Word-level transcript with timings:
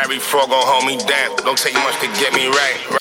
Harry 0.00 0.18
Frog 0.18 0.48
gon' 0.48 0.62
hold 0.64 0.86
me 0.86 0.96
down. 0.96 1.36
Don't 1.44 1.58
take 1.58 1.74
much 1.74 2.00
to 2.00 2.06
get 2.18 2.32
me 2.32 2.46
right. 2.46 2.99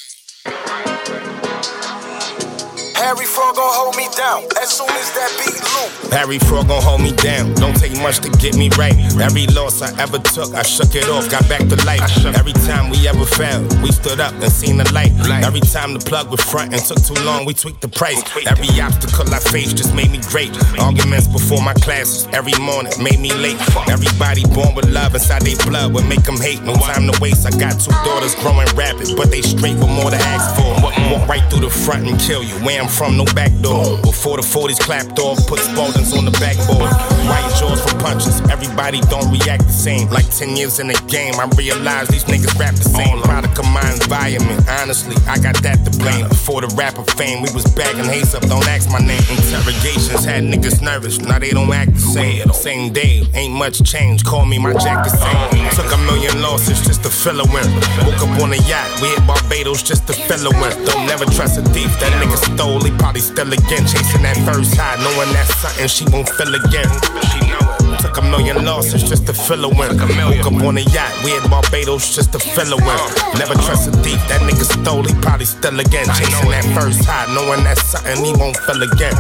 Harry 3.10 3.26
Frog 3.26 3.56
gon' 3.56 3.74
hold 3.74 3.98
me 3.98 4.06
down 4.16 4.46
as 4.62 4.70
soon 4.70 4.88
as 4.92 5.10
that 5.18 5.34
beat 5.42 5.58
loop. 5.74 6.14
Harry 6.14 6.38
Frog 6.38 6.68
gon' 6.68 6.80
hold 6.80 7.02
me 7.02 7.12
down. 7.18 7.52
Don't 7.55 7.74
take 7.74 7.98
much 7.98 8.20
to 8.20 8.30
get 8.38 8.54
me 8.54 8.70
right. 8.78 8.94
Every 9.18 9.48
loss 9.48 9.82
I 9.82 9.89
ever 9.98 10.20
took, 10.20 10.54
I 10.54 10.62
shook 10.62 10.93
it 10.93 11.10
off, 11.10 11.25
got 11.25 11.42
back 11.50 11.66
to 11.74 11.78
life. 11.89 12.06
Every 12.38 12.54
time 12.70 12.92
we 12.92 13.07
ever 13.07 13.25
fell, 13.25 13.66
we 13.82 13.92
stood 13.92 14.20
up 14.20 14.38
and 14.38 14.52
seen 14.52 14.78
the 14.78 14.86
light. 14.93 15.10
Every 15.42 15.60
time 15.60 15.98
the 15.98 16.00
plug 16.06 16.30
was 16.30 16.39
front 16.39 16.71
and 16.71 16.86
took 16.86 17.02
too 17.02 17.18
long, 17.25 17.46
we 17.46 17.56
tweaked 17.56 17.82
the 17.82 17.88
price. 17.88 18.21
Every 18.46 18.70
obstacle 18.80 19.34
I 19.34 19.39
faced 19.39 19.78
just 19.78 19.96
made 19.96 20.12
me 20.12 20.21
great. 20.30 20.54
Arguments 20.78 21.26
before 21.26 21.64
my 21.64 21.73
classes 21.82 22.30
every 22.32 22.54
morning 22.62 22.94
made 23.02 23.18
me 23.20 23.34
late. 23.34 23.57
Everybody 23.89 24.46
born 24.54 24.76
with 24.76 24.86
love 24.94 25.16
inside 25.18 25.41
their 25.41 25.57
blood 25.66 25.98
would 25.98 26.05
make 26.05 26.21
them 26.30 26.38
hate. 26.38 26.62
No 26.62 26.78
time 26.78 27.10
to 27.10 27.18
waste. 27.18 27.50
I 27.50 27.57
got 27.57 27.74
two 27.82 27.89
daughters 28.05 28.36
growing 28.38 28.69
rapid, 28.78 29.18
but 29.18 29.33
they 29.33 29.41
straight 29.41 29.82
with 29.82 29.89
more 29.89 30.14
to 30.14 30.21
ask 30.30 30.54
for. 30.54 30.69
Walk 31.10 31.25
right 31.28 31.41
through 31.50 31.66
the 31.66 31.74
front 31.74 32.05
and 32.05 32.19
kill 32.22 32.44
you. 32.44 32.53
Where 32.61 32.80
I'm 32.80 32.98
from, 33.00 33.16
no 33.16 33.23
back 33.31 33.56
door. 33.64 33.95
Before 34.03 34.36
the 34.36 34.44
40s 34.44 34.78
clapped 34.84 35.20
off, 35.20 35.39
put 35.48 35.59
Spaldings 35.64 36.12
on 36.12 36.26
the 36.28 36.36
backboard. 36.36 36.92
White 37.31 37.48
jaws 37.56 37.80
for 37.80 37.95
punches. 38.03 38.44
Everybody 38.52 39.00
don't 39.08 39.31
react 39.31 39.64
the 39.64 39.72
same. 39.72 40.09
Like 40.09 40.28
10 40.28 40.58
years 40.58 40.80
in 40.84 40.88
the 40.92 41.00
game, 41.08 41.31
I 41.39 41.48
realize 41.56 42.09
these 42.09 42.25
niggas 42.25 42.59
rap 42.59 42.75
the 42.75 42.84
same. 42.84 43.22
Product 43.23 43.58
of 43.58 43.72
my 43.72 43.88
environment. 43.95 44.67
Honestly, 44.67 45.16
I 45.31 45.39
got 45.39 45.56
that 45.64 45.80
to 45.88 45.92
blame. 45.95 46.28
Before 46.28 46.59
the 46.59 46.67
rapper 46.75 47.08
fame, 47.16 47.39
we 47.42 47.48
was 47.56 47.64
bagging 47.72 48.03
haze 48.03 48.36
up. 48.36 48.44
Don't 48.52 48.67
ask 48.67 48.92
my 48.92 49.00
name. 49.00 49.23
Interrogations 49.31 50.28
had 50.28 50.44
niggas 50.44 50.81
nervous. 50.84 51.22
Now 51.23 51.39
they 51.39 51.52
don't 51.52 51.72
act 51.72 51.95
the 51.95 52.03
same. 52.03 52.52
Same 52.52 52.92
day, 52.92 53.23
ain't 53.34 53.56
much 53.56 53.80
change. 53.88 54.25
Call 54.25 54.44
me 54.44 54.59
my 54.59 54.75
jack 54.75 55.08
the 55.08 55.14
same. 55.16 55.39
Took 55.72 55.88
a 55.95 56.00
million 56.03 56.42
losses 56.42 56.84
just 56.84 57.03
to 57.03 57.09
fill 57.09 57.39
a 57.39 57.47
win. 57.47 57.64
Woke 58.03 58.20
up 58.28 58.44
on 58.44 58.52
a 58.52 58.59
yacht. 58.67 58.91
We 59.00 59.08
hit 59.08 59.23
Barbados 59.23 59.84
just 59.84 60.06
to 60.08 60.13
fill 60.28 60.52
a 60.52 60.53
win. 60.59 60.75
Don't 60.84 61.08
never 61.08 61.23
trust 61.31 61.56
a 61.56 61.63
thief. 61.72 61.88
That 62.03 62.11
nigga 62.19 62.36
stole. 62.36 62.88
He 62.89 62.97
probably 62.97 63.21
still 63.21 63.53
again. 63.53 63.85
Chasing 63.85 64.23
that 64.23 64.37
first 64.49 64.73
high. 64.73 64.97
Knowing 64.97 65.29
that's 65.33 65.53
something 65.61 65.87
she 65.87 66.05
won't 66.09 66.27
feel 66.29 66.49
again. 66.49 66.89
She 67.29 67.39
know 67.45 67.61
it. 67.61 68.01
Took 68.01 68.17
a 68.17 68.21
million 68.21 68.65
losses 68.65 69.03
just 69.03 69.27
to 69.27 69.33
fill 69.33 69.65
a 69.65 69.69
win. 69.69 69.93
Woke 69.93 70.45
up 70.45 70.63
on 70.63 70.77
a 70.77 70.81
yacht, 70.81 71.13
we 71.23 71.35
in 71.35 71.43
Barbados 71.49 72.15
just 72.15 72.31
to 72.33 72.39
fill 72.39 72.73
a 72.73 72.77
win. 72.77 72.97
Never 73.37 73.53
trust 73.53 73.89
a 73.89 73.91
thief, 74.01 74.21
that 74.29 74.41
nigga 74.41 74.63
stole, 74.63 75.03
he 75.03 75.13
probably 75.21 75.45
still 75.45 75.79
again. 75.79 76.05
Chasing 76.07 76.49
that 76.49 76.65
first 76.73 77.03
high, 77.05 77.27
knowing 77.33 77.63
that's 77.63 77.83
something 77.83 78.23
he 78.23 78.33
won't 78.33 78.57
feel 78.57 78.81
again. 78.81 79.13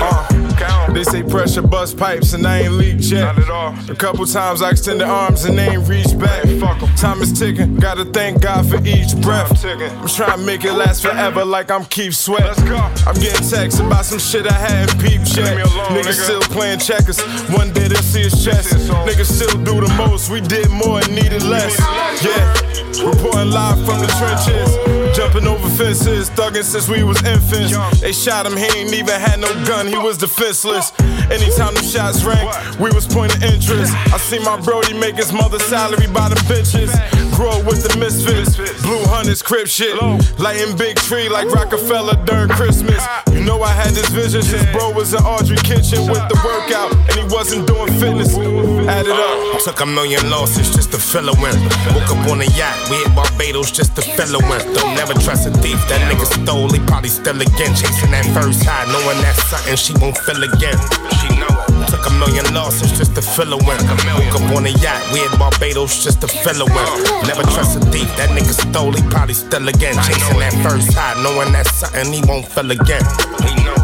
Uh, 0.00 0.51
they 0.92 1.04
say 1.04 1.22
pressure 1.22 1.62
bust 1.62 1.96
pipes 1.96 2.32
and 2.32 2.46
I 2.46 2.60
ain't 2.60 2.72
leaked 2.72 3.04
yet. 3.04 3.36
Not 3.36 3.38
at 3.38 3.50
all. 3.50 3.74
A 3.90 3.94
couple 3.94 4.24
times 4.26 4.62
I 4.62 4.70
extended 4.70 5.06
arms 5.06 5.44
and 5.44 5.58
they 5.58 5.68
ain't 5.70 5.88
reached 5.88 6.18
back. 6.18 6.44
Fuck 6.60 6.80
them. 6.80 6.94
Time 6.96 7.20
is 7.22 7.32
ticking, 7.32 7.76
gotta 7.76 8.04
thank 8.04 8.42
God 8.42 8.68
for 8.68 8.76
each 8.86 9.16
breath. 9.20 9.64
I'm 9.64 10.08
trying 10.08 10.38
to 10.38 10.44
make 10.44 10.64
it 10.64 10.72
last 10.72 11.02
forever 11.02 11.44
like 11.44 11.70
I'm 11.70 11.84
Keith 11.86 12.14
Sweat. 12.14 12.42
Let's 12.42 12.62
go. 12.62 12.76
I'm 13.06 13.14
getting 13.14 13.48
texts 13.48 13.80
about 13.80 14.04
some 14.04 14.18
shit 14.18 14.46
I 14.46 14.52
hadn't 14.52 15.00
peeped 15.00 15.36
yet. 15.36 15.58
Niggas 15.90 16.24
still 16.24 16.42
playing 16.42 16.78
checkers, 16.78 17.20
one 17.50 17.72
day 17.72 17.88
they'll 17.88 18.02
see 18.02 18.22
his 18.22 18.44
chest. 18.44 18.74
Niggas 19.06 19.30
still 19.30 19.62
do 19.64 19.80
the 19.80 19.92
most, 19.96 20.30
we 20.30 20.40
did 20.40 20.70
more 20.70 21.00
and 21.00 21.14
needed 21.14 21.42
less. 21.42 21.78
Yeah, 22.22 23.06
reporting 23.06 23.50
live 23.50 23.78
from 23.84 24.00
the 24.00 24.06
trenches. 24.18 25.01
Jumping 25.14 25.46
over 25.46 25.68
fences, 25.76 26.30
thugging 26.30 26.64
since 26.64 26.88
we 26.88 27.02
was 27.02 27.22
infants. 27.24 28.00
They 28.00 28.12
shot 28.12 28.46
him, 28.46 28.56
he 28.56 28.64
ain't 28.78 28.94
even 28.94 29.20
had 29.20 29.40
no 29.40 29.52
gun, 29.66 29.86
he 29.86 29.98
was 29.98 30.16
defenseless. 30.16 30.92
Anytime 31.30 31.74
the 31.74 31.82
shots 31.82 32.24
rang, 32.24 32.46
we 32.80 32.90
was 32.90 33.06
pointing 33.06 33.42
interest. 33.42 33.92
I 34.12 34.18
see 34.18 34.38
my 34.38 34.60
Brody 34.60 34.94
make 34.94 35.16
his 35.16 35.32
mother's 35.32 35.64
salary 35.64 36.06
by 36.08 36.28
the 36.28 36.40
benches. 36.48 36.90
Grow 37.36 37.60
with 37.64 37.82
the 37.84 37.96
misfits, 37.98 38.56
blue 38.82 39.04
hunters, 39.08 39.42
crib 39.42 39.66
shit. 39.66 39.96
Lighting 40.38 40.76
big 40.76 40.96
tree 40.96 41.28
like 41.28 41.48
Rockefeller 41.48 42.16
during 42.24 42.48
Christmas. 42.48 43.00
You 43.32 43.40
know 43.44 43.62
I 43.62 43.72
had 43.72 43.92
this 43.92 44.08
vision 44.10 44.42
since 44.42 44.64
bro 44.72 44.92
was 44.92 45.14
in 45.14 45.20
Audrey 45.24 45.56
kitchen 45.56 46.08
with 46.08 46.24
the 46.28 46.38
workout, 46.44 46.92
and 46.92 47.14
he 47.16 47.24
wasn't 47.34 47.66
doing 47.66 47.92
fitness. 48.00 48.36
Add 48.88 49.06
it 49.06 49.16
up. 49.16 49.60
Took 49.62 49.80
a 49.80 49.86
million 49.86 50.28
losses 50.28 50.74
just 50.74 50.90
to 50.92 50.98
fill 50.98 51.28
a 51.28 51.34
win. 51.40 51.54
Woke 51.94 52.10
up 52.10 52.28
on 52.28 52.40
a 52.40 52.48
yacht, 52.58 52.76
we 52.90 52.96
hit 52.96 53.14
Barbados 53.14 53.70
just 53.70 53.94
to 53.96 54.02
fill 54.02 54.34
a 54.34 54.40
win. 54.48 54.60
Don't 55.02 55.18
never 55.18 55.26
trust 55.26 55.48
a 55.48 55.50
thief, 55.58 55.82
that 55.90 55.98
nigga 56.06 56.22
stole, 56.30 56.70
he 56.70 56.78
probably 56.86 57.08
still 57.08 57.34
again. 57.34 57.74
Chasing 57.74 58.14
that 58.14 58.22
first 58.30 58.62
high, 58.62 58.86
knowing 58.86 59.18
that's 59.18 59.42
something 59.50 59.74
she 59.74 59.98
won't 59.98 60.14
feel 60.22 60.38
again. 60.38 60.78
She 61.18 61.26
know 61.42 61.50
it. 61.50 61.90
Took 61.90 62.06
a 62.06 62.14
million 62.22 62.46
losses 62.54 62.94
just 62.94 63.10
to 63.18 63.22
fill 63.22 63.50
a 63.50 63.58
win. 63.66 63.82
Woke 63.82 64.38
up 64.38 64.46
on 64.54 64.62
a 64.62 64.70
yacht, 64.78 65.02
we 65.10 65.18
in 65.26 65.34
Barbados 65.42 66.04
just 66.06 66.22
to 66.22 66.28
fill 66.30 66.62
a 66.62 66.66
win. 66.70 66.86
Never 67.26 67.42
trust 67.50 67.74
a 67.74 67.80
thief, 67.90 68.06
that 68.14 68.30
nigga 68.30 68.54
stole, 68.54 68.94
he 68.94 69.02
probably 69.10 69.34
still 69.34 69.66
again. 69.66 69.98
Chasing 70.06 70.38
that 70.38 70.54
first 70.62 70.94
high, 70.94 71.18
knowing 71.18 71.50
that's 71.50 71.74
something 71.74 72.06
he 72.14 72.22
won't 72.22 72.46
feel 72.46 72.70
again. 72.70 73.02
He 73.42 73.58
know. 73.66 73.74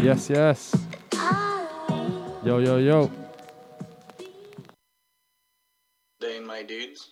Yes, 0.00 0.30
yes. 0.32 0.72
Yo, 2.42 2.56
yo, 2.56 2.78
yo. 2.80 3.19
They 6.20 6.36
ain't 6.36 6.46
my 6.46 6.62
dudes. 6.62 7.08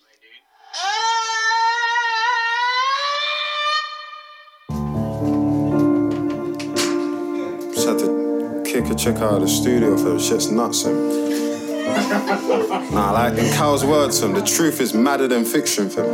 Just 7.73 7.87
had 7.87 7.97
to 7.97 8.61
kick 8.63 8.85
a 8.85 8.93
chick 8.93 9.15
out 9.15 9.33
of 9.33 9.41
the 9.41 9.47
studio 9.47 9.97
for 9.97 10.09
the 10.09 10.19
shit's 10.19 10.51
nuts. 10.51 10.85
Eh? 10.85 10.91
And 10.91 12.91
nah, 12.93 13.11
like 13.13 13.35
in 13.39 13.51
Cal's 13.55 13.83
words, 13.83 14.21
him, 14.21 14.33
the 14.33 14.43
truth 14.43 14.79
is 14.79 14.93
madder 14.93 15.27
than 15.27 15.43
fiction, 15.43 15.89
fam. 15.89 16.05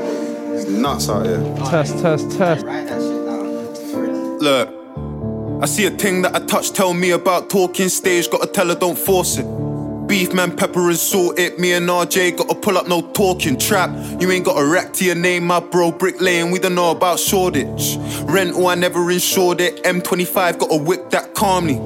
It's 0.55 0.66
nuts 0.69 1.09
out 1.09 1.25
here. 1.25 1.41
Test, 1.69 2.00
test, 2.00 2.31
test. 2.38 2.66
Look, 4.41 4.69
I 5.61 5.66
see 5.66 5.85
a 5.85 5.91
thing 5.91 6.22
that 6.22 6.34
I 6.34 6.39
touch, 6.45 6.72
tell 6.72 6.94
me 6.94 7.11
about 7.11 7.50
talking 7.50 7.89
stage, 7.89 8.29
gotta 8.31 8.47
tell 8.47 8.69
her 8.69 8.75
don't 8.75 8.97
force 8.97 9.38
it. 9.38 9.64
Beef 10.07 10.33
man, 10.33 10.55
pepper 10.55 10.89
and 10.89 10.97
salt 10.97 11.39
it. 11.39 11.57
Me 11.57 11.73
and 11.73 11.89
RJ 11.89 12.38
gotta 12.38 12.53
pull 12.53 12.77
up, 12.77 12.88
no 12.88 13.01
talking 13.01 13.57
trap. 13.57 13.89
You 14.21 14.29
ain't 14.29 14.45
got 14.45 14.59
a 14.59 14.66
rack 14.66 14.93
to 14.93 15.05
your 15.05 15.16
name, 15.16 15.45
my 15.47 15.59
bro. 15.59 15.91
Brick 15.91 16.21
laying, 16.21 16.51
we 16.51 16.59
don't 16.59 16.75
know 16.75 16.91
about 16.91 17.19
Shoreditch. 17.19 17.97
Rental, 18.25 18.67
I 18.67 18.75
never 18.75 19.09
insured 19.09 19.61
it. 19.61 19.83
M25 19.83 20.59
gotta 20.59 20.77
whip 20.77 21.09
that 21.09 21.33
calmly. 21.33 21.79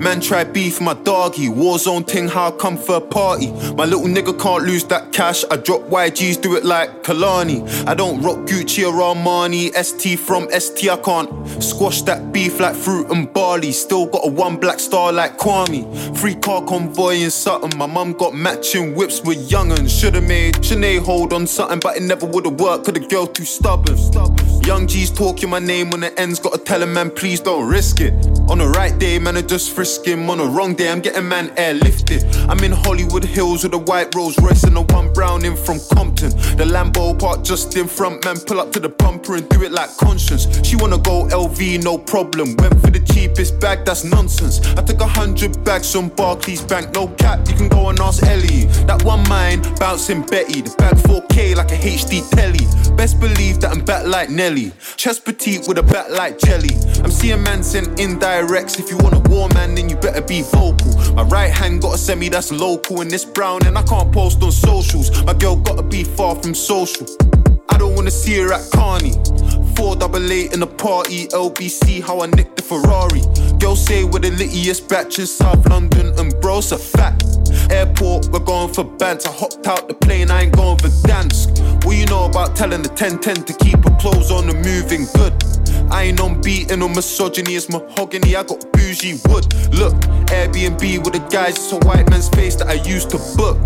Man 0.00 0.20
try 0.20 0.44
beef 0.44 0.80
my 0.80 0.94
doggy. 0.94 1.46
Warzone 1.48 2.06
ting, 2.06 2.28
how 2.28 2.48
I 2.48 2.50
come 2.52 2.76
for 2.76 2.96
a 2.96 3.00
party. 3.00 3.50
My 3.74 3.84
little 3.84 4.06
nigga 4.06 4.38
can't 4.40 4.64
lose 4.64 4.84
that 4.84 5.12
cash. 5.12 5.44
I 5.50 5.56
drop 5.56 5.82
YGs, 5.82 6.40
do 6.40 6.56
it 6.56 6.64
like 6.64 7.02
Kalani. 7.04 7.86
I 7.86 7.94
don't 7.94 8.20
rock 8.22 8.38
Gucci 8.38 8.84
or 8.84 8.92
Armani. 8.92 9.72
ST 9.74 10.18
from 10.18 10.48
ST, 10.50 10.90
I 10.90 10.96
can't 10.96 11.62
squash 11.62 12.02
that 12.02 12.32
beef 12.32 12.58
like 12.60 12.74
fruit 12.74 13.10
and 13.10 13.32
barley. 13.32 13.72
Still 13.72 14.06
got 14.06 14.22
a 14.24 14.30
one 14.30 14.56
black 14.56 14.80
star 14.80 15.12
like 15.12 15.38
Kwame. 15.38 16.16
Free 16.16 16.34
car 16.34 16.64
convoy 16.64 17.16
in 17.16 17.30
My 17.76 17.86
mum 17.86 18.12
got 18.12 18.34
matching 18.34 18.94
whips 18.94 19.22
with 19.22 19.50
young'uns. 19.50 19.92
Should've 19.92 20.24
made 20.24 20.54
Sinead 20.56 21.04
hold 21.04 21.32
on 21.32 21.46
something, 21.46 21.80
but 21.80 21.96
it 21.96 22.02
never 22.02 22.26
would've 22.26 22.60
worked. 22.60 22.86
Cause 22.86 22.94
the 22.94 23.00
girl 23.00 23.26
too 23.26 23.44
stubborn. 23.44 23.96
Young 24.64 24.86
G's 24.86 25.10
talking 25.10 25.50
my 25.50 25.58
name 25.58 25.92
on 25.92 26.00
the 26.00 26.20
ends. 26.20 26.38
Gotta 26.38 26.58
tell 26.58 26.82
him, 26.82 26.92
man, 26.92 27.10
please 27.10 27.40
don't 27.40 27.68
risk 27.68 28.00
it. 28.00 28.37
On 28.48 28.56
the 28.56 28.66
right 28.66 28.98
day, 28.98 29.18
man, 29.18 29.36
I 29.36 29.42
just 29.42 29.72
frisk 29.72 30.06
him. 30.06 30.30
On 30.30 30.38
the 30.38 30.46
wrong 30.46 30.74
day, 30.74 30.90
I'm 30.90 31.00
getting 31.00 31.28
man 31.28 31.48
airlifted. 31.56 32.24
I'm 32.48 32.58
in 32.64 32.72
Hollywood 32.72 33.22
Hills 33.22 33.62
with 33.62 33.74
a 33.74 33.78
white 33.78 34.14
Rolls 34.14 34.38
Royce 34.38 34.64
and 34.64 34.74
a 34.78 34.80
one 34.80 35.12
brown 35.12 35.44
in 35.44 35.54
from 35.54 35.78
Compton. 35.92 36.30
The 36.56 36.64
Lambo 36.64 37.18
park 37.18 37.44
just 37.44 37.76
in 37.76 37.86
front, 37.86 38.24
man. 38.24 38.40
Pull 38.40 38.58
up 38.58 38.72
to 38.72 38.80
the 38.80 38.88
bumper 38.88 39.36
and 39.36 39.46
do 39.50 39.64
it 39.64 39.72
like 39.72 39.94
conscience. 39.98 40.48
She 40.66 40.76
wanna 40.76 40.96
go 40.96 41.28
LV, 41.28 41.84
no 41.84 41.98
problem. 41.98 42.56
Went 42.56 42.80
for 42.80 42.90
the 42.90 43.00
cheapest 43.00 43.60
bag, 43.60 43.84
that's 43.84 44.02
nonsense. 44.02 44.60
I 44.78 44.82
took 44.82 45.02
a 45.02 45.06
hundred 45.06 45.62
bags 45.62 45.92
from 45.92 46.08
Barclays 46.08 46.62
Bank, 46.62 46.94
no 46.94 47.08
cap. 47.18 47.46
You 47.48 47.54
can 47.54 47.68
go 47.68 47.90
and 47.90 48.00
ask 48.00 48.22
Ellie. 48.22 48.64
That 48.86 49.04
one 49.04 49.28
mine, 49.28 49.60
bouncing 49.78 50.22
Betty. 50.22 50.62
The 50.62 50.74
bag 50.78 50.96
4K 50.96 51.54
like 51.54 51.70
a 51.70 51.76
HD 51.76 52.26
telly. 52.30 52.64
Best 52.96 53.20
believe 53.20 53.60
that 53.60 53.72
I'm 53.72 53.84
back 53.84 54.06
like 54.06 54.30
Nelly. 54.30 54.72
Chest 54.96 55.24
petite 55.24 55.68
with 55.68 55.78
a 55.78 55.82
back 55.82 56.10
like 56.10 56.38
jelly. 56.38 56.74
I'm 57.04 57.10
seeing 57.10 57.42
man 57.42 57.62
sent 57.62 58.00
indirects. 58.38 58.78
If 58.78 58.90
you 58.90 58.96
want 58.98 59.14
a 59.14 59.30
war 59.30 59.48
man, 59.50 59.74
then 59.74 59.88
you 59.88 59.96
better 59.96 60.20
be 60.20 60.42
vocal. 60.42 61.14
My 61.14 61.22
right 61.22 61.50
hand 61.50 61.82
got 61.82 61.94
a 61.94 61.98
semi 61.98 62.28
that's 62.28 62.52
local 62.52 63.00
and 63.00 63.10
this 63.10 63.24
brown, 63.24 63.66
and 63.66 63.76
I 63.76 63.82
can't 63.82 64.12
post 64.12 64.42
on 64.42 64.52
socials. 64.52 65.24
My 65.24 65.34
girl 65.34 65.56
gotta 65.56 65.82
be 65.82 66.04
far 66.04 66.34
from 66.36 66.54
social. 66.54 67.06
I 67.68 67.78
don't 67.78 67.94
wanna 67.94 68.10
see 68.10 68.38
her 68.40 68.52
at 68.52 68.70
Carney. 68.70 69.14
Four 69.76 69.96
double 69.96 70.32
eight 70.32 70.52
in 70.52 70.60
the 70.60 70.66
party, 70.66 71.28
LBC, 71.28 72.00
how 72.02 72.20
I 72.20 72.26
nicked 72.26 72.56
the 72.56 72.62
Ferrari. 72.62 73.22
Girls 73.58 73.84
say 73.84 74.04
we're 74.04 74.20
the 74.20 74.30
littiest 74.30 74.88
batch 74.88 75.18
in 75.18 75.26
South 75.26 75.68
London, 75.68 76.12
and 76.18 76.34
bro's 76.40 76.72
a 76.72 76.78
fact. 76.78 77.37
Airport, 77.70 78.28
we're 78.28 78.40
going 78.40 78.72
for 78.72 78.84
bands. 78.84 79.26
I 79.26 79.32
hopped 79.32 79.66
out 79.66 79.88
the 79.88 79.94
plane, 79.94 80.30
I 80.30 80.42
ain't 80.42 80.56
going 80.56 80.78
for 80.78 80.90
dance. 81.06 81.46
What 81.84 81.96
you 81.96 82.06
know 82.06 82.26
about 82.26 82.56
telling 82.56 82.82
the 82.82 82.88
1010 82.88 83.44
to 83.44 83.52
keep 83.64 83.82
her 83.84 83.96
clothes 83.96 84.30
on 84.30 84.48
and 84.48 84.64
moving 84.64 85.06
good? 85.14 85.32
I 85.90 86.04
ain't 86.04 86.20
on 86.20 86.40
beating 86.42 86.82
or 86.82 86.88
misogyny, 86.88 87.54
it's 87.54 87.68
mahogany. 87.68 88.36
I 88.36 88.42
got 88.42 88.70
bougie 88.72 89.20
wood. 89.28 89.46
Look, 89.72 89.94
Airbnb 90.28 91.04
with 91.04 91.14
the 91.14 91.26
guys, 91.30 91.56
it's 91.56 91.72
a 91.72 91.78
white 91.78 92.08
man's 92.10 92.28
face 92.28 92.56
that 92.56 92.68
I 92.68 92.74
used 92.74 93.10
to 93.10 93.18
book. 93.36 93.56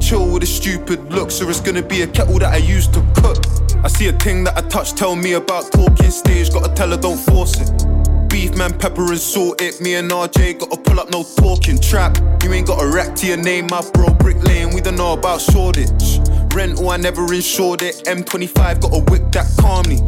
Chill 0.00 0.32
with 0.32 0.42
a 0.42 0.46
stupid 0.46 1.12
look, 1.12 1.30
so 1.30 1.48
it's 1.48 1.60
gonna 1.60 1.82
be 1.82 2.02
a 2.02 2.06
kettle 2.06 2.38
that 2.38 2.54
I 2.54 2.56
used 2.56 2.94
to 2.94 3.00
cook. 3.16 3.44
I 3.84 3.88
see 3.88 4.08
a 4.08 4.12
thing 4.12 4.44
that 4.44 4.56
I 4.56 4.62
touch, 4.62 4.94
tell 4.94 5.14
me 5.14 5.34
about 5.34 5.70
talking 5.72 6.10
stage, 6.10 6.50
gotta 6.52 6.72
tell 6.74 6.90
her 6.90 6.96
don't 6.96 7.18
force 7.18 7.60
it. 7.60 7.99
Beef 8.30 8.56
man, 8.56 8.72
pepper 8.78 9.10
and 9.10 9.18
salt 9.18 9.60
it. 9.60 9.80
Me 9.80 9.94
and 9.96 10.10
RJ 10.10 10.60
gotta 10.60 10.76
pull 10.76 11.00
up, 11.00 11.10
no 11.10 11.24
talking 11.36 11.80
trap. 11.80 12.16
You 12.44 12.52
ain't 12.52 12.68
got 12.68 12.80
a 12.80 12.86
rack 12.86 13.16
to 13.16 13.26
your 13.26 13.36
name, 13.36 13.66
my 13.68 13.82
bro. 13.92 14.08
Brick 14.14 14.40
lane, 14.44 14.70
we 14.72 14.80
don't 14.80 14.96
know 14.96 15.14
about 15.14 15.40
shortage. 15.40 16.20
Rental, 16.54 16.90
I 16.90 16.96
never 16.96 17.32
insured 17.34 17.82
it. 17.82 18.02
M25 18.06 18.80
got 18.80 18.94
a 18.94 19.00
whip 19.10 19.32
that 19.32 19.46
calmly. 19.58 20.00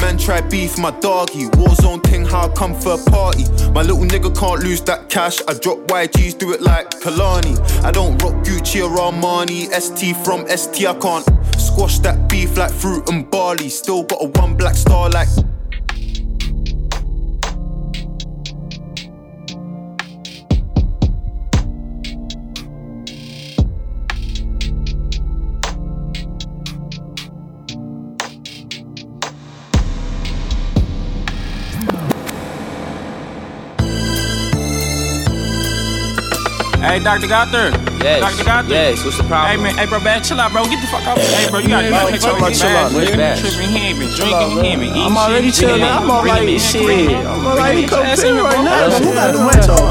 Man 0.00 0.16
try 0.16 0.40
beef 0.40 0.78
my 0.78 0.92
doggy. 1.00 1.46
Warzone 1.58 2.02
thing, 2.04 2.24
how 2.24 2.48
I 2.48 2.52
come 2.54 2.74
for 2.74 2.94
a 2.94 3.10
party. 3.10 3.44
My 3.72 3.82
little 3.82 4.04
nigga 4.04 4.34
can't 4.38 4.62
lose 4.62 4.80
that 4.82 5.10
cash. 5.10 5.40
I 5.46 5.54
drop 5.54 5.78
YGs, 5.88 6.38
do 6.38 6.52
it 6.52 6.62
like 6.62 6.90
Kalani. 6.90 7.58
I 7.84 7.90
don't 7.90 8.22
rock 8.22 8.34
Gucci 8.44 8.82
or 8.82 8.96
Armani. 8.96 9.70
ST 9.72 10.16
from 10.24 10.48
ST, 10.48 10.86
I 10.86 10.94
can't 10.94 11.26
squash 11.58 11.98
that 11.98 12.30
beef 12.30 12.56
like 12.56 12.72
fruit 12.72 13.10
and 13.10 13.30
barley. 13.30 13.68
Still 13.68 14.04
got 14.04 14.22
a 14.22 14.28
one 14.40 14.56
black 14.56 14.74
star 14.74 15.10
like. 15.10 15.28
Hey, 36.88 37.04
Dr. 37.04 37.28
Gothard. 37.28 37.76
Yes. 38.00 38.24
Dr. 38.24 38.48
Gothard. 38.48 38.70
Yes. 38.72 39.04
What's 39.04 39.18
the 39.20 39.24
problem? 39.28 39.52
Hey, 39.52 39.60
man. 39.60 39.76
Hey, 39.76 39.84
bro, 39.84 40.00
man. 40.00 40.24
Chill 40.24 40.40
out, 40.40 40.52
bro. 40.56 40.64
Get 40.64 40.80
the 40.80 40.88
fuck 40.88 41.04
off. 41.04 41.20
Hey, 41.20 41.44
bro. 41.52 41.60
You 41.60 41.68
gotta, 41.68 41.84
you 41.84 41.92
gotta 41.92 42.12
take 42.16 42.24
chill 42.24 42.32
out, 42.32 42.48
this 42.48 42.60
chill 42.64 42.72
out, 42.72 42.88
bag. 42.88 42.96
Where's 42.96 43.10
You 43.12 43.16
Bash? 43.20 43.40
tripping, 43.44 43.68
he 43.68 43.78
ain't 43.92 43.98
been 44.00 44.08
drinking, 44.16 44.50
he 44.56 44.60
ain't 44.72 44.80
been 44.80 44.92
eating. 44.96 45.04
I'm 45.04 45.16
already 45.20 45.50
shit. 45.52 45.68
chilling. 45.68 45.84
I'm 45.84 46.08
alright. 46.08 46.48
Bring 46.48 46.58
Shit. 46.58 46.80
I'm 46.80 47.44
bring 47.44 47.60
alright. 47.60 47.76
it 47.76 47.82
in. 47.84 47.88
Come 47.92 48.06
Ass 48.08 48.24
chill 48.24 48.32
in 48.32 48.40
here, 48.40 48.44
right 48.48 48.64
now. 48.64 48.88
Who 48.88 49.12
got 49.12 49.36
the 49.36 49.40
here. 49.44 49.52
mental? 49.52 49.84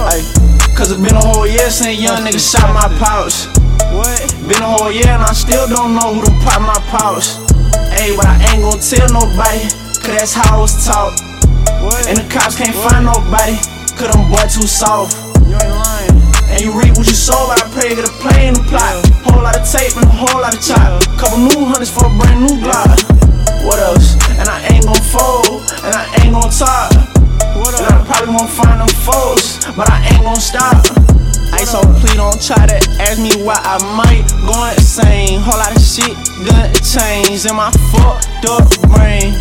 Cause 0.74 0.90
it's 0.90 1.02
been 1.02 1.14
a 1.14 1.22
whole 1.22 1.46
year 1.46 1.70
since 1.70 2.02
young 2.02 2.26
nigga 2.26 2.42
shot 2.42 2.66
my 2.74 2.90
pouch. 2.98 3.46
What? 3.94 4.18
Been 4.50 4.62
a 4.66 4.70
whole 4.70 4.90
year 4.90 5.10
and 5.14 5.22
I 5.22 5.34
still 5.38 5.70
don't 5.70 5.94
know 5.94 6.18
who 6.18 6.26
done 6.26 6.38
pop 6.42 6.62
my 6.66 6.78
pouch. 6.90 7.38
Hey, 7.94 8.18
but 8.18 8.26
I 8.26 8.42
ain't 8.54 8.62
gon' 8.66 8.78
tell 8.82 9.06
nobody, 9.14 9.70
cause 10.02 10.14
that's 10.18 10.34
how 10.34 10.58
I 10.58 10.62
was 10.62 10.74
taught. 10.86 11.14
What? 11.86 12.10
And 12.10 12.18
the 12.18 12.26
cops 12.34 12.58
can't 12.58 12.74
find 12.74 13.06
nobody, 13.06 13.58
cause 13.98 14.10
them 14.14 14.30
boy 14.34 14.46
too 14.50 14.66
soft. 14.70 15.14
You 15.46 15.58
ain't 15.58 15.78
lying. 15.78 15.97
And 16.48 16.62
you 16.64 16.72
reap 16.72 16.96
what 16.98 17.08
you 17.08 17.18
sow, 17.18 17.48
but 17.48 17.60
I 17.60 17.66
pray 17.76 17.96
get 17.96 18.08
a 18.08 18.14
plane 18.24 18.56
to 18.56 18.64
plot. 18.72 19.04
Whole 19.28 19.44
lot 19.44 19.56
of 19.60 19.68
tape 19.68 19.96
and 19.96 20.06
a 20.06 20.14
whole 20.14 20.42
lot 20.42 20.56
of 20.56 20.62
chop. 20.64 21.04
Couple 21.20 21.40
new 21.44 21.68
hundreds 21.68 21.92
for 21.92 22.08
a 22.08 22.12
brand 22.16 22.48
new 22.48 22.56
Glock. 22.64 23.04
What 23.68 23.80
else? 23.80 24.16
And 24.40 24.48
I 24.48 24.64
ain't 24.72 24.86
gon' 24.86 25.02
fold, 25.12 25.68
and 25.84 25.92
I 25.92 26.08
ain't 26.24 26.34
gon' 26.34 26.50
talk. 26.50 26.92
And 27.68 27.84
I 27.84 28.00
probably 28.08 28.34
won't 28.34 28.50
find 28.50 28.80
them 28.80 28.88
foes, 29.04 29.60
but 29.76 29.92
I 29.92 30.02
ain't 30.08 30.24
gon' 30.24 30.40
stop. 30.40 30.82
Ay, 31.52 31.64
so 31.68 31.84
please 32.00 32.16
don't 32.16 32.40
try 32.42 32.66
to 32.66 32.80
ask 33.04 33.20
me 33.20 33.32
why 33.44 33.60
I 33.60 33.78
might 33.96 34.24
go 34.48 34.56
insane. 34.72 35.40
Whole 35.44 35.60
lot 35.60 35.76
of 35.76 35.82
shit 35.84 36.16
done 36.48 36.72
change 36.80 37.46
in 37.46 37.56
my 37.56 37.72
fucked 37.92 38.48
up 38.48 38.68
brain. 38.88 39.36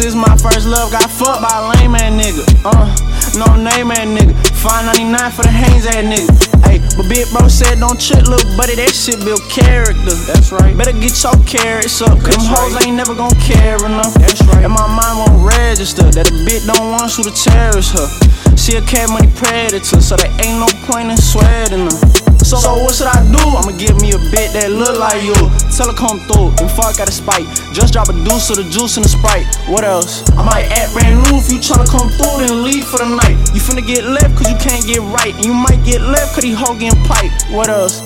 Since 0.00 0.14
my 0.14 0.34
first 0.40 0.64
love 0.66 0.90
got 0.90 1.10
fucked 1.12 1.44
by 1.44 1.52
a 1.60 1.76
lame 1.76 1.92
ass 1.92 2.08
nigga. 2.08 2.40
Uh, 2.64 2.88
no 3.36 3.52
name 3.60 3.92
ass 3.92 4.08
nigga. 4.08 4.32
599 4.56 5.28
for 5.28 5.44
the 5.44 5.52
Haynes 5.52 5.84
ass 5.84 6.00
nigga. 6.00 6.32
Hey, 6.64 6.80
but 6.96 7.04
big 7.04 7.28
bro 7.28 7.52
said 7.52 7.76
don't 7.84 8.00
trick 8.00 8.24
little 8.24 8.48
buddy, 8.56 8.80
that 8.80 8.96
shit 8.96 9.20
build 9.20 9.44
character. 9.52 10.16
That's 10.24 10.56
right. 10.56 10.72
Better 10.72 10.96
get 10.96 11.12
your 11.20 11.36
carrots 11.44 12.00
up, 12.00 12.16
cause 12.24 12.32
them 12.32 12.48
hoes 12.48 12.80
ain't 12.80 12.96
never 12.96 13.12
gon' 13.12 13.36
care 13.44 13.76
enough. 13.76 14.16
That's 14.16 14.40
right. 14.48 14.64
And 14.64 14.72
my 14.72 14.88
mind 14.88 15.20
won't 15.20 15.36
register 15.44 16.08
that 16.16 16.32
a 16.32 16.34
bitch 16.48 16.64
don't 16.64 16.96
want 16.96 17.12
you 17.20 17.28
to 17.28 17.34
cherish 17.36 17.92
her. 17.92 18.08
She 18.56 18.80
a 18.80 18.82
cat 18.88 19.12
money 19.12 19.28
predator, 19.36 20.00
so 20.00 20.16
there 20.16 20.32
ain't 20.40 20.64
no 20.64 20.68
point 20.88 21.12
in 21.12 21.20
sweating 21.20 21.92
her. 21.92 22.20
So, 22.40 22.56
so 22.56 22.82
what 22.82 22.96
should 22.96 23.06
I 23.06 23.20
do? 23.28 23.38
I'ma 23.38 23.76
give 23.76 24.00
me 24.00 24.16
a 24.16 24.20
bit 24.32 24.56
that 24.56 24.72
look 24.72 24.98
like 24.98 25.22
you. 25.22 25.36
Tell 25.70 25.86
her 25.86 25.94
come 25.94 26.18
through 26.24 26.50
and 26.58 26.66
fuck 26.72 26.98
out 26.98 27.06
of 27.06 27.14
spite. 27.14 27.46
Just 27.70 27.92
drop 27.92 28.08
a 28.08 28.16
deuce 28.24 28.50
of 28.50 28.56
the 28.56 28.66
juice 28.66 28.96
in 28.96 29.04
the 29.04 29.12
sprite. 29.12 29.46
What 29.68 29.84
else? 29.90 30.22
I 30.38 30.46
might 30.46 30.70
act 30.70 30.94
brand 30.94 31.18
new 31.26 31.42
if 31.42 31.50
you 31.50 31.58
tryna 31.58 31.90
come 31.90 32.08
through, 32.14 32.46
then 32.46 32.62
leave 32.62 32.86
for 32.86 33.02
the 33.02 33.10
night. 33.10 33.34
You 33.50 33.58
finna 33.58 33.82
get 33.82 34.06
left 34.06 34.38
cause 34.38 34.46
you 34.46 34.56
can't 34.62 34.86
get 34.86 35.02
right. 35.10 35.34
And 35.34 35.44
you 35.44 35.52
might 35.52 35.82
get 35.84 36.00
left 36.00 36.38
cause 36.38 36.46
he 36.46 36.54
hoe 36.54 36.78
getting 36.78 37.02
pipe. 37.10 37.34
What 37.50 37.68
else? 37.68 37.98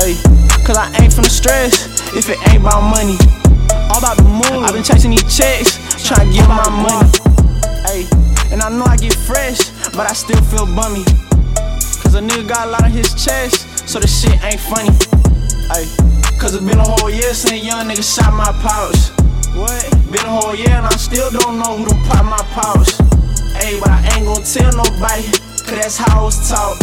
Hey, 0.00 0.16
cause 0.64 0.80
I 0.80 0.88
ain't 0.96 1.12
finna 1.12 1.28
stress 1.28 1.84
if 2.16 2.32
it 2.32 2.40
ain't 2.48 2.64
about 2.64 2.80
money. 2.80 3.20
All 3.92 4.00
about 4.00 4.16
the 4.16 4.24
moon. 4.24 4.64
I've 4.64 4.72
been 4.72 4.82
chasing 4.82 5.12
these 5.12 5.28
checks, 5.28 5.76
tryna 6.00 6.32
get 6.32 6.48
my 6.48 6.68
money. 6.72 7.12
Hey, 7.84 8.08
and 8.50 8.64
I 8.64 8.72
know 8.72 8.88
I 8.88 8.96
get 8.96 9.12
fresh, 9.12 9.68
but 9.92 10.08
I 10.08 10.14
still 10.16 10.40
feel 10.48 10.64
bummy. 10.72 11.04
Cause 12.00 12.16
a 12.16 12.24
nigga 12.24 12.48
got 12.48 12.68
a 12.68 12.70
lot 12.72 12.82
on 12.84 12.90
his 12.90 13.12
chest, 13.12 13.86
so 13.86 14.00
the 14.00 14.08
shit 14.08 14.32
ain't 14.42 14.60
funny. 14.60 14.96
Cause 16.40 16.54
it 16.54 16.64
been 16.64 16.78
a 16.78 16.88
whole 16.88 17.10
year 17.10 17.34
since 17.34 17.62
young 17.62 17.84
nigga 17.84 18.00
shot 18.00 18.32
my 18.32 18.48
pouch. 18.64 19.17
What? 19.58 19.82
Been 20.14 20.22
a 20.22 20.30
whole 20.30 20.54
year 20.54 20.70
and 20.70 20.86
I 20.86 20.94
still 20.94 21.34
don't 21.34 21.58
know 21.58 21.82
who 21.82 21.90
to 21.90 21.96
pop 22.06 22.22
my 22.22 22.38
pouch. 22.54 22.94
Hey, 23.58 23.74
but 23.82 23.90
I 23.90 24.06
ain't 24.14 24.22
gon' 24.22 24.46
tell 24.46 24.70
nobody, 24.70 25.26
cause 25.66 25.74
that's 25.74 25.98
how 25.98 26.22
I 26.22 26.22
was 26.22 26.38
taught. 26.46 26.78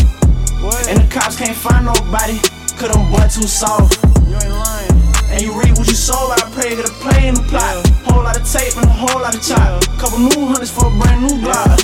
What? 0.59 0.83
And 0.91 0.99
the 0.99 1.07
cops 1.07 1.39
can't 1.39 1.55
find 1.55 1.87
nobody, 1.87 2.35
cause 2.75 2.91
them 2.91 3.07
boy 3.07 3.23
too 3.31 3.47
soft. 3.47 4.03
You 4.27 4.35
ain't 4.35 4.51
lying. 4.51 4.91
And 5.31 5.39
you 5.39 5.55
read 5.55 5.71
what 5.79 5.87
you 5.87 5.95
but 5.95 6.43
I 6.43 6.51
pray 6.51 6.75
get 6.75 6.83
a 6.83 6.91
play 6.99 7.31
in 7.31 7.39
the 7.39 7.47
plot. 7.47 7.79
Whole 8.11 8.27
lot 8.27 8.35
of 8.35 8.43
tape 8.43 8.75
and 8.75 8.83
a 8.83 8.91
whole 8.91 9.23
lot 9.23 9.31
of 9.31 9.39
chop. 9.39 9.79
Couple 9.95 10.19
new 10.19 10.51
hundreds 10.51 10.75
for 10.75 10.91
a 10.91 10.93
brand 10.99 11.31
new 11.31 11.39
block. 11.39 11.79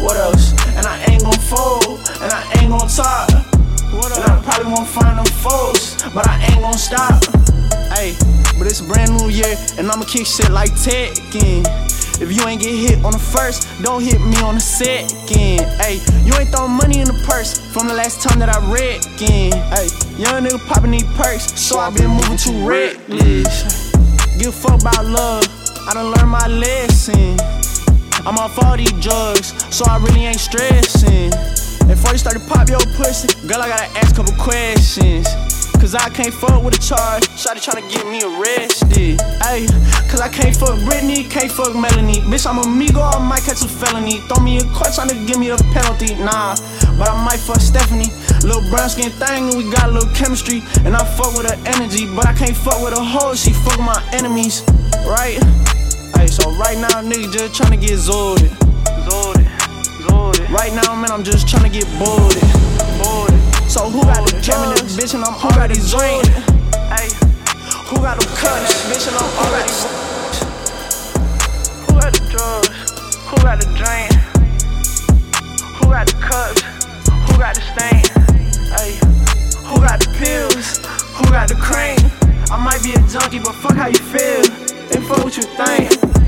What 0.00 0.16
else? 0.16 0.56
And 0.80 0.88
I 0.88 0.96
ain't 1.12 1.28
gon' 1.28 1.36
fold, 1.44 2.00
and 2.24 2.32
I 2.32 2.40
ain't 2.56 2.72
gon' 2.72 2.88
talk. 2.88 3.28
And 3.28 4.24
I 4.24 4.40
probably 4.40 4.72
won't 4.72 4.88
find 4.88 5.12
them 5.20 5.28
foes, 5.44 6.00
but 6.16 6.24
I 6.24 6.40
ain't 6.48 6.64
gon' 6.64 6.80
stop. 6.80 7.20
Hey, 7.94 8.16
but 8.58 8.66
it's 8.66 8.80
a 8.80 8.84
brand 8.84 9.16
new 9.16 9.28
year, 9.28 9.54
and 9.78 9.90
I'ma 9.90 10.04
kick 10.04 10.26
shit 10.26 10.50
like 10.50 10.72
Tekken. 10.72 11.64
If 12.22 12.30
you 12.30 12.46
ain't 12.46 12.62
get 12.62 12.70
hit 12.70 13.04
on 13.04 13.12
the 13.12 13.18
first, 13.18 13.66
don't 13.82 14.02
hit 14.02 14.20
me 14.20 14.36
on 14.42 14.54
the 14.54 14.60
second. 14.60 15.66
Hey, 15.82 15.98
you 16.22 16.32
ain't 16.38 16.50
throwing 16.50 16.72
money 16.72 17.00
in 17.00 17.06
the 17.06 17.18
purse 17.26 17.58
from 17.72 17.88
the 17.88 17.94
last 17.94 18.22
time 18.22 18.38
that 18.38 18.48
I 18.48 18.62
again. 18.62 19.50
Hey, 19.74 19.90
young 20.14 20.44
nigga 20.44 20.62
popping 20.68 20.92
these 20.92 21.08
perks, 21.18 21.58
so 21.58 21.78
I 21.78 21.90
been 21.90 22.10
moving 22.10 22.36
too 22.36 22.54
reckless. 22.62 23.90
Give 24.38 24.48
a 24.48 24.52
fuck 24.52 24.80
about 24.80 25.06
love, 25.06 25.44
I 25.88 25.94
done 25.94 26.14
learned 26.14 26.30
my 26.30 26.46
lesson. 26.46 27.38
I'm 28.24 28.38
off 28.38 28.56
all 28.62 28.76
these 28.76 28.92
drugs, 29.02 29.50
so 29.74 29.84
I 29.90 29.98
really 29.98 30.26
ain't 30.26 30.38
stressing. 30.38 31.30
Before 31.88 32.12
you 32.12 32.18
start 32.18 32.38
to 32.38 32.44
pop 32.46 32.68
your 32.68 32.78
pussy, 32.94 33.26
girl, 33.48 33.62
I 33.62 33.68
gotta 33.68 33.98
ask 33.98 34.14
a 34.14 34.22
couple 34.22 34.34
questions. 34.38 35.26
Cause 35.82 35.96
I 35.96 36.08
can't 36.10 36.32
fuck 36.32 36.62
with 36.62 36.78
a 36.78 36.78
charge, 36.78 37.26
shawty 37.34 37.58
tryna 37.58 37.82
get 37.90 38.06
me 38.06 38.22
arrested. 38.22 39.18
Ayy, 39.42 39.66
cause 40.08 40.20
I 40.20 40.28
can't 40.28 40.54
fuck 40.54 40.78
Britney, 40.86 41.28
can't 41.28 41.50
fuck 41.50 41.74
Melanie. 41.74 42.22
Bitch, 42.30 42.46
I'm 42.46 42.58
a 42.58 42.62
Migo, 42.62 43.02
I 43.02 43.18
might 43.18 43.42
catch 43.42 43.66
a 43.66 43.68
felony. 43.68 44.20
Throw 44.30 44.38
me 44.44 44.58
a 44.58 44.64
court 44.70 44.94
tryna 44.94 45.26
give 45.26 45.40
me 45.40 45.50
a 45.50 45.56
penalty, 45.74 46.14
nah. 46.14 46.54
But 46.96 47.10
I 47.10 47.24
might 47.26 47.40
fuck 47.42 47.58
Stephanie. 47.58 48.14
Little 48.46 48.62
brown 48.70 48.90
skin 48.90 49.10
thing, 49.10 49.50
and 49.50 49.58
we 49.58 49.68
got 49.74 49.90
a 49.90 49.92
little 49.92 50.14
chemistry. 50.14 50.62
And 50.86 50.94
I 50.94 51.02
fuck 51.18 51.34
with 51.34 51.50
her 51.50 51.58
energy, 51.66 52.06
but 52.14 52.26
I 52.28 52.32
can't 52.32 52.56
fuck 52.56 52.78
with 52.78 52.94
her 52.94 53.02
hoe, 53.02 53.34
she 53.34 53.50
fuck 53.50 53.80
my 53.80 53.98
enemies, 54.12 54.62
right? 55.02 55.42
Ayy, 56.14 56.30
so 56.30 56.46
right 56.62 56.78
now, 56.78 57.02
nigga 57.02 57.26
just 57.26 57.60
tryna 57.60 57.80
get 57.80 57.98
zorded. 57.98 58.54
Zorded, 59.02 59.50
zorded. 60.06 60.48
Right 60.48 60.72
now, 60.72 60.94
man, 60.94 61.10
I'm 61.10 61.24
just 61.24 61.48
tryna 61.48 61.72
get 61.72 61.90
boarded. 61.98 62.38
Boarded. 63.02 63.41
So 63.72 63.88
who 63.88 64.02
got 64.02 64.28
the 64.28 64.36
oh, 64.36 64.40
drugs? 64.44 64.96
this 64.96 65.00
bitch 65.00 65.14
and 65.14 65.24
I'm 65.24 65.32
already 65.32 65.76
joined. 65.88 66.28
Ayy, 66.92 67.08
who 67.88 67.96
got 68.04 68.20
the 68.20 68.26
cuts? 68.36 68.84
Bitch 68.92 69.08
and 69.08 69.16
I'm 69.16 69.32
already. 69.40 69.72
Who 71.88 71.96
got 71.96 72.12
the 72.12 72.20
drugs? 72.28 72.68
Who 73.32 73.36
got 73.40 73.64
the 73.64 73.72
drain? 73.72 74.12
Who 75.80 75.88
got 75.88 76.04
the 76.04 76.20
cups? 76.20 76.60
Who 77.24 77.38
got 77.40 77.54
the 77.56 77.64
stain? 77.72 78.04
Ayy, 78.76 79.00
who 79.64 79.80
got 79.80 80.00
the 80.00 80.12
pills? 80.20 80.76
Who 81.16 81.24
got 81.32 81.48
the 81.48 81.56
cream? 81.56 81.96
I 82.52 82.62
might 82.62 82.82
be 82.84 82.92
a 82.92 83.00
junkie, 83.08 83.38
but 83.38 83.54
fuck 83.54 83.74
how 83.74 83.86
you 83.86 83.96
feel. 84.12 84.44
And 84.92 85.02
fuck 85.08 85.24
what 85.24 85.34
you 85.34 85.44
think. 85.44 86.21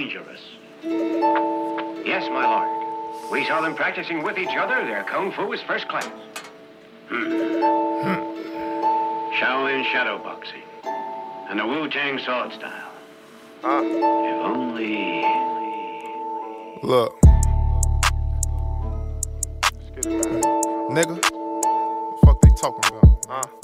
Dangerous. 0.00 0.40
Yes, 2.06 2.26
my 2.30 2.46
lord. 2.46 3.30
We 3.30 3.44
saw 3.44 3.60
them 3.60 3.74
practicing 3.74 4.22
with 4.22 4.38
each 4.38 4.56
other. 4.56 4.82
Their 4.86 5.04
kung 5.04 5.30
fu 5.30 5.52
is 5.52 5.60
first 5.62 5.88
class. 5.88 6.10
Hmm. 7.08 7.24
hmm. 8.04 8.20
Shaolin 9.36 9.84
shadow 9.92 10.16
boxing 10.18 10.62
and 11.50 11.60
the 11.60 11.66
Wu 11.66 11.88
Tang 11.90 12.18
sword 12.18 12.52
style. 12.52 12.90
Huh? 13.60 13.82
If 13.84 14.38
only. 14.42 15.20
Look. 16.82 17.20
Nigga, 20.96 21.20
the 21.20 22.18
fuck 22.24 22.40
they 22.40 22.48
talking 22.56 22.96
about? 22.96 23.26
Huh? 23.28 23.59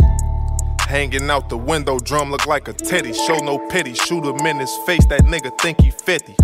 Hanging 0.87 1.29
out 1.31 1.49
the 1.49 1.57
window, 1.57 1.99
drum 1.99 2.31
look 2.31 2.47
like 2.47 2.69
a 2.69 2.73
teddy. 2.73 3.13
Show 3.13 3.39
no 3.39 3.59
pity, 3.71 3.93
shoot 3.93 4.25
him 4.25 4.47
in 4.47 4.59
his 4.59 4.73
face. 4.87 5.05
That 5.07 5.23
nigga 5.23 5.57
think 5.59 5.81
he 5.81 5.91
50. 5.91 6.37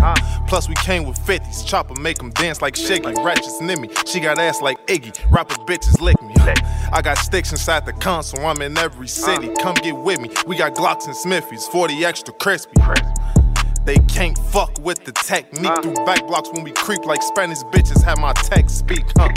Plus, 0.47 0.67
we 0.67 0.75
came 0.75 1.05
with 1.05 1.17
50s. 1.19 1.65
Chopper 1.65 1.95
make 1.95 2.21
him 2.21 2.29
dance 2.31 2.61
like 2.61 2.73
Shiggy. 2.73 3.15
Ratchet's 3.23 3.61
Nimmy. 3.61 3.89
She 4.05 4.19
got 4.19 4.39
ass 4.39 4.61
like 4.61 4.85
Iggy. 4.87 5.17
Rapper 5.31 5.55
bitches 5.63 6.01
lick 6.01 6.21
me. 6.21 6.33
I 6.91 7.01
got 7.01 7.17
sticks 7.19 7.51
inside 7.51 7.85
the 7.85 7.93
console. 7.93 8.45
I'm 8.45 8.61
in 8.61 8.77
every 8.77 9.07
city. 9.07 9.49
Come 9.61 9.75
get 9.75 9.95
with 9.95 10.19
me. 10.19 10.29
We 10.45 10.57
got 10.57 10.75
Glocks 10.75 11.05
and 11.05 11.15
Smithies. 11.15 11.65
40 11.67 12.03
extra 12.03 12.33
crispy. 12.33 12.81
They 13.85 13.97
can't 14.07 14.37
fuck 14.37 14.79
with 14.79 15.03
the 15.03 15.11
technique 15.11 15.81
through 15.81 15.95
back 16.05 16.25
blocks 16.25 16.49
when 16.53 16.63
we 16.63 16.71
creep 16.71 17.05
like 17.05 17.21
Spanish 17.21 17.59
bitches 17.63 18.01
have 18.03 18.17
my 18.17 18.31
tech 18.33 18.69
speak, 18.69 19.03
huh? 19.17 19.29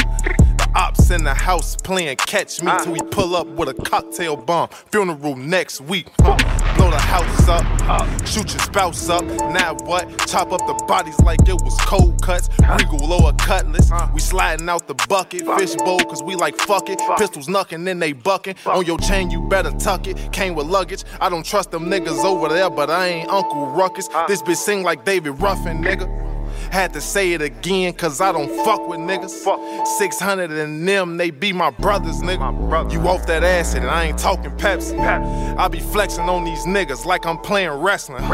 The 0.56 0.70
ops 0.74 1.10
in 1.10 1.24
the 1.24 1.34
house 1.34 1.74
playing 1.76 2.16
catch 2.16 2.62
me 2.62 2.70
till 2.82 2.92
we 2.92 3.00
pull 3.10 3.34
up 3.34 3.48
with 3.48 3.68
a 3.68 3.74
cocktail 3.74 4.36
bomb. 4.36 4.68
Funeral 4.92 5.34
next 5.34 5.80
week, 5.80 6.08
huh? 6.20 6.36
Blow 6.76 6.90
the 6.90 6.98
house 6.98 7.48
up, 7.48 8.26
shoot 8.26 8.52
your 8.52 8.62
spouse 8.62 9.08
up. 9.08 9.24
Now 9.24 9.74
what? 9.84 10.06
Chop 10.28 10.52
up 10.52 10.64
the 10.66 10.74
bodies 10.86 11.18
like 11.20 11.40
it 11.48 11.54
was 11.54 11.76
cold 11.80 12.22
cuts. 12.22 12.48
Regal 12.78 12.98
lower 12.98 13.32
cutlass. 13.32 13.90
We 14.14 14.20
sliding 14.20 14.68
out 14.68 14.86
the 14.86 14.94
bucket, 15.08 15.46
fishbowl, 15.58 16.00
cause 16.00 16.22
we 16.22 16.36
like 16.36 16.56
fuck 16.56 16.88
it. 16.88 17.00
Pistols 17.18 17.48
knucking, 17.48 17.84
then 17.84 17.98
they 17.98 18.12
bucking. 18.12 18.54
On 18.66 18.84
your 18.84 18.98
chain, 18.98 19.30
you 19.30 19.48
better 19.48 19.72
tuck 19.72 20.06
it. 20.06 20.32
Came 20.32 20.54
with 20.54 20.66
luggage. 20.66 21.02
I 21.20 21.28
don't 21.30 21.44
trust 21.44 21.72
them 21.72 21.86
niggas 21.86 22.24
over 22.24 22.48
there, 22.48 22.70
but 22.70 22.90
I 22.90 23.06
ain't 23.08 23.30
Uncle 23.30 23.66
Ruckus. 23.68 24.08
This 24.28 24.35
bitch 24.42 24.56
sing 24.56 24.82
like 24.82 25.04
David 25.04 25.40
Ruffin, 25.40 25.82
nigga. 25.82 26.24
Had 26.70 26.92
to 26.94 27.00
say 27.00 27.32
it 27.32 27.42
again, 27.42 27.92
cause 27.92 28.20
I 28.20 28.32
don't 28.32 28.48
fuck 28.64 28.88
with 28.88 28.98
niggas. 28.98 29.86
600 29.86 30.50
and 30.50 30.88
them, 30.88 31.16
they 31.16 31.30
be 31.30 31.52
my 31.52 31.70
brothers, 31.70 32.22
nigga. 32.22 32.92
You 32.92 33.00
off 33.06 33.26
that 33.26 33.44
acid, 33.44 33.82
and 33.82 33.90
I 33.90 34.04
ain't 34.04 34.18
talking 34.18 34.50
Pepsi. 34.52 34.98
I 34.98 35.68
be 35.68 35.80
flexing 35.80 36.28
on 36.28 36.44
these 36.44 36.64
niggas 36.64 37.04
like 37.04 37.24
I'm 37.24 37.38
playing 37.38 37.70
wrestling. 37.70 38.24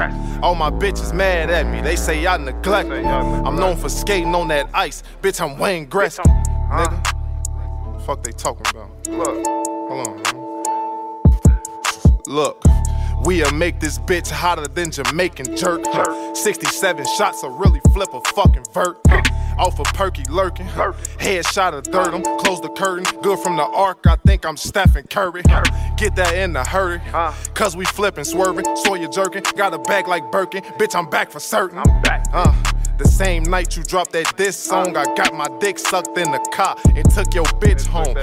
All 0.43 0.55
my 0.55 0.71
bitches 0.71 1.13
mad 1.13 1.51
at 1.51 1.67
me, 1.67 1.81
they 1.83 1.97
say 1.97 2.27
I 2.27 2.37
neglect 2.39 2.89
me. 2.89 3.05
I'm 3.05 3.57
known 3.57 3.77
for 3.77 3.89
skating 3.89 4.35
on 4.35 4.49
that 4.49 4.71
ice, 4.73 5.03
bitch, 5.21 5.41
I'm 5.41 5.59
Wayne 5.59 5.87
Gretzky. 5.89 6.25
Nigga, 6.71 8.07
fuck 8.07 8.23
they 8.23 8.33
talking 8.33 8.67
about? 8.71 8.89
Look, 9.09 9.47
hold 9.89 10.09
on, 10.09 10.23
man. 10.23 10.35
Look. 12.27 12.63
We'll 13.25 13.53
make 13.53 13.79
this 13.79 13.99
bitch 13.99 14.31
hotter 14.31 14.67
than 14.67 14.91
Jamaican 14.91 15.57
jerk. 15.57 15.83
Huh. 15.85 16.35
67 16.35 17.07
shots 17.17 17.43
will 17.43 17.51
really 17.51 17.81
flip 17.93 18.13
a 18.13 18.21
fucking 18.35 18.65
vert. 18.75 18.99
Off 19.59 19.79
a 19.79 19.85
perky 19.85 20.25
lurking. 20.29 20.67
Headshot 20.67 21.73
of 21.73 21.85
dirt. 21.85 22.13
I'm 22.15 22.23
close 22.39 22.61
the 22.61 22.71
curtain. 22.71 23.05
Good 23.23 23.39
from 23.39 23.57
the 23.57 23.63
arc. 23.63 24.07
I 24.07 24.17
think 24.27 24.45
I'm 24.45 24.57
Stephen 24.57 25.05
Curry. 25.09 25.43
Get 25.97 26.17
that 26.17 26.35
in 26.35 26.57
a 26.57 26.65
hurry. 26.65 27.01
Cause 27.55 27.77
we 27.77 27.85
flipping, 27.85 28.25
swerving. 28.25 28.65
Sawyer 28.77 29.07
jerking. 29.09 29.43
Got 29.57 29.73
a 29.75 29.79
bag 29.79 30.09
like 30.09 30.33
Birkin. 30.33 30.63
Bitch, 30.81 30.97
I'm 30.97 31.09
back 31.09 31.31
for 31.31 31.39
certain. 31.39 31.79
I'm 31.79 32.03
back. 32.03 32.25
Uh, 32.33 32.53
the 33.03 33.09
same 33.09 33.43
night 33.45 33.77
you 33.77 33.83
dropped 33.83 34.13
that 34.13 34.37
diss 34.37 34.57
song, 34.57 34.97
I 34.97 35.05
got 35.15 35.35
my 35.35 35.49
dick 35.59 35.79
sucked 35.79 36.17
in 36.19 36.31
the 36.31 36.39
car 36.53 36.77
and 36.95 37.11
took 37.11 37.35
your 37.35 37.45
bitch 37.61 37.87
home. 37.87 38.17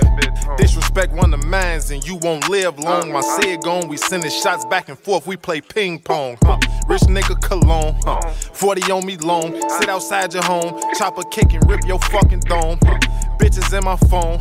Disrespect 0.57 1.13
one 1.13 1.33
of 1.33 1.43
mines 1.45 1.91
and 1.91 2.05
you 2.05 2.15
won't 2.15 2.47
live 2.49 2.79
long. 2.79 3.11
My 3.11 3.21
said 3.21 3.61
gone, 3.61 3.87
we 3.87 3.97
sending 3.97 4.31
shots 4.31 4.65
back 4.65 4.89
and 4.89 4.97
forth, 4.97 5.27
we 5.27 5.37
play 5.37 5.61
ping 5.61 5.99
pong. 5.99 6.37
Huh. 6.43 6.59
Rich 6.87 7.03
nigga 7.03 7.41
cologne, 7.41 7.95
huh. 8.03 8.21
40 8.21 8.91
on 8.91 9.05
me 9.05 9.17
long, 9.17 9.53
sit 9.79 9.89
outside 9.89 10.33
your 10.33 10.43
home, 10.43 10.79
chopper 10.97 11.23
kick 11.23 11.53
and 11.53 11.69
rip 11.69 11.85
your 11.85 11.99
fucking 11.99 12.41
dome. 12.41 12.79
Huh. 12.83 13.28
Bitches 13.39 13.75
in 13.75 13.85
my 13.85 13.95
phone, 13.95 14.37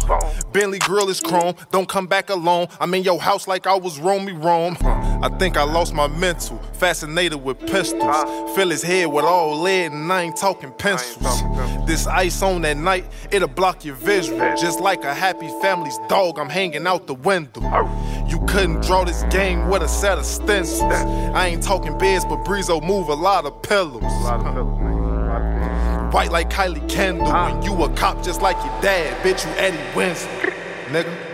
Bentley 0.53 0.81
grill 0.81 1.09
is 1.09 1.21
chrome, 1.21 1.55
don't 1.71 1.89
come 1.89 2.09
back 2.09 2.31
alone. 2.31 2.67
I'm 2.81 2.93
in 2.95 3.05
your 3.05 3.21
house 3.21 3.47
like 3.47 3.69
I 3.69 3.77
was 3.77 4.01
Romy 4.01 4.33
Rome. 4.33 4.77
I 4.83 5.29
think 5.39 5.57
I 5.57 5.63
lost 5.63 5.95
my 5.95 6.09
mental, 6.09 6.59
fascinated 6.75 7.43
with 7.43 7.61
pistols. 7.61 8.17
Fill 8.57 8.71
his 8.71 8.83
head 8.83 9.07
with 9.07 9.25
all 9.25 9.57
lead 9.61 9.93
and 9.93 10.13
I 10.13 10.23
ain't 10.23 10.37
talking 10.37 10.73
pencils. 10.73 11.43
This 11.87 12.09
ice 12.09 12.43
on 12.43 12.63
that 12.63 12.77
night, 12.77 13.05
it'll 13.31 13.47
block 13.47 13.85
your 13.85 13.95
visual. 13.95 14.41
Just 14.57 14.81
like 14.81 15.05
a 15.05 15.15
happy 15.15 15.49
family's 15.63 15.99
dog, 16.09 16.39
I'm 16.39 16.49
hanging 16.49 16.87
out 16.87 17.07
the 17.07 17.15
window. 17.15 17.61
You 18.29 18.41
couldn't 18.47 18.83
draw 18.83 19.05
this 19.05 19.23
game 19.31 19.69
with 19.69 19.83
a 19.83 19.89
set 19.89 20.19
of 20.19 20.25
stencils. 20.25 20.83
I 20.83 21.47
ain't 21.47 21.63
talking 21.63 21.97
beds, 21.99 22.25
but 22.25 22.45
Breezo 22.45 22.83
move 22.85 23.09
a 23.09 23.15
lot 23.15 23.45
of 23.45 23.63
pillows. 23.63 24.03
White 26.13 26.31
like 26.33 26.51
Kylie 26.51 26.89
Kendall, 26.89 27.33
and 27.33 27.65
you 27.65 27.85
a 27.85 27.89
cop 27.95 28.23
just 28.23 28.43
like 28.43 28.57
your 28.65 28.81
dad. 28.81 29.17
Bitch, 29.23 29.45
you 29.45 29.53
Eddie 29.59 29.79
Winslow, 29.95 30.31
nigga. 30.89 31.29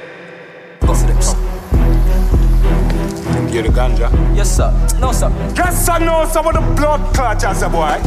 Get 3.54 3.66
the 3.66 3.70
ganja. 3.70 4.10
Yes, 4.34 4.56
sir. 4.56 4.70
No, 4.98 5.12
sir. 5.12 5.30
Guess 5.54 5.88
I 5.88 5.98
know 5.98 6.26
some 6.28 6.48
of 6.48 6.54
the 6.54 6.60
blood 6.74 7.14
clots 7.14 7.44
as 7.44 7.62
a 7.62 7.68
boy. 7.68 8.00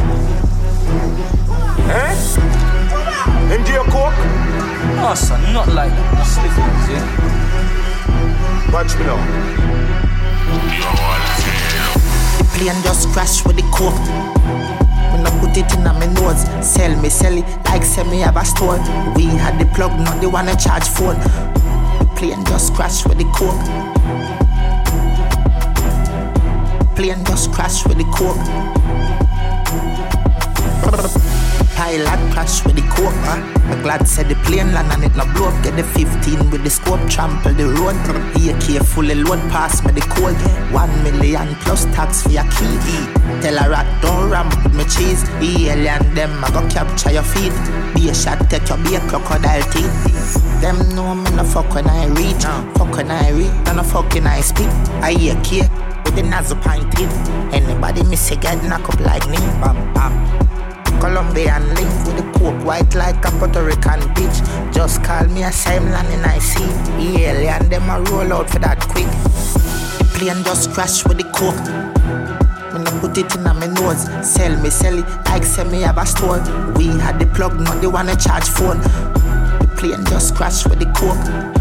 Eh? 1.88 2.14
And 3.50 3.64
do 3.64 3.72
you 3.72 3.82
coke? 3.84 4.12
No, 4.96 5.14
sir. 5.14 5.38
Not 5.54 5.68
like 5.68 5.90
that. 5.90 6.26
Slick 6.26 6.54
ones, 6.54 6.88
yeah. 6.92 7.02
Watch 8.70 8.94
me 8.98 9.04
now. 9.06 9.16
Plane 12.52 12.82
just 12.82 13.08
crash 13.14 13.42
with 13.46 13.56
the 13.56 13.62
coke. 13.72 14.87
When 15.18 15.26
I 15.26 15.40
put 15.40 15.56
it 15.56 15.74
in 15.74 15.82
my 15.82 16.06
nose, 16.06 16.44
sell 16.64 16.96
me, 17.02 17.08
sell 17.08 17.36
it 17.36 17.44
like 17.64 17.82
say 17.82 18.04
me 18.04 18.20
have 18.20 18.36
a 18.36 18.44
store. 18.44 18.78
We 19.16 19.24
had 19.24 19.58
the 19.58 19.66
plug, 19.74 19.98
not 19.98 20.20
the 20.20 20.30
one 20.30 20.46
to 20.46 20.56
charge 20.56 20.86
phone. 20.86 21.18
Plane 22.14 22.44
just 22.44 22.72
crash 22.72 23.04
with 23.04 23.18
the 23.18 23.24
coke. 23.34 23.58
Plane 26.94 27.24
just 27.24 27.52
crash 27.52 27.84
with 27.84 27.98
the 27.98 28.04
coke. 28.14 28.38
Pilot 31.78 32.18
crash 32.34 32.64
with 32.66 32.74
the 32.74 32.82
huh? 32.90 33.38
I'm 33.70 33.82
glad 33.82 34.08
said 34.08 34.28
the 34.28 34.34
plane 34.42 34.74
land 34.74 34.90
and 34.90 35.04
it 35.04 35.14
no 35.14 35.22
blow 35.32 35.46
up. 35.46 35.62
Get 35.62 35.76
the 35.76 35.84
15 35.84 36.50
with 36.50 36.64
the 36.64 36.70
scope, 36.70 36.98
trample 37.08 37.54
the 37.54 37.70
road. 37.70 37.94
AK 38.34 38.82
fully 38.82 39.14
load, 39.14 39.38
pass 39.54 39.84
me 39.86 39.92
the 39.92 40.00
code. 40.10 40.34
One 40.74 40.90
million 41.04 41.54
plus 41.62 41.84
tax 41.94 42.24
for 42.24 42.30
your 42.30 42.42
key. 42.50 42.74
Tell 43.46 43.54
a 43.62 43.70
rat 43.70 43.86
don't 44.02 44.28
ramp 44.28 44.50
with 44.64 44.74
me 44.74 44.82
cheese. 44.90 45.22
The 45.38 45.70
alien 45.70 46.02
them 46.16 46.42
I 46.42 46.50
go 46.50 46.66
capture 46.68 47.12
your 47.12 47.22
feet. 47.22 47.54
Be 47.94 48.10
a 48.10 48.14
shot, 48.14 48.50
take 48.50 48.68
your 48.68 48.78
be 48.78 48.96
a 48.96 49.00
crocodile 49.06 49.62
teeth. 49.70 49.94
Them 50.60 50.82
know 50.96 51.14
me 51.14 51.30
no 51.30 51.44
fuck 51.44 51.72
when 51.76 51.86
I 51.86 52.10
reach. 52.18 52.42
Fuck 52.74 52.90
when 52.90 53.12
I 53.12 53.30
reach, 53.30 53.54
and 53.70 53.76
no 53.76 53.84
fucking 53.84 54.26
I 54.26 54.40
speak. 54.40 54.66
I 54.98 55.12
hear 55.12 55.38
key 55.46 55.62
with 56.02 56.16
the 56.16 56.24
nozzle 56.26 56.58
pointed. 56.58 57.06
Anybody 57.54 58.02
miss 58.02 58.32
a 58.32 58.36
get 58.36 58.64
knock 58.64 58.88
up 58.90 58.98
like 58.98 59.30
me. 59.30 59.38
Bam 59.62 59.78
bam. 59.94 60.47
Colombian 61.00 61.74
link 61.74 61.90
with 62.06 62.16
the 62.16 62.38
coke 62.38 62.64
white 62.64 62.94
like 62.94 63.24
a 63.24 63.30
Puerto 63.38 63.62
Rican 63.62 64.00
bitch. 64.14 64.38
Just 64.72 65.02
call 65.04 65.24
me 65.26 65.42
a 65.42 65.50
land 65.50 66.08
and 66.08 66.26
I 66.26 66.38
see. 66.38 66.66
The 66.96 67.24
alien 67.24 67.68
them 67.68 67.88
a 67.88 68.00
roll 68.10 68.32
out 68.32 68.50
for 68.50 68.58
that 68.60 68.80
quick. 68.80 69.06
Plane 70.14 70.42
just 70.44 70.72
crash 70.72 71.06
with 71.06 71.18
the 71.18 71.24
coke. 71.30 71.54
When 72.72 72.86
I 72.86 73.00
put 73.00 73.16
it 73.16 73.34
in 73.34 73.42
my 73.44 73.66
nose, 73.66 74.08
sell 74.26 74.60
me, 74.60 74.70
sell 74.70 74.98
it 74.98 75.06
like 75.26 75.44
sell 75.44 75.70
me 75.70 75.82
have 75.82 75.98
a 75.98 76.06
store. 76.06 76.40
We 76.76 76.86
had 76.86 77.18
the 77.18 77.26
plug, 77.34 77.58
not 77.60 77.80
the 77.80 77.90
one 77.90 78.06
to 78.06 78.16
charge 78.16 78.48
phone. 78.48 78.80
The 78.80 79.70
plane 79.76 80.04
just 80.06 80.34
crash 80.34 80.66
with 80.66 80.80
the 80.80 80.86
coke. 80.92 81.58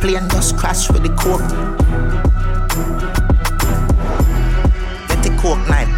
Plane 0.00 0.28
just 0.30 0.56
crash 0.56 0.90
with 0.90 1.04
the 1.04 1.10
coke. 1.10 1.48
Get 5.08 5.22
the 5.22 5.30
coke 5.40 5.68
knife. 5.68 5.91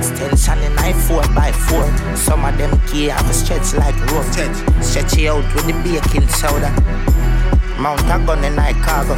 Extension 0.00 0.58
in 0.64 0.74
knife 0.76 0.96
4 1.08 1.20
by 1.36 1.52
4 1.52 2.16
Some 2.16 2.42
of 2.46 2.56
them 2.56 2.72
key 2.88 3.12
have 3.12 3.28
a 3.28 3.34
stretch 3.34 3.74
like 3.74 3.94
rope. 4.08 4.24
Stretch 4.80 5.18
it 5.18 5.28
out 5.28 5.44
with 5.54 5.66
the 5.66 5.74
baking 5.84 6.26
soda. 6.28 6.72
Mount 7.78 8.00
a 8.08 8.16
gun 8.24 8.42
in 8.42 8.58
I 8.58 8.72
cargo. 8.80 9.12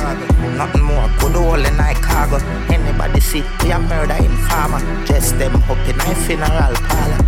Nothing 0.59 0.83
more, 0.83 1.09
put 1.19 1.37
all 1.37 1.55
in 1.55 1.79
I 1.79 1.95
cargo. 1.95 2.39
Anybody 2.67 3.21
see 3.21 3.45
we 3.63 3.71
a 3.71 3.79
murder 3.79 4.15
informer? 4.15 4.83
Dress 5.07 5.31
them 5.33 5.55
up 5.71 5.79
in 5.87 6.01
I 6.01 6.15
funeral 6.27 6.75
parlor. 6.91 7.21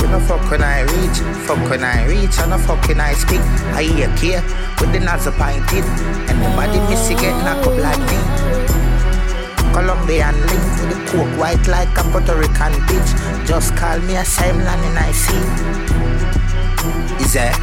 We 0.00 0.08
no 0.08 0.18
fuck 0.20 0.50
when 0.50 0.62
I 0.62 0.80
reach, 0.80 1.18
fuck 1.44 1.60
when 1.68 1.84
I 1.84 2.06
reach, 2.06 2.38
and 2.40 2.50
no 2.50 2.58
fuck 2.58 2.88
when 2.88 3.00
I 3.00 3.12
speak. 3.12 3.40
I 3.76 3.82
hear 3.82 4.08
care 4.16 4.42
with 4.80 4.92
the 4.92 5.00
nozzle 5.00 5.32
pointed. 5.36 5.84
Anybody 6.32 6.80
miss 6.88 7.10
it 7.10 7.18
get 7.20 7.36
knocked 7.44 7.66
up 7.66 7.76
like 7.76 8.00
me. 8.08 8.79
Caribbean 9.72 10.34
link 10.46 10.64
to 10.78 10.84
the 10.90 10.98
coke 11.08 11.38
white 11.38 11.66
like 11.68 11.96
a 11.98 12.02
Puerto 12.10 12.34
Rican 12.36 12.72
bitch. 12.88 13.46
Just 13.46 13.76
call 13.76 13.98
me 14.00 14.16
a 14.16 14.24
Simon 14.24 14.66
and 14.66 14.98
I 14.98 15.12
see. 15.12 15.44
Is 17.24 17.34
that 17.34 17.54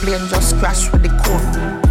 plane 0.00 0.28
just 0.28 0.56
crash 0.56 0.90
with 0.92 1.02
the 1.02 1.10
coke? 1.24 1.86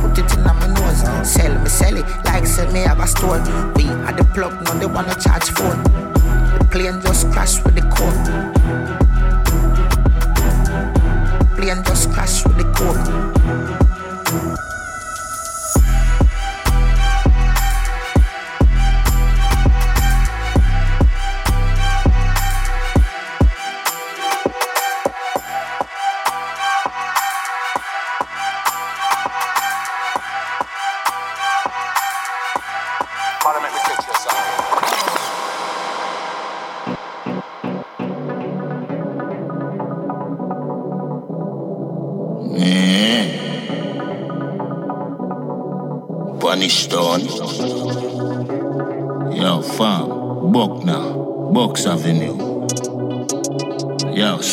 put 0.00 0.18
it 0.18 0.32
in 0.36 0.44
my 0.44 0.66
nose 0.66 1.02
and 1.02 1.26
sell 1.26 1.58
me 1.58 1.68
sell 1.68 1.96
it 1.96 2.06
like 2.24 2.46
sell 2.46 2.70
me 2.72 2.80
have 2.80 3.00
a 3.00 3.06
store. 3.06 3.40
We 3.76 3.84
at 4.06 4.16
the 4.16 4.24
plug, 4.34 4.52
now 4.64 4.74
they 4.78 4.86
wanna 4.86 5.14
charge 5.14 5.50
phone. 5.50 5.82
The 6.58 6.66
plane 6.70 7.00
just 7.02 7.30
crash 7.32 7.62
with 7.64 7.74
the 7.74 7.82
coke. 7.94 8.24
Plane 11.56 11.82
just 11.84 12.10
crash 12.12 12.44
with 12.44 12.56
the 12.56 12.64
coke. 12.72 13.37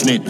Cheap 0.06 0.22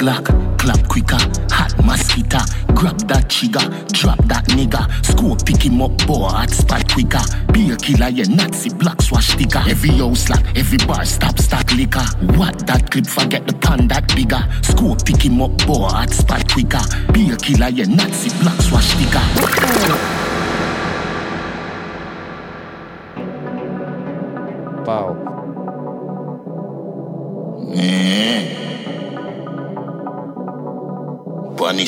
Glock, 0.00 0.24
clap 0.58 0.88
quicker, 0.88 1.18
hot 1.50 1.84
mosquito. 1.84 2.38
Grab 2.74 2.96
that 3.08 3.28
trigger, 3.28 3.60
drop 3.92 4.16
that 4.24 4.46
nigga. 4.46 4.88
Scope 5.04 5.44
pick 5.44 5.66
him 5.66 5.82
up, 5.82 5.94
boy, 6.06 6.28
hot 6.28 6.48
spot 6.48 6.90
quicker. 6.90 7.20
Be 7.52 7.70
a 7.70 7.76
killer, 7.76 8.08
yeah, 8.08 8.24
Nazi 8.24 8.70
black 8.70 9.02
swash 9.02 9.28
sticker. 9.28 9.62
Every 9.68 9.90
house 9.90 10.30
like 10.30 10.56
every 10.56 10.78
bar 10.78 11.04
stop 11.04 11.38
stack 11.38 11.70
liquor. 11.72 12.06
What 12.38 12.66
that 12.66 12.90
clip, 12.90 13.06
forget 13.06 13.46
the 13.46 13.52
pan 13.52 13.86
that 13.88 14.08
bigger. 14.16 14.42
Scope 14.62 15.04
pick 15.04 15.20
him 15.26 15.42
up, 15.42 15.54
boy, 15.66 15.88
hot 15.88 16.08
spot 16.08 16.50
quicker. 16.50 16.80
Be 17.12 17.32
a 17.32 17.36
killer, 17.36 17.68
yeah, 17.68 17.84
Nazi 17.84 18.30
black 18.40 18.58
swash 18.62 18.96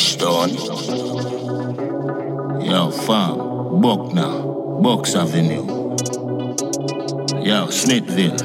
Stone. 0.00 0.54
Yo, 2.64 2.90
fam, 2.90 3.80
Buckner, 3.82 4.32
Box 4.80 5.14
Avenue. 5.14 5.66
Yo, 7.44 7.68
Smithville. 7.68 8.36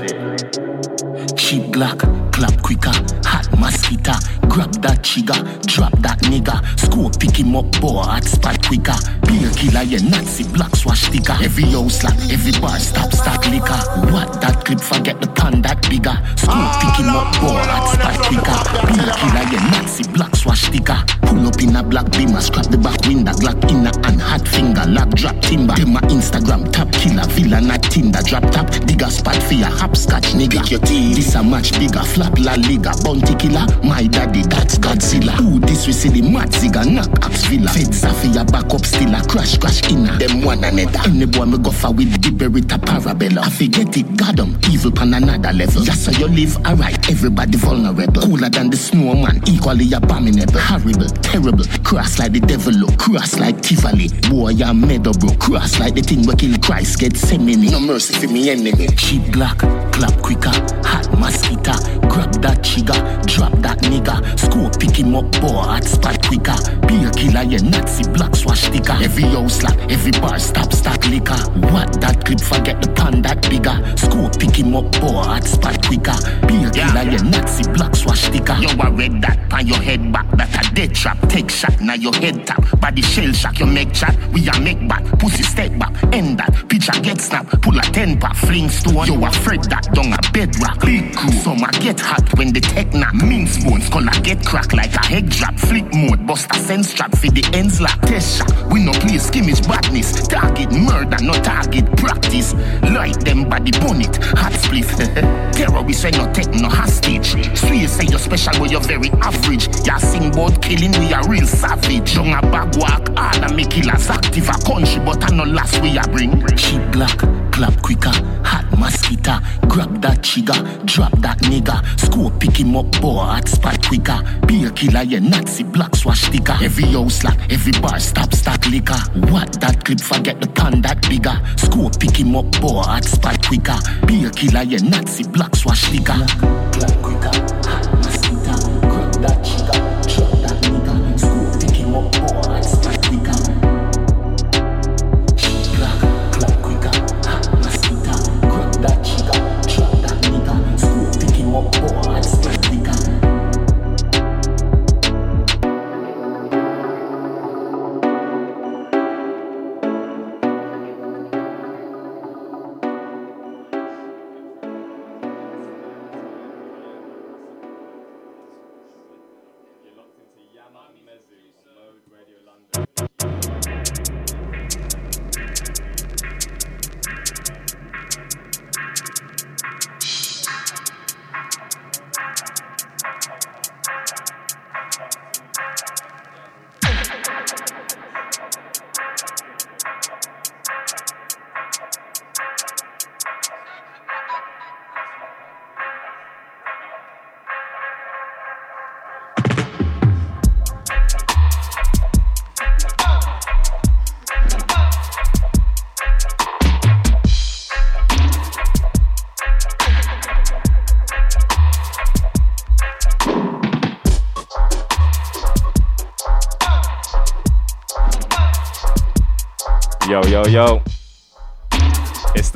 Cheap 1.35 1.63
Glock, 1.71 1.99
clap 2.33 2.61
quicker, 2.61 2.91
hot 3.23 3.47
mosquito. 3.57 4.11
Grab 4.49 4.71
that 4.81 5.03
trigger, 5.03 5.41
drop 5.65 5.97
that 5.99 6.19
nigga. 6.23 6.59
Scope 6.77 7.17
pick 7.19 7.39
him 7.39 7.55
up, 7.55 7.71
boy, 7.79 8.01
hot 8.01 8.25
spot 8.25 8.61
quicker. 8.65 8.95
Be 9.35 9.43
a 9.43 9.51
killer, 9.51 9.83
yeah, 9.83 9.99
Nazi 9.99 10.47
black 10.53 10.73
swash 10.75 11.01
sticker. 11.01 11.35
Every 11.43 11.65
house 11.65 12.03
like 12.03 12.15
every 12.31 12.53
bar 12.61 12.79
stop 12.79 13.11
stack 13.11 13.45
liquor. 13.51 13.75
What 14.11 14.39
that 14.39 14.63
clip, 14.63 14.79
forget 14.79 15.19
the 15.19 15.27
pan 15.27 15.61
that 15.63 15.81
bigger. 15.89 16.15
Scope 16.39 16.71
pick 16.79 17.03
him 17.03 17.11
up, 17.11 17.35
boy, 17.43 17.59
hot 17.67 17.91
spot 17.91 18.15
quicker. 18.31 18.59
Be 18.87 18.95
a 18.95 19.11
killer, 19.19 19.45
yeah, 19.51 19.71
Nazi 19.75 20.07
black 20.13 20.33
swash 20.35 20.61
sticker. 20.61 20.95
Pull 21.27 21.47
up 21.47 21.59
in 21.59 21.75
a 21.75 21.83
black 21.83 22.09
beamer, 22.11 22.39
scrap 22.39 22.67
the 22.67 22.77
back 22.77 23.01
window, 23.07 23.33
Glock 23.33 23.59
in 23.67 23.83
a 23.83 23.91
and 24.07 24.21
hot 24.21 24.47
finger, 24.47 24.85
lock 24.87 25.09
drop 25.09 25.35
timber. 25.41 25.75
Them 25.75 25.91
my 25.93 26.01
Instagram 26.07 26.71
top 26.71 26.91
killer, 26.93 27.27
villa 27.35 27.59
not 27.59 27.83
Tinder, 27.83 28.23
drop 28.23 28.49
top, 28.51 28.71
digger 28.87 29.09
spot 29.09 29.35
for 29.43 29.55
your 29.55 29.67
hopscotch 29.67 30.31
nigga. 30.31 30.63
Pick 30.63 30.71
your 30.71 30.79
teeth. 30.87 31.17
This 31.17 31.35
a 31.35 31.43
much 31.43 31.73
bigger, 31.75 32.03
flap 32.03 32.39
la 32.39 32.55
liga, 32.55 32.95
bounty 33.03 33.35
killer. 33.35 33.67
My 33.83 34.07
daddy, 34.07 34.43
that's 34.43 34.79
Godzilla. 34.79 35.35
Who 35.43 35.59
this 35.59 35.87
we 35.87 35.91
see 35.91 36.07
the 36.09 36.21
mad 36.21 36.51
zigga, 36.55 36.87
knock 36.87 37.11
axe 37.21 37.43
villa. 37.51 37.67
Feds 37.75 38.03
a 38.03 38.13
for 38.13 38.27
your 38.27 38.45
back 38.45 38.71
up 38.71 38.85
still 38.85 39.13
a 39.13 39.24
crash 39.27 39.57
crash 39.57 39.81
inna. 39.91 40.17
Them 40.17 40.41
one 40.41 40.63
another. 40.63 40.99
Any 41.05 41.25
boy 41.25 41.45
me 41.45 41.57
go 41.57 41.71
for 41.71 41.91
with 41.91 42.21
the 42.21 42.29
berita 42.29 42.77
parabella. 42.79 43.39
I 43.45 43.49
forget 43.49 43.95
it, 43.97 44.39
'em, 44.39 44.57
evil 44.71 44.91
pan 44.91 45.13
another 45.13 45.53
level. 45.53 45.83
Just 45.83 46.05
so 46.05 46.11
you 46.11 46.27
live 46.27 46.57
alright, 46.65 47.09
everybody 47.09 47.57
vulnerable. 47.57 48.21
Cooler 48.21 48.49
than 48.49 48.69
the 48.69 48.77
snowman, 48.77 49.41
equally 49.47 49.91
abominable. 49.93 50.59
Horrible, 50.59 51.09
terrible, 51.21 51.65
cross 51.83 52.19
like 52.19 52.33
the 52.33 52.39
devil 52.39 52.73
look, 52.73 52.97
cross 52.97 53.39
like 53.39 53.61
Tivoli. 53.61 54.09
Boy, 54.29 54.53
I'm 54.63 54.81
mad 54.81 55.07
up, 55.07 55.19
bro. 55.19 55.31
Cross 55.35 55.79
like 55.79 55.95
the 55.95 56.01
thing 56.01 56.25
where 56.25 56.35
kill 56.35 56.57
Christ 56.59 56.99
get 56.99 57.13
semini. 57.13 57.71
No 57.71 57.79
mercy 57.79 58.13
for 58.13 58.31
me 58.31 58.49
enemy. 58.49 58.87
Cheap 58.95 59.31
black, 59.31 59.57
clap 59.91 60.15
quicker, 60.21 60.53
hot 60.83 61.07
mosquito. 61.19 61.73
Grab 62.09 62.31
that 62.41 62.63
trigger, 62.63 62.99
drop 63.25 63.53
that 63.61 63.79
nigga. 63.83 64.15
Scope 64.39 64.79
pick 64.79 64.97
him 64.97 65.15
up, 65.15 65.31
boy, 65.41 65.47
hot 65.47 65.83
spot 65.83 66.21
quicker. 66.27 66.55
Be 66.87 67.03
a 67.03 67.11
killer, 67.11 67.43
yeah, 67.43 67.61
Nazi 67.61 68.03
black 68.11 68.35
swash 68.35 68.63
sticker. 68.63 68.95
Every 69.05 69.23
house 69.23 69.61
like 69.61 69.77
every 69.91 70.11
bar 70.13 70.39
stop 70.39 70.73
stack 70.73 71.05
liquor. 71.05 71.37
What 71.71 72.01
that 72.01 72.25
clip, 72.25 72.41
forget 72.41 72.81
the 72.81 72.91
pan 72.91 73.21
that 73.21 73.47
bigger. 73.47 73.77
Scope 73.95 74.39
pick 74.39 74.57
him 74.57 74.75
up, 74.75 74.91
boy, 74.99 75.21
hot 75.21 75.43
spot 75.43 75.77
quicker. 75.85 76.17
Be 76.47 76.65
a 76.65 76.71
killer, 76.71 77.05
yeah, 77.05 77.21
Nazi 77.21 77.63
black 77.71 77.95
swash 77.95 78.23
sticker. 78.23 78.57
Yo, 78.57 78.69
I 78.81 78.89
read 78.89 79.21
that 79.21 79.37
on 79.53 79.67
your 79.67 79.77
head 79.77 80.11
back, 80.11 80.25
that 80.37 80.49
a 80.57 80.73
dead 80.73 80.95
trap. 80.95 81.21
Take 81.29 81.51
shot, 81.51 81.79
now 81.79 81.93
your 81.93 82.15
head 82.15 82.47
tap. 82.47 82.63
Body 82.81 83.03
shell 83.03 83.31
shock, 83.31 83.59
you 83.59 83.67
make 83.67 83.93
chat. 83.93 84.17
We 84.33 84.49
a 84.49 84.59
make 84.59 84.85
back, 84.87 85.03
pussy 85.19 85.43
step 85.43 85.77
back, 85.77 85.93
end 86.11 86.39
that. 86.39 86.67
Picture 86.67 86.99
get 87.01 87.21
snap, 87.21 87.45
pull 87.61 87.77
a 87.77 87.83
ten 87.83 88.19
pack, 88.19 88.35
fling 88.35 88.69
stone. 88.69 89.05
You 89.05 89.23
afraid 89.23 89.63
that 89.65 89.87
down 89.93 90.13
a 90.13 90.19
bedrock. 90.33 90.81
Big 90.81 91.15
crew, 91.15 91.31
some 91.31 91.63
a 91.63 91.71
get 91.79 91.99
hot 91.99 92.25
when 92.39 92.51
the 92.51 92.59
tech 92.59 92.91
knock. 92.93 93.13
Mince 93.13 93.63
bones, 93.63 93.87
color 93.87 94.19
get 94.23 94.43
crack 94.43 94.73
like 94.73 94.95
a 94.95 95.05
head 95.05 95.29
drop. 95.29 95.53
Flip 95.59 95.85
mode, 95.93 96.25
bust 96.25 96.49
a 96.51 96.55
sense 96.55 96.91
trap 96.91 97.15
for 97.15 97.29
the 97.29 97.45
ends 97.53 97.79
lock. 97.79 98.01
Test 98.01 98.39
shot, 98.39 98.71
we 98.71 98.83
no 98.83 98.94
play 98.99 99.17
skimmage 99.17 99.65
badness. 99.67 100.27
Target 100.27 100.71
murder, 100.71 101.17
no 101.21 101.33
target 101.33 101.85
practice. 101.97 102.53
Light 102.81 103.19
them 103.25 103.47
body 103.49 103.71
bonnet, 103.71 104.17
hot 104.37 104.53
split. 104.53 104.87
Terrorists 105.55 106.03
when 106.03 106.13
no 106.13 106.31
take 106.33 106.53
no 106.53 106.69
hostage. 106.69 107.31
Swear 107.57 107.87
say 107.87 108.05
you're 108.05 108.19
special, 108.19 108.53
but 108.59 108.71
you're 108.71 108.81
very 108.81 109.09
average. 109.21 109.67
Ya 109.85 109.97
sing 109.97 110.27
about 110.27 110.61
killing, 110.61 110.91
we 110.99 111.13
are 111.13 111.27
real 111.27 111.47
savage. 111.47 112.15
Young 112.15 112.33
a 112.33 112.41
bag 112.41 112.75
walk, 112.77 113.09
all 113.17 113.43
a 113.43 113.53
make 113.53 113.69
killers 113.69 114.09
active. 114.09 114.49
A 114.49 114.57
country, 114.65 114.99
but 115.03 115.23
I 115.23 115.35
no 115.35 115.43
last 115.43 115.81
we 115.81 115.97
a 115.97 116.03
bring. 116.03 116.45
Cheap 116.55 116.81
black, 116.91 117.17
clap 117.51 117.81
quicker, 117.81 118.13
hot 118.43 118.64
mosquito. 118.77 119.39
Grab 119.67 120.01
that 120.01 120.23
trigger, 120.23 120.59
drop 120.85 121.11
that 121.19 121.39
nigga. 121.39 121.83
Scope 121.99 122.39
pick 122.39 122.59
him 122.59 122.75
up, 122.75 122.91
boy, 123.01 123.19
hot 123.19 123.47
spot 123.47 123.85
quicker. 123.85 124.19
Be 124.47 124.65
a 124.65 124.71
killer, 124.71 125.03
yeah, 125.03 125.19
Nazi 125.19 125.63
black 125.63 125.95
swash 125.95 126.21
sticker. 126.23 126.57
Every 126.61 126.85
house 126.85 127.23
like 127.23 127.39
every 127.51 127.73
bar 127.81 127.99
stop 127.99 128.33
stack 128.33 128.65
liquor. 128.67 128.99
What 129.31 129.59
that 129.61 129.83
clip, 129.85 130.01
forget 130.01 130.39
the 130.41 130.47
pan 130.47 130.81
that 130.81 131.01
bigger. 131.09 131.39
Scope 131.57 131.99
pick 131.99 132.19
him 132.19 132.35
up, 132.35 132.51
boy, 132.61 132.81
hot 132.81 133.05
spot 133.05 133.45
quicker. 133.45 133.77
Be 134.05 134.25
a 134.25 134.29
killer, 134.31 134.63
yeah, 134.63 134.79
Nazi 134.79 135.23
black 135.23 135.55
swash 135.55 135.83
sticker. 135.83 136.13
Clap 136.13 137.01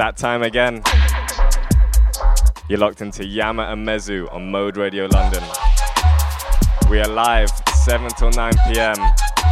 that 0.09 0.17
time 0.17 0.41
again. 0.41 0.81
You're 2.67 2.79
locked 2.79 3.01
into 3.01 3.23
Yama 3.23 3.63
and 3.63 3.87
Mezu 3.87 4.31
on 4.33 4.49
Mode 4.49 4.75
Radio 4.75 5.05
London. 5.05 5.43
We 6.89 6.99
are 6.99 7.07
live 7.07 7.51
7 7.85 8.09
till 8.17 8.31
9 8.31 8.53
pm 8.67 8.95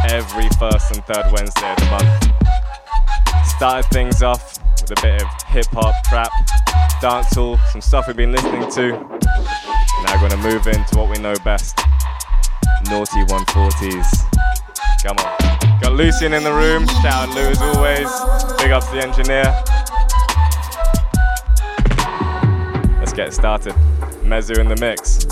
every 0.08 0.48
first 0.58 0.96
and 0.96 1.04
third 1.04 1.26
Wednesday 1.30 1.70
of 1.70 1.76
the 1.76 1.86
month. 1.86 3.46
Started 3.46 3.88
things 3.90 4.20
off 4.20 4.58
with 4.80 4.98
a 4.98 5.00
bit 5.00 5.22
of 5.22 5.28
hip 5.46 5.66
hop, 5.70 5.94
trap, 6.04 6.32
dancehall, 7.00 7.64
some 7.70 7.80
stuff 7.80 8.08
we've 8.08 8.16
been 8.16 8.32
listening 8.32 8.68
to. 8.72 8.92
Now 10.02 10.20
we're 10.20 10.28
gonna 10.28 10.42
move 10.42 10.66
into 10.66 10.98
what 10.98 11.08
we 11.08 11.22
know 11.22 11.36
best. 11.44 11.78
Naughty 12.90 13.22
140s. 13.26 14.28
Come 15.04 15.18
on. 15.18 15.80
Got 15.80 15.92
Lucian 15.92 16.32
in 16.32 16.42
the 16.42 16.52
room. 16.52 16.88
Shout 17.02 17.28
out 17.28 17.34
Lou 17.36 17.42
as 17.42 17.62
always. 17.62 18.10
Big 18.60 18.72
up 18.72 18.82
to 18.86 18.90
the 18.96 19.06
engineer. 19.06 19.77
Get 23.18 23.34
started. 23.34 23.74
Mezu 24.22 24.58
in 24.58 24.68
the 24.68 24.76
mix. 24.76 25.26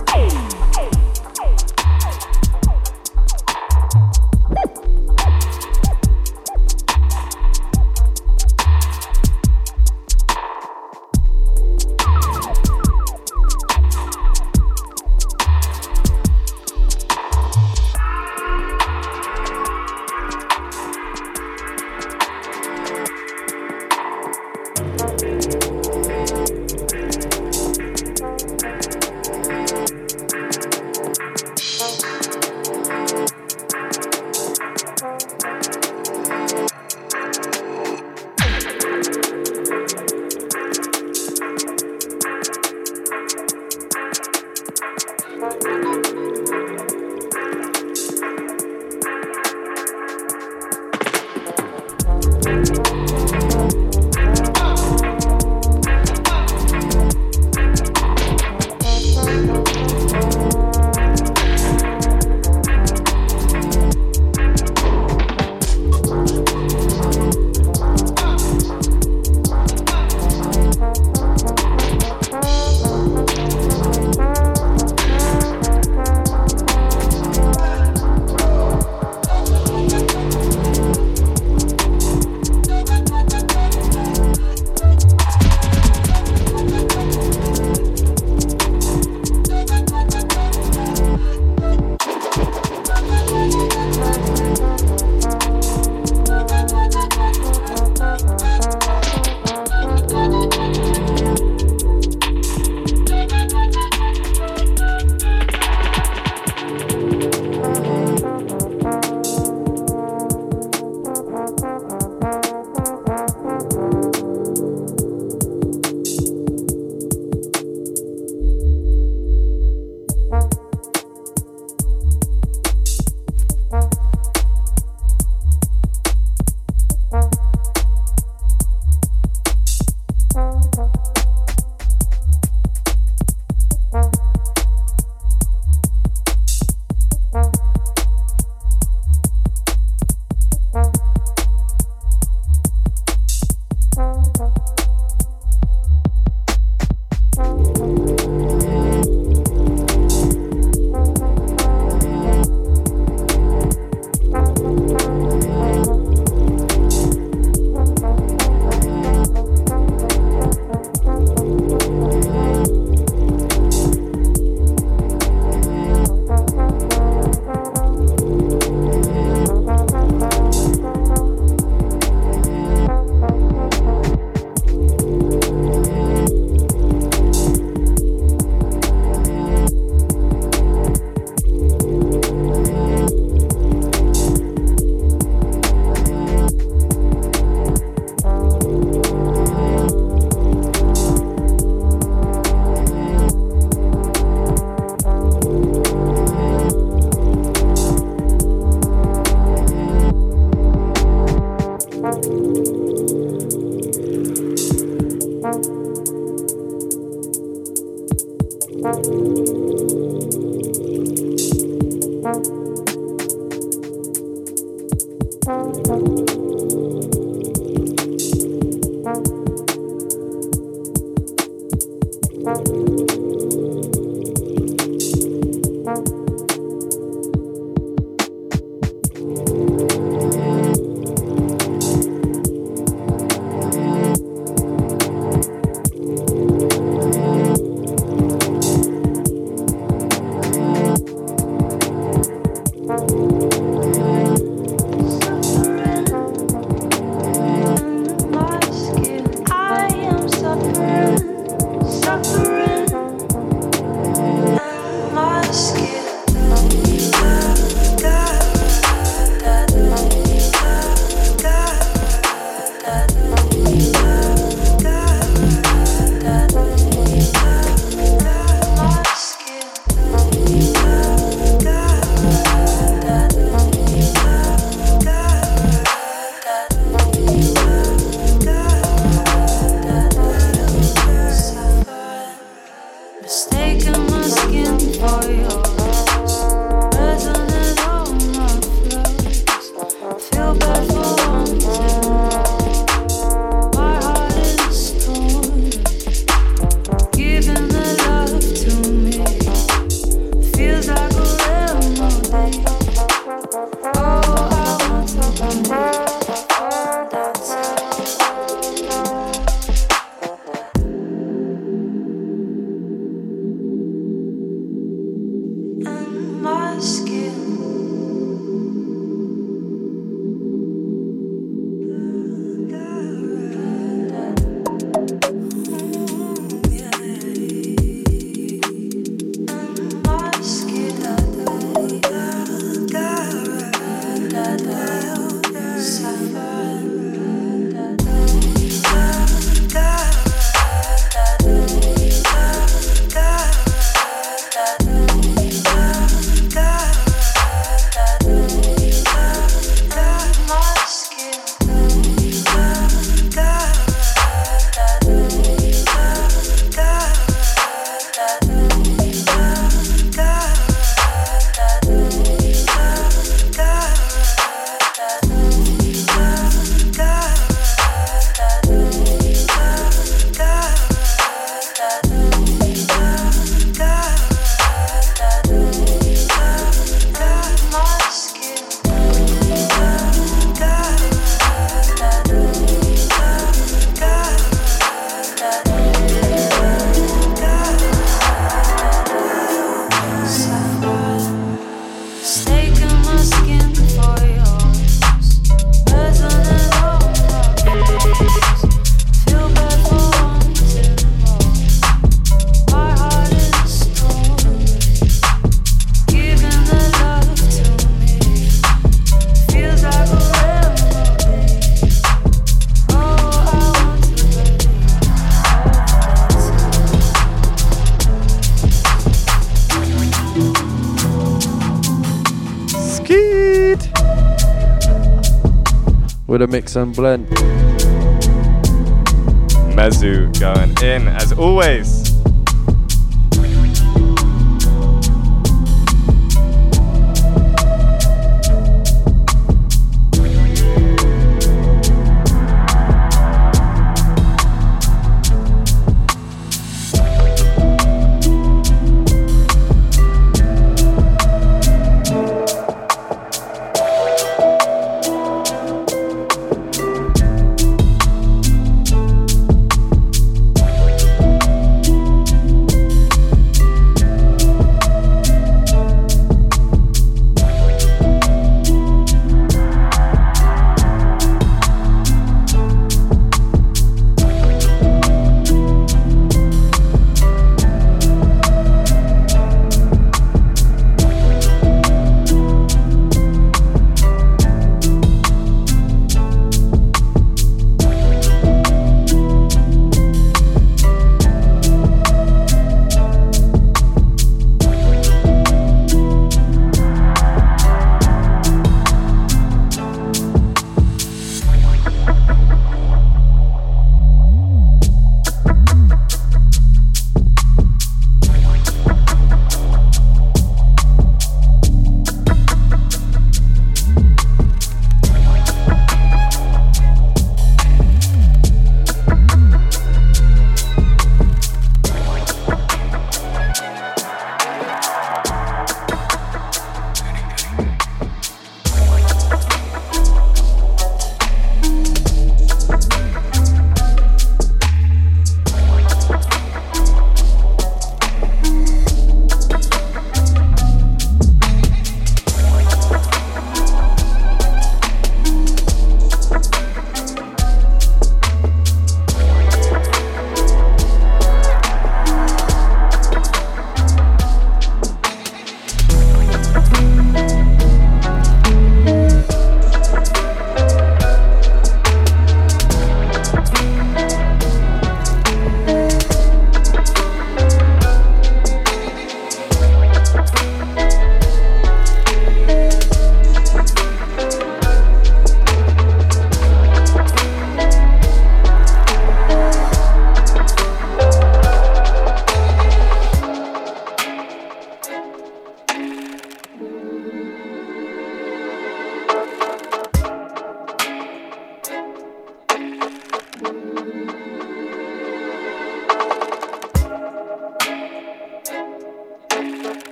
And 426.76 426.94
blend. 426.94 427.35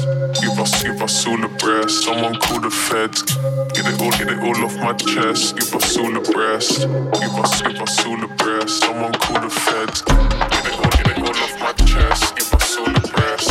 Breast. 0.00 0.40
Give 0.40 0.58
us, 0.58 0.82
give 0.82 1.02
us 1.02 1.26
all 1.26 1.44
a 1.44 1.48
breast. 1.48 2.04
Someone 2.04 2.36
call 2.36 2.60
the 2.60 2.70
feds. 2.70 3.22
Get 3.22 3.86
it 3.86 4.00
all, 4.00 4.10
get 4.10 4.30
it 4.30 4.38
all 4.38 4.64
off 4.64 4.76
my 4.76 4.92
chest. 4.94 5.56
Give 5.56 5.74
us 5.74 5.96
all 5.96 6.16
a 6.16 6.20
breast. 6.20 6.80
Give 6.80 7.34
us, 7.34 7.62
give 7.62 7.80
us 7.80 8.06
all 8.06 8.24
a 8.24 8.28
breast. 8.28 8.80
Someone 8.80 9.12
call 9.12 9.40
the 9.40 9.50
feds. 9.50 10.02
Get 10.02 10.66
it 10.66 10.74
all, 10.74 10.90
get 10.90 11.06
it 11.10 11.18
all 11.18 11.28
off 11.28 11.60
my 11.60 11.72
chest. 11.86 12.36
Give 12.36 12.54
us 12.54 12.76
all 12.76 12.88
a 12.88 13.00
breast. 13.00 13.50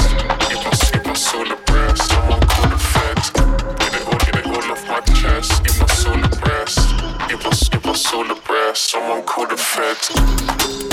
Give 0.50 0.66
us, 0.66 0.92
give 0.92 1.08
us 1.08 1.34
all 1.34 1.52
a 1.52 1.56
breast. 1.56 2.10
Someone 2.10 2.42
call 2.42 2.70
the 2.70 2.78
feds. 2.78 3.30
Get 3.32 3.94
it 3.94 4.08
all, 4.08 4.20
get 4.20 4.36
it 4.36 4.48
all 4.48 4.72
off 4.72 4.88
my 4.88 5.00
chest. 5.14 5.64
Give 5.64 5.82
us 5.82 6.06
all 6.06 6.24
a 6.24 6.30
breast. 6.30 6.80
Give 7.30 7.46
us, 7.46 7.70
give 7.70 7.86
us 7.86 8.14
all 8.14 8.32
a 8.32 8.36
breast. 8.36 8.92
Someone 8.92 9.24
call 9.24 9.48
the 9.48 9.58
feds. 9.58 10.93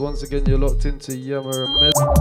once 0.00 0.22
again, 0.22 0.46
you're 0.46 0.58
locked 0.58 0.86
into 0.86 1.14
Yammer 1.14 1.64
and 1.64 1.74
Med. 1.80 2.19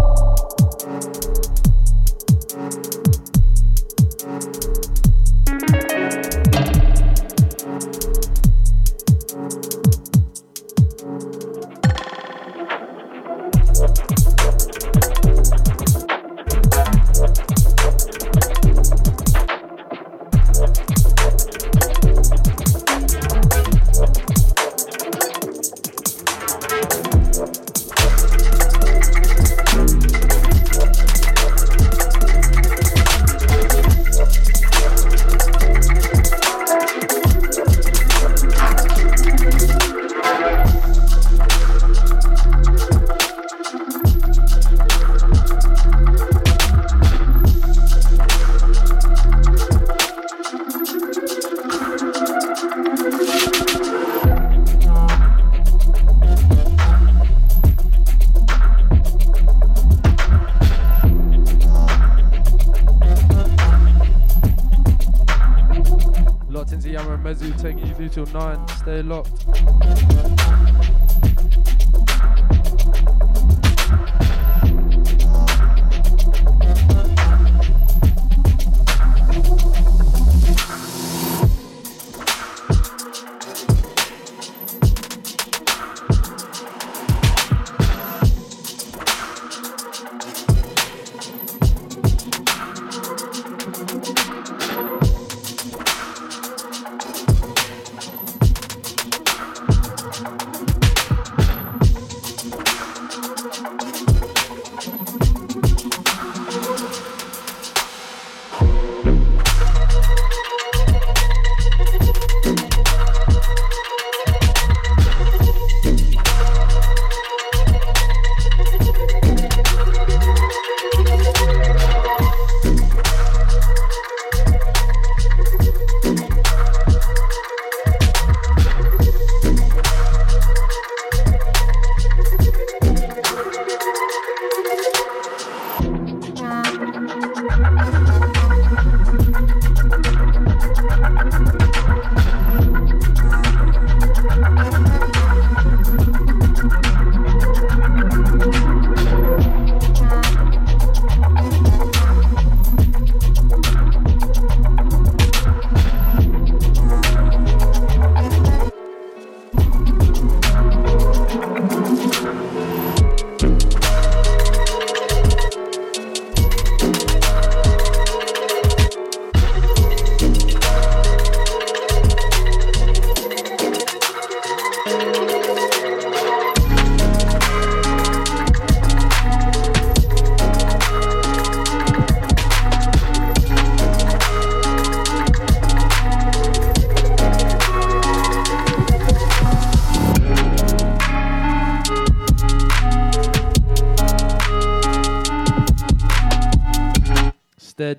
9. 69.04 69.29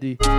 Stay 0.00 0.29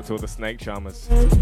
out 0.00 0.06
to 0.06 0.12
all 0.14 0.18
the 0.18 0.26
snake 0.26 0.58
charmers. 0.58 1.39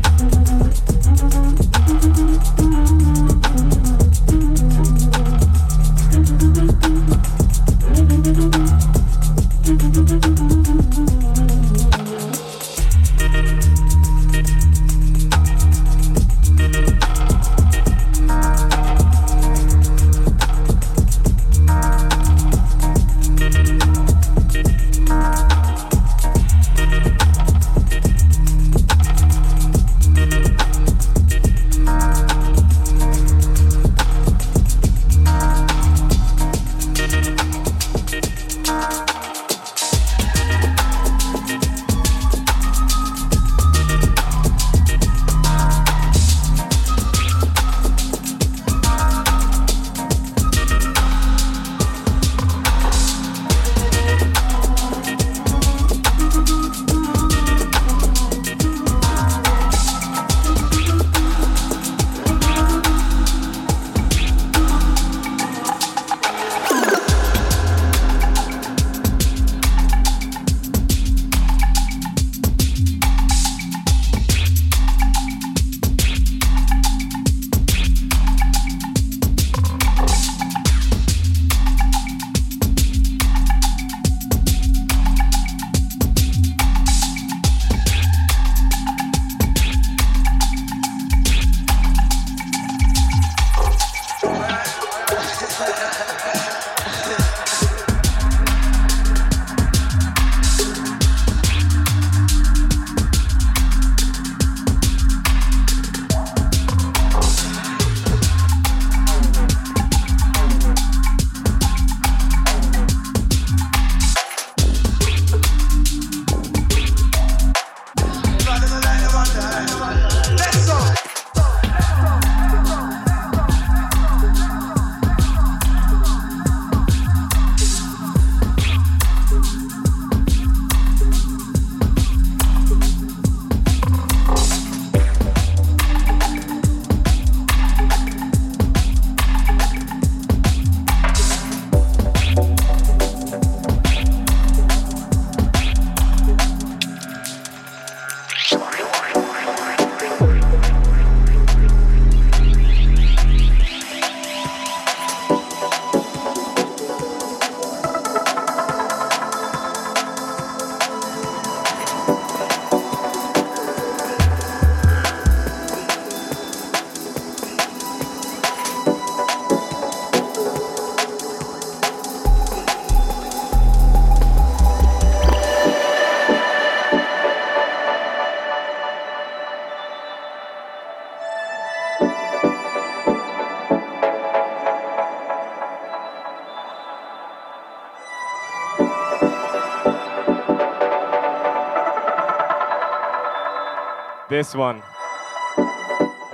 This 194.39 194.55
one, 194.55 194.85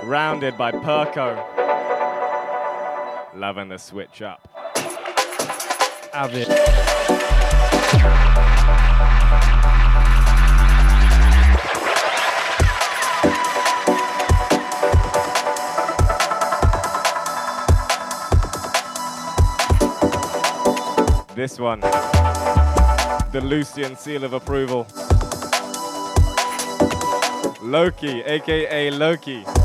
rounded 0.03 0.55
by 0.59 0.71
Perko. 0.71 1.43
Loving 3.33 3.67
the 3.69 3.79
switch 3.79 4.21
up. 4.21 4.47
Have 6.13 6.35
it. 6.35 6.47
This 21.35 21.57
one, 21.57 21.79
the 23.31 23.41
Lucian 23.43 23.95
seal 23.95 24.23
of 24.23 24.33
approval. 24.33 24.85
Loki, 27.65 28.23
aka 28.23 28.91
Loki. 28.91 29.64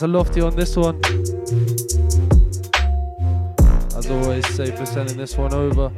To 0.00 0.06
Lofty 0.06 0.40
on 0.40 0.56
this 0.56 0.76
one. 0.76 0.98
As 3.94 4.10
always, 4.10 4.46
safe 4.54 4.74
for 4.78 4.86
sending 4.86 5.18
this 5.18 5.36
one 5.36 5.52
over. 5.52 5.92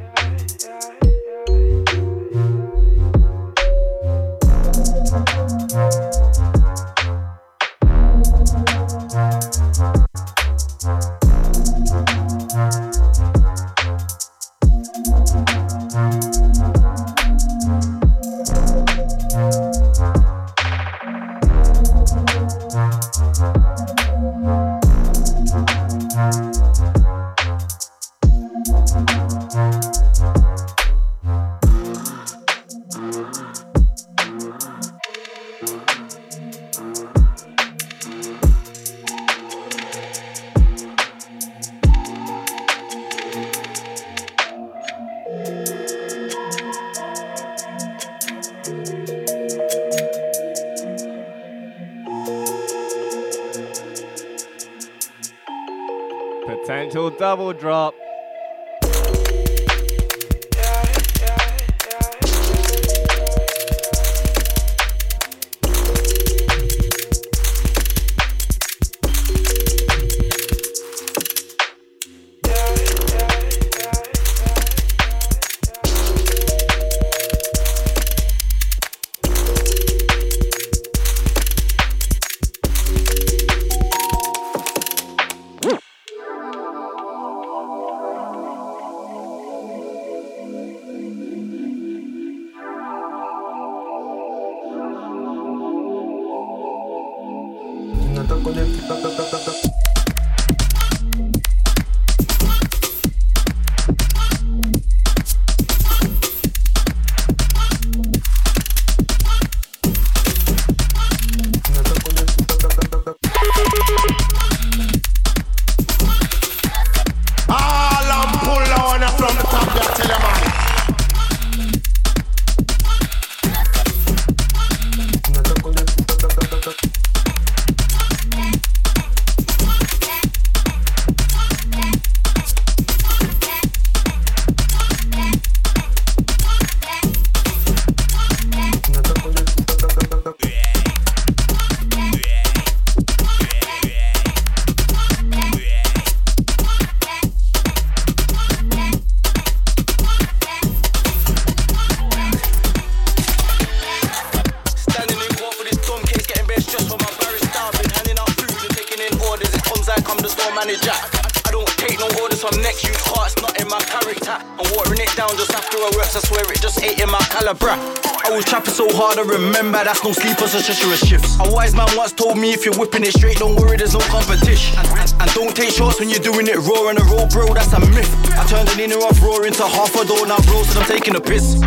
Treacherous. 170.61 171.39
A 171.39 171.51
wise 171.51 171.75
man 171.75 171.87
once 171.95 172.11
told 172.11 172.37
me 172.37 172.53
if 172.53 172.65
you're 172.65 172.77
whipping 172.77 173.03
it 173.03 173.13
straight, 173.13 173.37
don't 173.37 173.55
worry, 173.55 173.77
there's 173.77 173.93
no 173.93 173.99
competition. 174.01 174.77
And, 174.77 174.87
and, 174.99 175.13
and 175.21 175.31
don't 175.33 175.55
take 175.55 175.69
shots 175.69 175.99
when 175.99 176.09
you're 176.09 176.19
doing 176.19 176.47
it 176.47 176.57
raw 176.57 176.89
on 176.89 176.95
the 176.95 177.05
road, 177.09 177.31
bro, 177.31 177.53
that's 177.53 177.73
a 177.73 177.79
myth. 177.79 178.11
I 178.37 178.45
turned 178.45 178.69
an 178.69 178.79
inner 178.79 178.97
off 178.97 179.21
roar 179.21 179.45
into 179.45 179.63
half 179.63 179.95
a 179.95 180.05
door, 180.05 180.27
now 180.27 180.37
bro 180.45 180.63
said 180.63 180.77
I'm 180.77 180.87
taking 180.87 181.15
a 181.15 181.21
piss. 181.21 181.59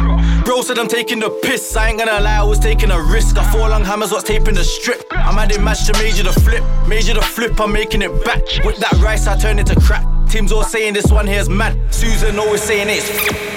Bro 0.44 0.62
said 0.62 0.78
I'm 0.78 0.88
taking 0.88 1.18
the 1.18 1.30
piss, 1.42 1.76
I 1.76 1.88
ain't 1.88 1.98
gonna 1.98 2.20
lie, 2.20 2.38
I 2.38 2.42
was 2.42 2.58
taking 2.58 2.90
a 2.90 3.00
risk. 3.00 3.38
I 3.38 3.50
four 3.50 3.68
long 3.68 3.84
hammers, 3.84 4.12
what's 4.12 4.24
taping 4.24 4.54
the 4.54 4.64
strip. 4.64 5.04
I'm 5.10 5.38
adding 5.38 5.64
match 5.64 5.86
to 5.86 5.92
major 5.94 6.22
the 6.22 6.32
flip, 6.32 6.62
major 6.86 7.14
the 7.14 7.22
flip, 7.22 7.58
I'm 7.60 7.72
making 7.72 8.02
it 8.02 8.24
back. 8.24 8.42
With 8.64 8.78
that 8.78 8.92
rice, 9.02 9.26
I 9.26 9.36
turn 9.36 9.58
it 9.58 9.66
to 9.66 9.80
crap. 9.80 10.04
Tim's 10.28 10.52
all 10.52 10.64
saying 10.64 10.94
this 10.94 11.10
one 11.10 11.26
here's 11.26 11.48
mad. 11.48 11.76
Susan 11.92 12.38
always 12.38 12.62
saying 12.62 12.88
it's 12.90 13.55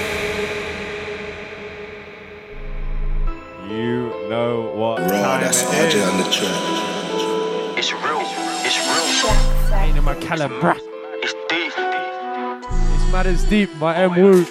RJ 6.40 6.48
is. 6.48 6.78
on 6.80 7.04
the 7.04 7.18
track. 7.20 7.78
It's 7.78 7.92
real, 7.92 8.20
it's 8.64 8.78
real. 9.24 9.76
Ain't 9.78 9.96
in 9.96 10.04
my 10.04 10.14
caliber. 10.16 10.76
It's 11.22 11.34
deep. 11.48 11.72
It's 11.76 13.12
mad 13.12 13.26
as 13.26 13.44
deep 13.44 13.70
by 13.78 13.96
M 13.96 14.14
Woo. 14.16 14.44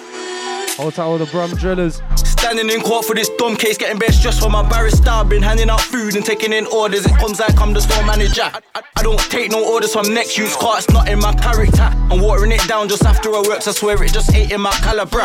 Hold 0.76 0.94
tight 0.94 1.02
all 1.04 1.18
the 1.18 1.26
Brum 1.26 1.50
drillers. 1.56 2.00
Standing 2.14 2.70
in 2.70 2.80
court 2.80 3.04
for 3.04 3.14
this 3.14 3.28
dumb 3.36 3.54
case, 3.54 3.76
getting 3.76 3.98
bare 3.98 4.10
stressed 4.12 4.40
for 4.40 4.48
my 4.48 4.66
barrister. 4.68 5.10
I've 5.10 5.28
been 5.28 5.42
handing 5.42 5.68
out 5.68 5.80
food 5.82 6.16
and 6.16 6.24
taking 6.24 6.52
in 6.54 6.66
orders. 6.68 7.04
It 7.04 7.14
comes 7.16 7.38
like 7.38 7.60
I'm 7.60 7.74
the 7.74 7.80
store 7.82 8.04
manager. 8.06 8.42
I, 8.42 8.60
I- 8.74 8.82
I 8.96 9.02
don't 9.02 9.18
take 9.30 9.50
no 9.50 9.64
orders 9.72 9.92
from 9.94 10.12
next 10.12 10.36
use 10.36 10.54
carts, 10.56 10.88
not 10.90 11.08
in 11.08 11.18
my 11.20 11.32
character. 11.34 11.82
I'm 12.10 12.20
watering 12.20 12.52
it 12.52 12.60
down 12.68 12.86
just 12.88 13.02
after 13.04 13.30
I 13.34 13.40
works, 13.48 13.66
I 13.66 13.72
swear 13.72 14.02
it 14.02 14.12
just 14.12 14.34
ain't 14.34 14.52
in 14.52 14.60
my 14.60 14.72
caliber. 14.72 15.20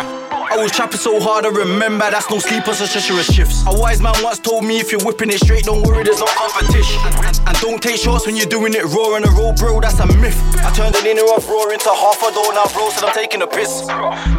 I 0.55 0.63
was 0.63 0.71
trapping 0.71 0.99
so 0.99 1.19
hard, 1.19 1.45
I 1.45 1.49
remember 1.49 2.09
that's 2.09 2.29
no 2.29 2.39
sleepers 2.39 2.79
or 2.79 2.87
treacherous 2.87 3.27
shifts. 3.27 3.65
A 3.67 3.77
wise 3.77 4.01
man 4.01 4.13
once 4.23 4.39
told 4.39 4.63
me 4.63 4.79
if 4.79 4.89
you're 4.89 5.03
whipping 5.03 5.29
it 5.29 5.41
straight, 5.43 5.65
don't 5.65 5.85
worry, 5.85 6.05
there's 6.05 6.21
no 6.21 6.27
competition. 6.27 6.95
And, 7.03 7.41
and 7.45 7.57
don't 7.59 7.83
take 7.83 7.97
shots 7.97 8.25
when 8.25 8.37
you're 8.37 8.47
doing 8.47 8.73
it 8.73 8.85
raw 8.85 9.19
on 9.19 9.23
the 9.23 9.31
road, 9.35 9.57
bro, 9.57 9.81
that's 9.81 9.99
a 9.99 10.07
myth. 10.15 10.39
I 10.63 10.71
turned 10.71 10.95
an 10.95 11.05
inner 11.07 11.27
off 11.27 11.49
roar 11.49 11.73
into 11.73 11.89
half 11.89 12.23
a 12.23 12.31
door, 12.31 12.53
now 12.55 12.71
bro 12.71 12.89
said 12.89 13.03
I'm 13.03 13.13
taking 13.13 13.41
a 13.41 13.47
piss. 13.47 13.83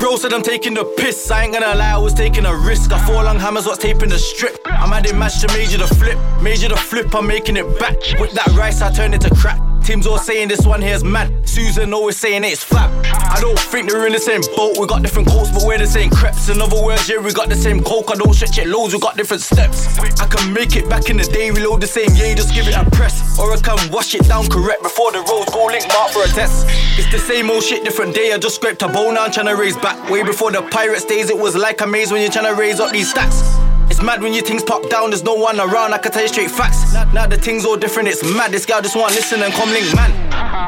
Bro 0.00 0.16
said 0.16 0.32
I'm 0.32 0.42
taking 0.42 0.72
the 0.72 0.86
piss, 0.96 1.30
I 1.30 1.44
ain't 1.44 1.52
gonna 1.52 1.74
lie, 1.74 1.92
I 1.92 1.98
was 1.98 2.14
taking 2.14 2.46
a 2.46 2.56
risk. 2.56 2.92
I 2.92 2.98
four 3.04 3.22
long 3.22 3.38
hammers, 3.38 3.66
what's 3.66 3.84
taping 3.84 4.08
the 4.08 4.18
strip. 4.18 4.56
I'm 4.64 4.94
adding 4.94 5.18
match 5.18 5.42
to 5.42 5.48
major 5.48 5.76
the 5.76 5.86
flip, 5.86 6.18
major 6.40 6.70
the 6.70 6.76
flip, 6.76 7.14
I'm 7.14 7.26
making 7.26 7.58
it 7.58 7.78
back. 7.78 7.96
With 8.18 8.32
that 8.32 8.48
rice, 8.56 8.80
I 8.80 8.90
turn 8.90 9.12
it 9.12 9.20
to 9.20 9.34
crap. 9.34 9.60
Tim's 9.86 10.04
all 10.04 10.18
saying 10.18 10.48
this 10.48 10.66
one 10.66 10.82
here's 10.82 11.04
mad. 11.04 11.48
Susan 11.48 11.94
always 11.94 12.16
saying 12.16 12.42
it's 12.42 12.64
flap. 12.64 12.90
I 13.06 13.38
don't 13.40 13.56
think 13.56 13.88
they're 13.88 14.04
in 14.04 14.12
the 14.12 14.18
same 14.18 14.40
boat. 14.56 14.78
We 14.80 14.86
got 14.88 15.00
different 15.00 15.28
coats, 15.28 15.52
but 15.52 15.62
we're 15.64 15.78
the 15.78 15.86
same 15.86 16.10
creps. 16.10 16.48
In 16.48 16.60
other 16.60 16.82
words, 16.82 17.08
yeah, 17.08 17.18
we 17.18 17.32
got 17.32 17.48
the 17.48 17.54
same 17.54 17.84
coke. 17.84 18.10
I 18.10 18.16
don't 18.16 18.34
stretch 18.34 18.58
it 18.58 18.66
loads, 18.66 18.94
we 18.94 18.98
got 18.98 19.16
different 19.16 19.44
steps. 19.44 19.96
I 20.18 20.26
can 20.26 20.52
make 20.52 20.74
it 20.74 20.90
back 20.90 21.08
in 21.08 21.18
the 21.18 21.22
day, 21.22 21.52
reload 21.52 21.82
the 21.82 21.86
same, 21.86 22.10
yeah, 22.16 22.34
just 22.34 22.52
give 22.52 22.66
it 22.66 22.74
a 22.74 22.82
press. 22.90 23.38
Or 23.38 23.52
I 23.52 23.58
can 23.58 23.78
wash 23.92 24.12
it 24.16 24.26
down 24.26 24.48
correct 24.48 24.82
before 24.82 25.12
the 25.12 25.18
roads 25.18 25.52
go 25.54 25.66
link 25.66 25.86
mark 25.94 26.10
for 26.10 26.24
a 26.24 26.28
test. 26.34 26.66
It's 26.98 27.08
the 27.12 27.20
same 27.20 27.48
old 27.48 27.62
shit, 27.62 27.84
different 27.84 28.12
day. 28.12 28.32
I 28.32 28.38
just 28.38 28.56
scraped 28.56 28.82
a 28.82 28.88
bone, 28.88 29.14
now 29.14 29.26
I'm 29.26 29.30
trying 29.30 29.46
to 29.46 29.54
raise 29.54 29.76
back. 29.76 30.10
Way 30.10 30.24
before 30.24 30.50
the 30.50 30.62
pirates 30.62 31.04
days, 31.04 31.30
it 31.30 31.38
was 31.38 31.54
like 31.54 31.80
a 31.80 31.86
maze 31.86 32.10
when 32.10 32.22
you're 32.22 32.32
trying 32.32 32.52
to 32.52 32.60
raise 32.60 32.80
up 32.80 32.90
these 32.90 33.14
stats. 33.14 33.65
It's 33.96 34.04
mad 34.04 34.20
when 34.20 34.34
your 34.34 34.44
things 34.44 34.62
pop 34.62 34.90
down, 34.90 35.08
there's 35.08 35.24
no 35.24 35.32
one 35.32 35.58
around, 35.58 35.94
I 35.94 35.96
can 35.96 36.12
tell 36.12 36.20
you 36.20 36.28
straight 36.28 36.50
facts. 36.50 36.92
Now, 37.14 37.26
the 37.26 37.38
things 37.38 37.64
all 37.64 37.78
different, 37.78 38.10
it's 38.10 38.22
mad. 38.22 38.52
This 38.52 38.66
guy 38.66 38.82
just 38.82 38.94
want 38.94 39.14
listen 39.14 39.42
and 39.42 39.50
come 39.54 39.70
link, 39.70 39.88
man. 39.96 40.12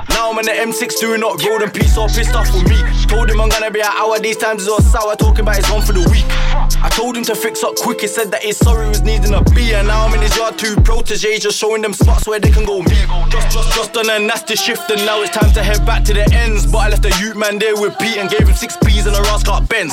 Now 0.08 0.32
I'm 0.32 0.38
in 0.38 0.46
the 0.46 0.52
M6 0.52 0.98
doing 0.98 1.20
not 1.20 1.44
road 1.44 1.60
and 1.60 1.70
police 1.70 1.98
all 1.98 2.08
pissed 2.08 2.34
off 2.34 2.48
with 2.54 2.64
me. 2.64 2.80
Told 3.04 3.28
him 3.28 3.38
I'm 3.38 3.50
gonna 3.50 3.70
be 3.70 3.80
an 3.80 3.92
hour, 3.92 4.18
these 4.18 4.38
times 4.38 4.62
is 4.62 4.68
all 4.68 4.80
sour, 4.80 5.14
talking 5.14 5.40
about 5.40 5.56
his 5.56 5.70
one 5.70 5.84
for 5.84 5.92
the 5.92 6.08
week. 6.08 6.24
I 6.80 6.88
told 6.88 7.18
him 7.18 7.24
to 7.24 7.34
fix 7.34 7.62
up 7.62 7.76
quick, 7.76 8.00
he 8.00 8.06
said 8.06 8.30
that 8.30 8.42
he's 8.42 8.56
sorry 8.56 8.88
was 8.88 9.02
needing 9.02 9.34
a 9.34 9.42
beer. 9.52 9.76
And 9.76 9.88
now 9.88 10.06
I'm 10.06 10.14
in 10.14 10.22
his 10.22 10.34
yard, 10.34 10.56
two 10.56 10.76
proteges, 10.76 11.40
just 11.40 11.58
showing 11.58 11.82
them 11.82 11.92
spots 11.92 12.26
where 12.26 12.40
they 12.40 12.50
can 12.50 12.64
go 12.64 12.80
meet. 12.80 13.04
Just, 13.28 13.52
just, 13.52 13.76
just 13.76 13.94
on 13.98 14.08
a 14.08 14.18
nasty 14.18 14.56
shift, 14.56 14.90
and 14.90 15.04
now 15.04 15.20
it's 15.20 15.36
time 15.36 15.52
to 15.52 15.62
head 15.62 15.84
back 15.84 16.02
to 16.04 16.14
the 16.14 16.24
ends. 16.32 16.64
But 16.64 16.78
I 16.78 16.88
left 16.88 17.02
the 17.02 17.12
youth 17.20 17.36
man 17.36 17.58
there 17.58 17.76
with 17.76 17.92
Pete 17.98 18.16
and 18.16 18.30
gave 18.30 18.48
him 18.48 18.56
six 18.56 18.78
P's 18.78 19.04
and 19.04 19.14
a 19.14 19.20
Rascal 19.20 19.60
Benz. 19.68 19.92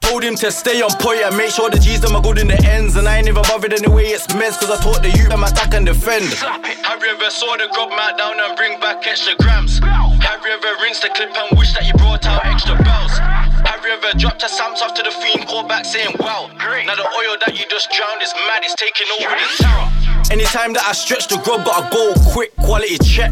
Told 0.00 0.24
him 0.24 0.34
to 0.36 0.50
stay 0.50 0.82
on 0.82 0.90
point 0.98 1.22
and 1.22 1.36
make 1.36 1.50
sure 1.50 1.70
the 1.70 1.78
G's 1.78 2.00
them 2.00 2.16
are 2.16 2.22
good 2.22 2.38
in 2.38 2.48
the 2.48 2.58
ends. 2.66 2.96
And 2.96 3.06
I 3.06 3.18
ain't 3.18 3.28
even 3.28 3.42
bothered 3.42 3.72
anyway, 3.72 4.10
it's 4.10 4.26
mess, 4.34 4.58
cause 4.58 4.70
I 4.70 4.76
taught 4.82 5.02
the 5.02 5.10
youth 5.10 5.28
them 5.28 5.44
attack 5.44 5.72
and 5.72 5.86
defend. 5.86 6.26
Have 6.42 7.02
you 7.02 7.10
ever 7.14 7.30
saw 7.30 7.56
the 7.56 7.68
grub 7.70 7.90
mat 7.90 8.18
down 8.18 8.40
and 8.40 8.56
bring 8.56 8.80
back 8.80 9.06
extra 9.06 9.36
grams? 9.36 9.78
Have 9.78 10.42
you 10.42 10.50
ever 10.50 10.82
rinsed 10.82 11.02
the 11.02 11.10
clip 11.14 11.30
and 11.30 11.56
wished 11.56 11.74
that 11.78 11.86
you 11.86 11.94
brought 11.94 12.26
out 12.26 12.44
extra 12.44 12.74
bells? 12.82 13.14
Have 13.62 13.84
you 13.86 13.92
ever 13.92 14.18
dropped 14.18 14.42
a 14.42 14.48
Sam's 14.48 14.82
after 14.82 15.04
the 15.04 15.12
fiend 15.12 15.46
called 15.46 15.68
back 15.68 15.84
saying, 15.84 16.16
wow? 16.18 16.50
Now 16.58 16.96
the 16.98 17.06
oil 17.06 17.38
that 17.46 17.54
you 17.54 17.64
just 17.70 17.90
drowned 17.94 18.20
is 18.20 18.34
mad, 18.50 18.62
it's 18.64 18.74
taking 18.74 19.06
over 19.14 19.30
the 19.30 19.48
terror. 19.62 19.86
Anytime 20.32 20.72
that 20.74 20.84
I 20.84 20.92
stretch 20.92 21.28
the 21.28 21.38
grub, 21.44 21.64
gotta 21.64 21.86
go 21.94 22.14
quick, 22.32 22.56
quality 22.56 22.98
check. 22.98 23.30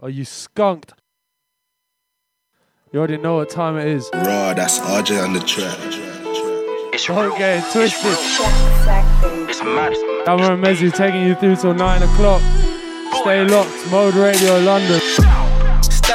Are 0.00 0.08
you 0.10 0.24
skunked? 0.24 0.94
You 2.96 3.00
already 3.00 3.18
know 3.18 3.36
what 3.36 3.50
time 3.50 3.76
it 3.76 3.88
is. 3.88 4.08
Raw, 4.14 4.54
that's 4.54 4.78
RJ 4.78 5.22
on 5.22 5.34
the 5.34 5.40
track. 5.40 5.78
Don't 7.06 7.36
get 7.36 7.58
it 7.58 7.70
twisted. 7.70 8.10
It's 9.50 9.60
mad. 9.60 9.92
Cameron 10.24 10.62
Mezu 10.62 10.90
taking 10.94 11.26
you 11.26 11.34
through 11.34 11.56
till 11.56 11.74
9 11.74 12.02
o'clock. 12.02 12.40
Stay 13.20 13.44
locked. 13.44 13.90
Mode 13.90 14.14
Radio 14.14 14.60
London. 14.60 15.45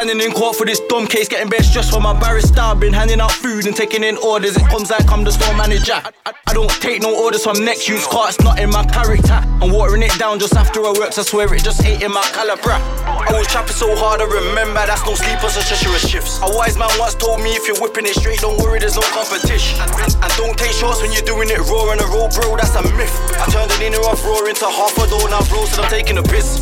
Standing 0.02 0.26
in 0.26 0.34
court 0.34 0.56
for 0.56 0.66
this 0.66 0.80
dumb 0.89 1.06
case, 1.06 1.28
getting 1.28 1.47
bare 1.47 1.62
stressed 1.62 1.91
for 1.91 2.02
my 2.02 2.20
barrister. 2.20 2.60
I've 2.60 2.80
been 2.80 2.91
handing 2.91 3.22
out 3.22 3.32
food 3.32 3.68
and 3.68 3.76
taking 3.76 4.04
in 4.04 4.18
orders. 4.18 4.58
It 4.58 4.66
comes 4.66 4.89
like 4.89 5.06
I'm 5.12 5.24
the 5.24 5.32
store 5.32 5.54
manager. 5.54 5.93
I, 5.93 6.10
I, 6.26 6.34
I 6.47 6.54
don't 6.56 6.74
take 6.82 7.04
no 7.04 7.14
orders 7.14 7.43
from 7.43 7.64
next 7.64 7.88
use 7.88 8.08
car, 8.08 8.26
it's 8.30 8.41
not 8.41 8.58
in 8.58 8.72
my 8.72 8.84
character. 8.84 9.38
I'm 9.62 9.70
watering 9.70 10.02
it 10.02 10.18
down 10.18 10.39
just 10.39 10.58
after 10.58 10.82
I 10.82 10.89
works, 10.97 11.20
I 11.20 11.22
swear 11.22 11.54
it 11.54 11.64
just 11.64 11.86
ain't 11.86 12.02
in 12.02 12.10
my 12.10 12.26
caliber. 12.34 12.74
I 12.74 13.30
was 13.30 13.45
trapping 13.45 13.78
so 13.78 13.93
hard, 13.93 14.22
I 14.22 14.26
remember 14.26 14.82
that's 14.89 15.06
no 15.06 15.14
sleep 15.14 15.38
sleepers 15.38 15.54
or 15.54 15.62
Cheshire 15.70 16.02
shifts. 16.02 16.41
A 16.41 16.49
wise 16.49 16.82
man 16.82 16.89
once 16.97 17.14
told 17.14 17.45
me 17.45 17.54
if 17.54 17.70
you're 17.70 17.78
whipping 17.78 18.10
it 18.10 18.18
straight, 18.18 18.41
don't 18.41 18.58
worry, 18.58 18.82
there's 18.82 18.97
no 18.97 19.06
competition. 19.14 19.78
And, 19.86 20.18
and 20.18 20.32
don't 20.34 20.58
take 20.58 20.74
shots 20.74 21.06
when 21.06 21.14
you're 21.14 21.30
doing 21.30 21.54
it 21.54 21.62
raw 21.70 21.93
on 21.93 22.02
a 22.02 22.08
road, 22.10 22.34
bro, 22.34 22.58
that's 22.58 22.74
a 22.74 22.82
myth. 22.97 23.14
I 23.38 23.45
turned 23.54 23.70
an 23.70 23.86
inner 23.86 24.02
off 24.10 24.26
roar 24.26 24.49
into 24.49 24.66
half 24.66 24.97
a 24.97 25.06
door, 25.06 25.30
now 25.30 25.45
bro 25.45 25.70
said 25.70 25.86
I'm 25.86 25.93
taking 25.93 26.18
a 26.18 26.26
piss. 26.26 26.58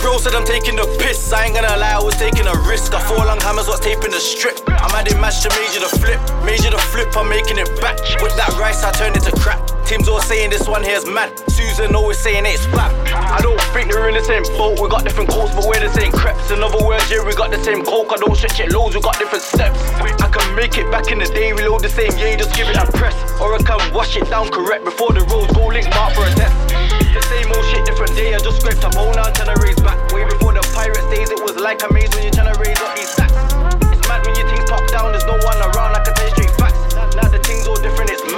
Bro 0.00 0.24
said 0.24 0.32
I'm 0.32 0.48
taking 0.48 0.80
the 0.80 0.88
piss, 1.04 1.20
I 1.36 1.52
ain't 1.52 1.54
gonna 1.54 1.76
lie, 1.76 2.00
I 2.00 2.02
was 2.02 2.16
taking 2.16 2.48
a 2.48 2.56
risk. 2.64 2.77
I 2.86 3.00
four 3.00 3.18
long 3.26 3.40
hammers, 3.40 3.66
what's 3.66 3.80
taping 3.80 4.12
the 4.12 4.20
strip. 4.20 4.60
I'm 4.68 4.94
adding 4.94 5.20
match 5.20 5.42
to 5.42 5.50
major 5.50 5.80
the 5.80 5.90
flip, 5.98 6.20
major 6.44 6.70
the 6.70 6.78
flip, 6.78 7.14
I'm 7.16 7.28
making 7.28 7.58
it 7.58 7.68
back. 7.80 7.98
With 8.22 8.36
that 8.36 8.54
rice, 8.58 8.84
I 8.84 8.92
turn 8.92 9.14
it 9.14 9.22
to 9.22 9.32
crap. 9.32 9.77
Tim's 9.88 10.06
all 10.06 10.20
saying 10.20 10.50
this 10.50 10.68
one 10.68 10.84
here's 10.84 11.06
mad. 11.06 11.32
Susan 11.48 11.96
always 11.96 12.18
saying 12.18 12.44
it's 12.44 12.60
flat. 12.66 12.92
I 13.08 13.40
don't 13.40 13.56
think 13.72 13.90
they're 13.90 14.06
in 14.12 14.20
the 14.20 14.22
same 14.22 14.44
boat. 14.60 14.76
We 14.76 14.86
got 14.92 15.02
different 15.02 15.30
coats, 15.30 15.56
but 15.56 15.64
we're 15.64 15.80
the 15.80 15.88
same 15.88 16.12
creps. 16.12 16.50
In 16.50 16.60
other 16.62 16.84
words, 16.84 17.08
yeah, 17.08 17.24
we 17.24 17.32
got 17.32 17.48
the 17.50 17.56
same 17.64 17.80
coke. 17.80 18.12
I 18.12 18.20
don't 18.20 18.36
stretch 18.36 18.60
it 18.60 18.68
loads, 18.68 18.94
we 18.94 19.00
got 19.00 19.16
different 19.16 19.40
steps. 19.40 19.80
I 20.20 20.28
can 20.28 20.44
make 20.52 20.76
it 20.76 20.92
back 20.92 21.08
in 21.08 21.16
the 21.16 21.24
day, 21.24 21.56
reload 21.56 21.80
the 21.80 21.88
same, 21.88 22.12
yeah, 22.20 22.36
just 22.36 22.52
give 22.52 22.68
it 22.68 22.76
a 22.76 22.84
press. 23.00 23.16
Or 23.40 23.56
I 23.56 23.64
can 23.64 23.80
wash 23.96 24.12
it 24.14 24.28
down 24.28 24.52
correct 24.52 24.84
before 24.84 25.16
the 25.16 25.24
roads 25.24 25.56
go 25.56 25.72
link 25.72 25.88
mark 25.96 26.12
for 26.12 26.28
a 26.28 26.34
death. 26.36 26.52
The 26.68 27.24
same 27.32 27.48
old 27.48 27.64
shit, 27.72 27.88
different 27.88 28.12
day. 28.12 28.36
I 28.36 28.44
just 28.44 28.60
scraped 28.60 28.84
a 28.84 28.92
bone 28.92 29.16
out, 29.16 29.40
trying 29.40 29.56
to 29.56 29.58
raise 29.64 29.80
back. 29.80 29.96
Way 30.12 30.28
before 30.28 30.52
the 30.52 30.60
pirates 30.76 31.08
days, 31.08 31.32
it 31.32 31.40
was 31.40 31.56
like 31.56 31.80
a 31.80 31.88
maze 31.96 32.12
when 32.12 32.28
you're 32.28 32.36
trying 32.36 32.52
to 32.52 32.60
raise 32.60 32.76
up 32.76 32.92
these 32.92 33.08
stacks. 33.08 33.32
It's 33.88 34.04
mad 34.04 34.20
when 34.20 34.36
your 34.36 34.52
things 34.52 34.68
pop 34.68 34.84
down, 34.92 35.16
there's 35.16 35.24
no 35.24 35.40
one 35.48 35.56
around. 35.72 35.96
I 35.96 36.04
can 36.04 36.12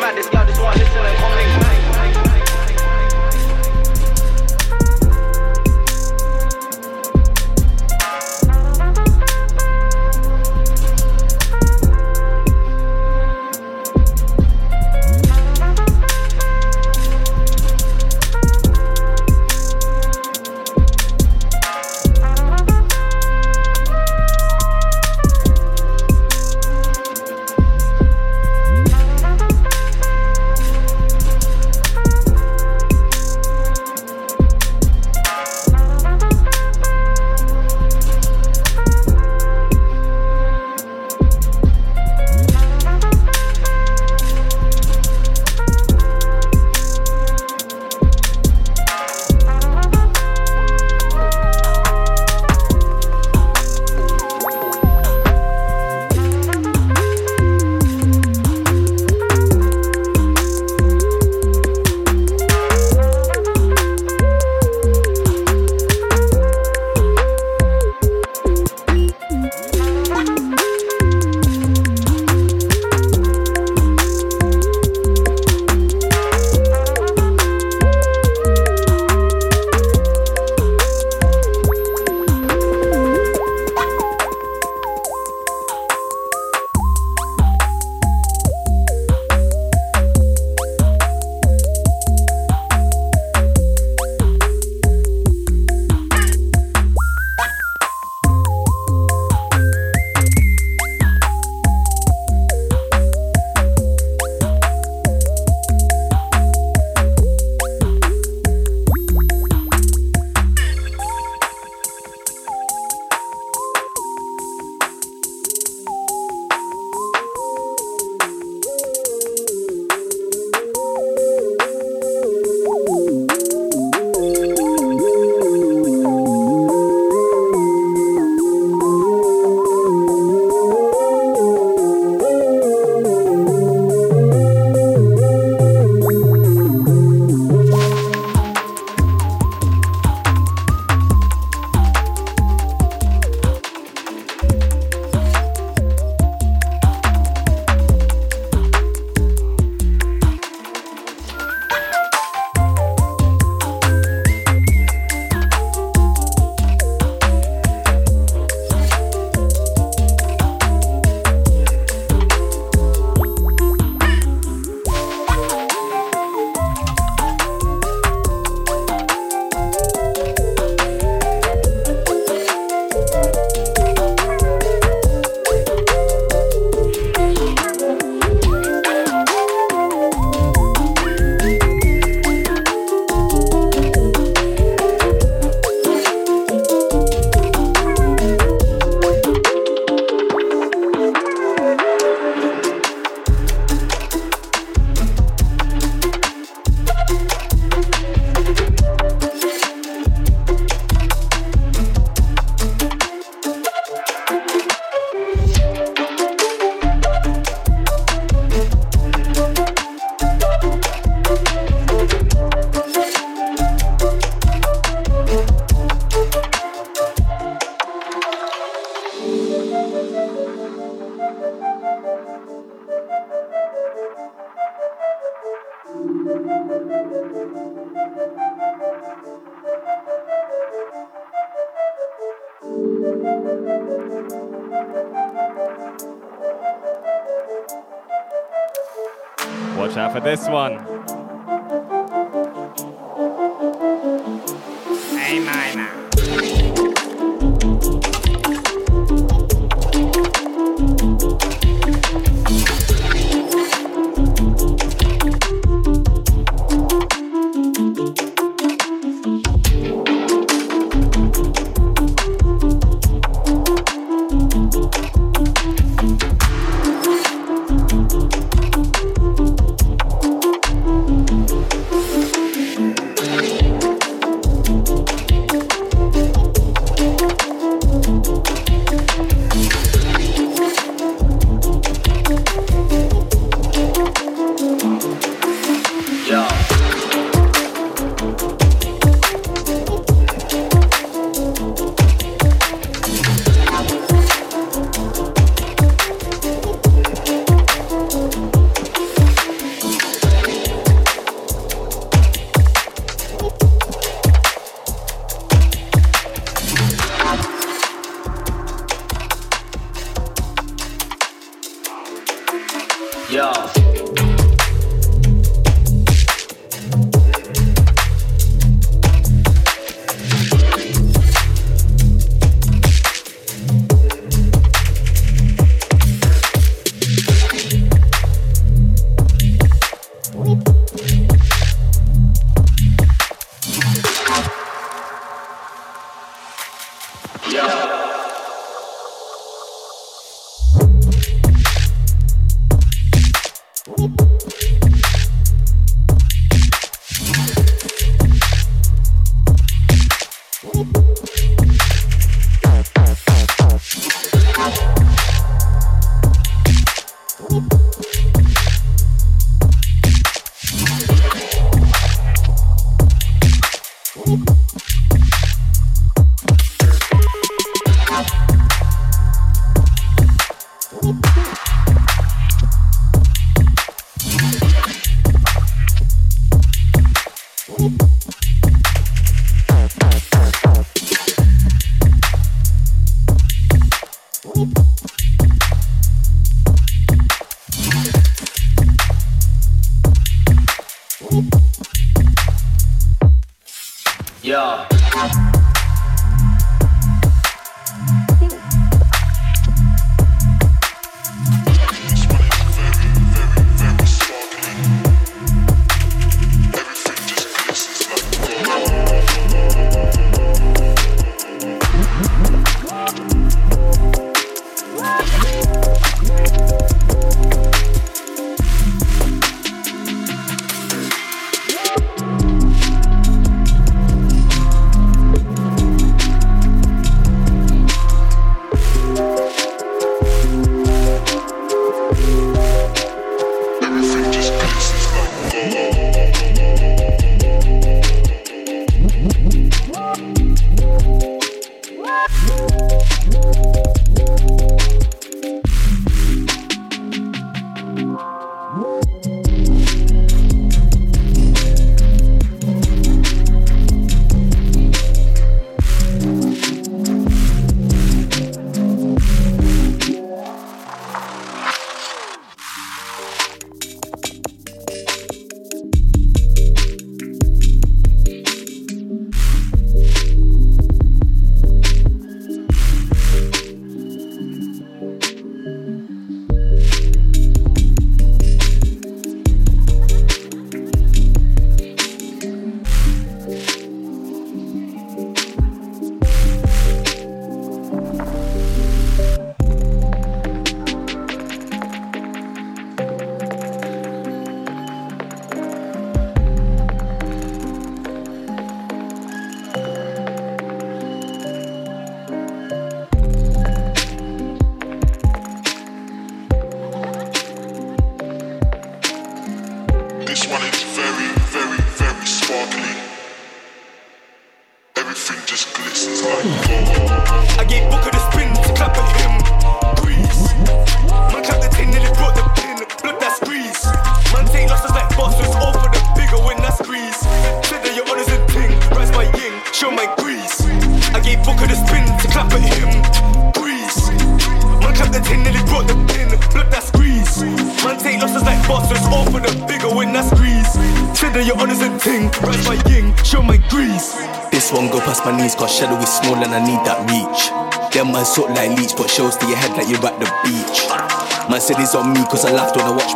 different, 0.00 0.18
it's 0.18 0.32
mad. 0.32 0.48
Just 0.48 0.60
wanna 0.60 0.78
listen 0.78 0.98
and 0.98 1.16
come 1.18 1.32
link 1.36 1.59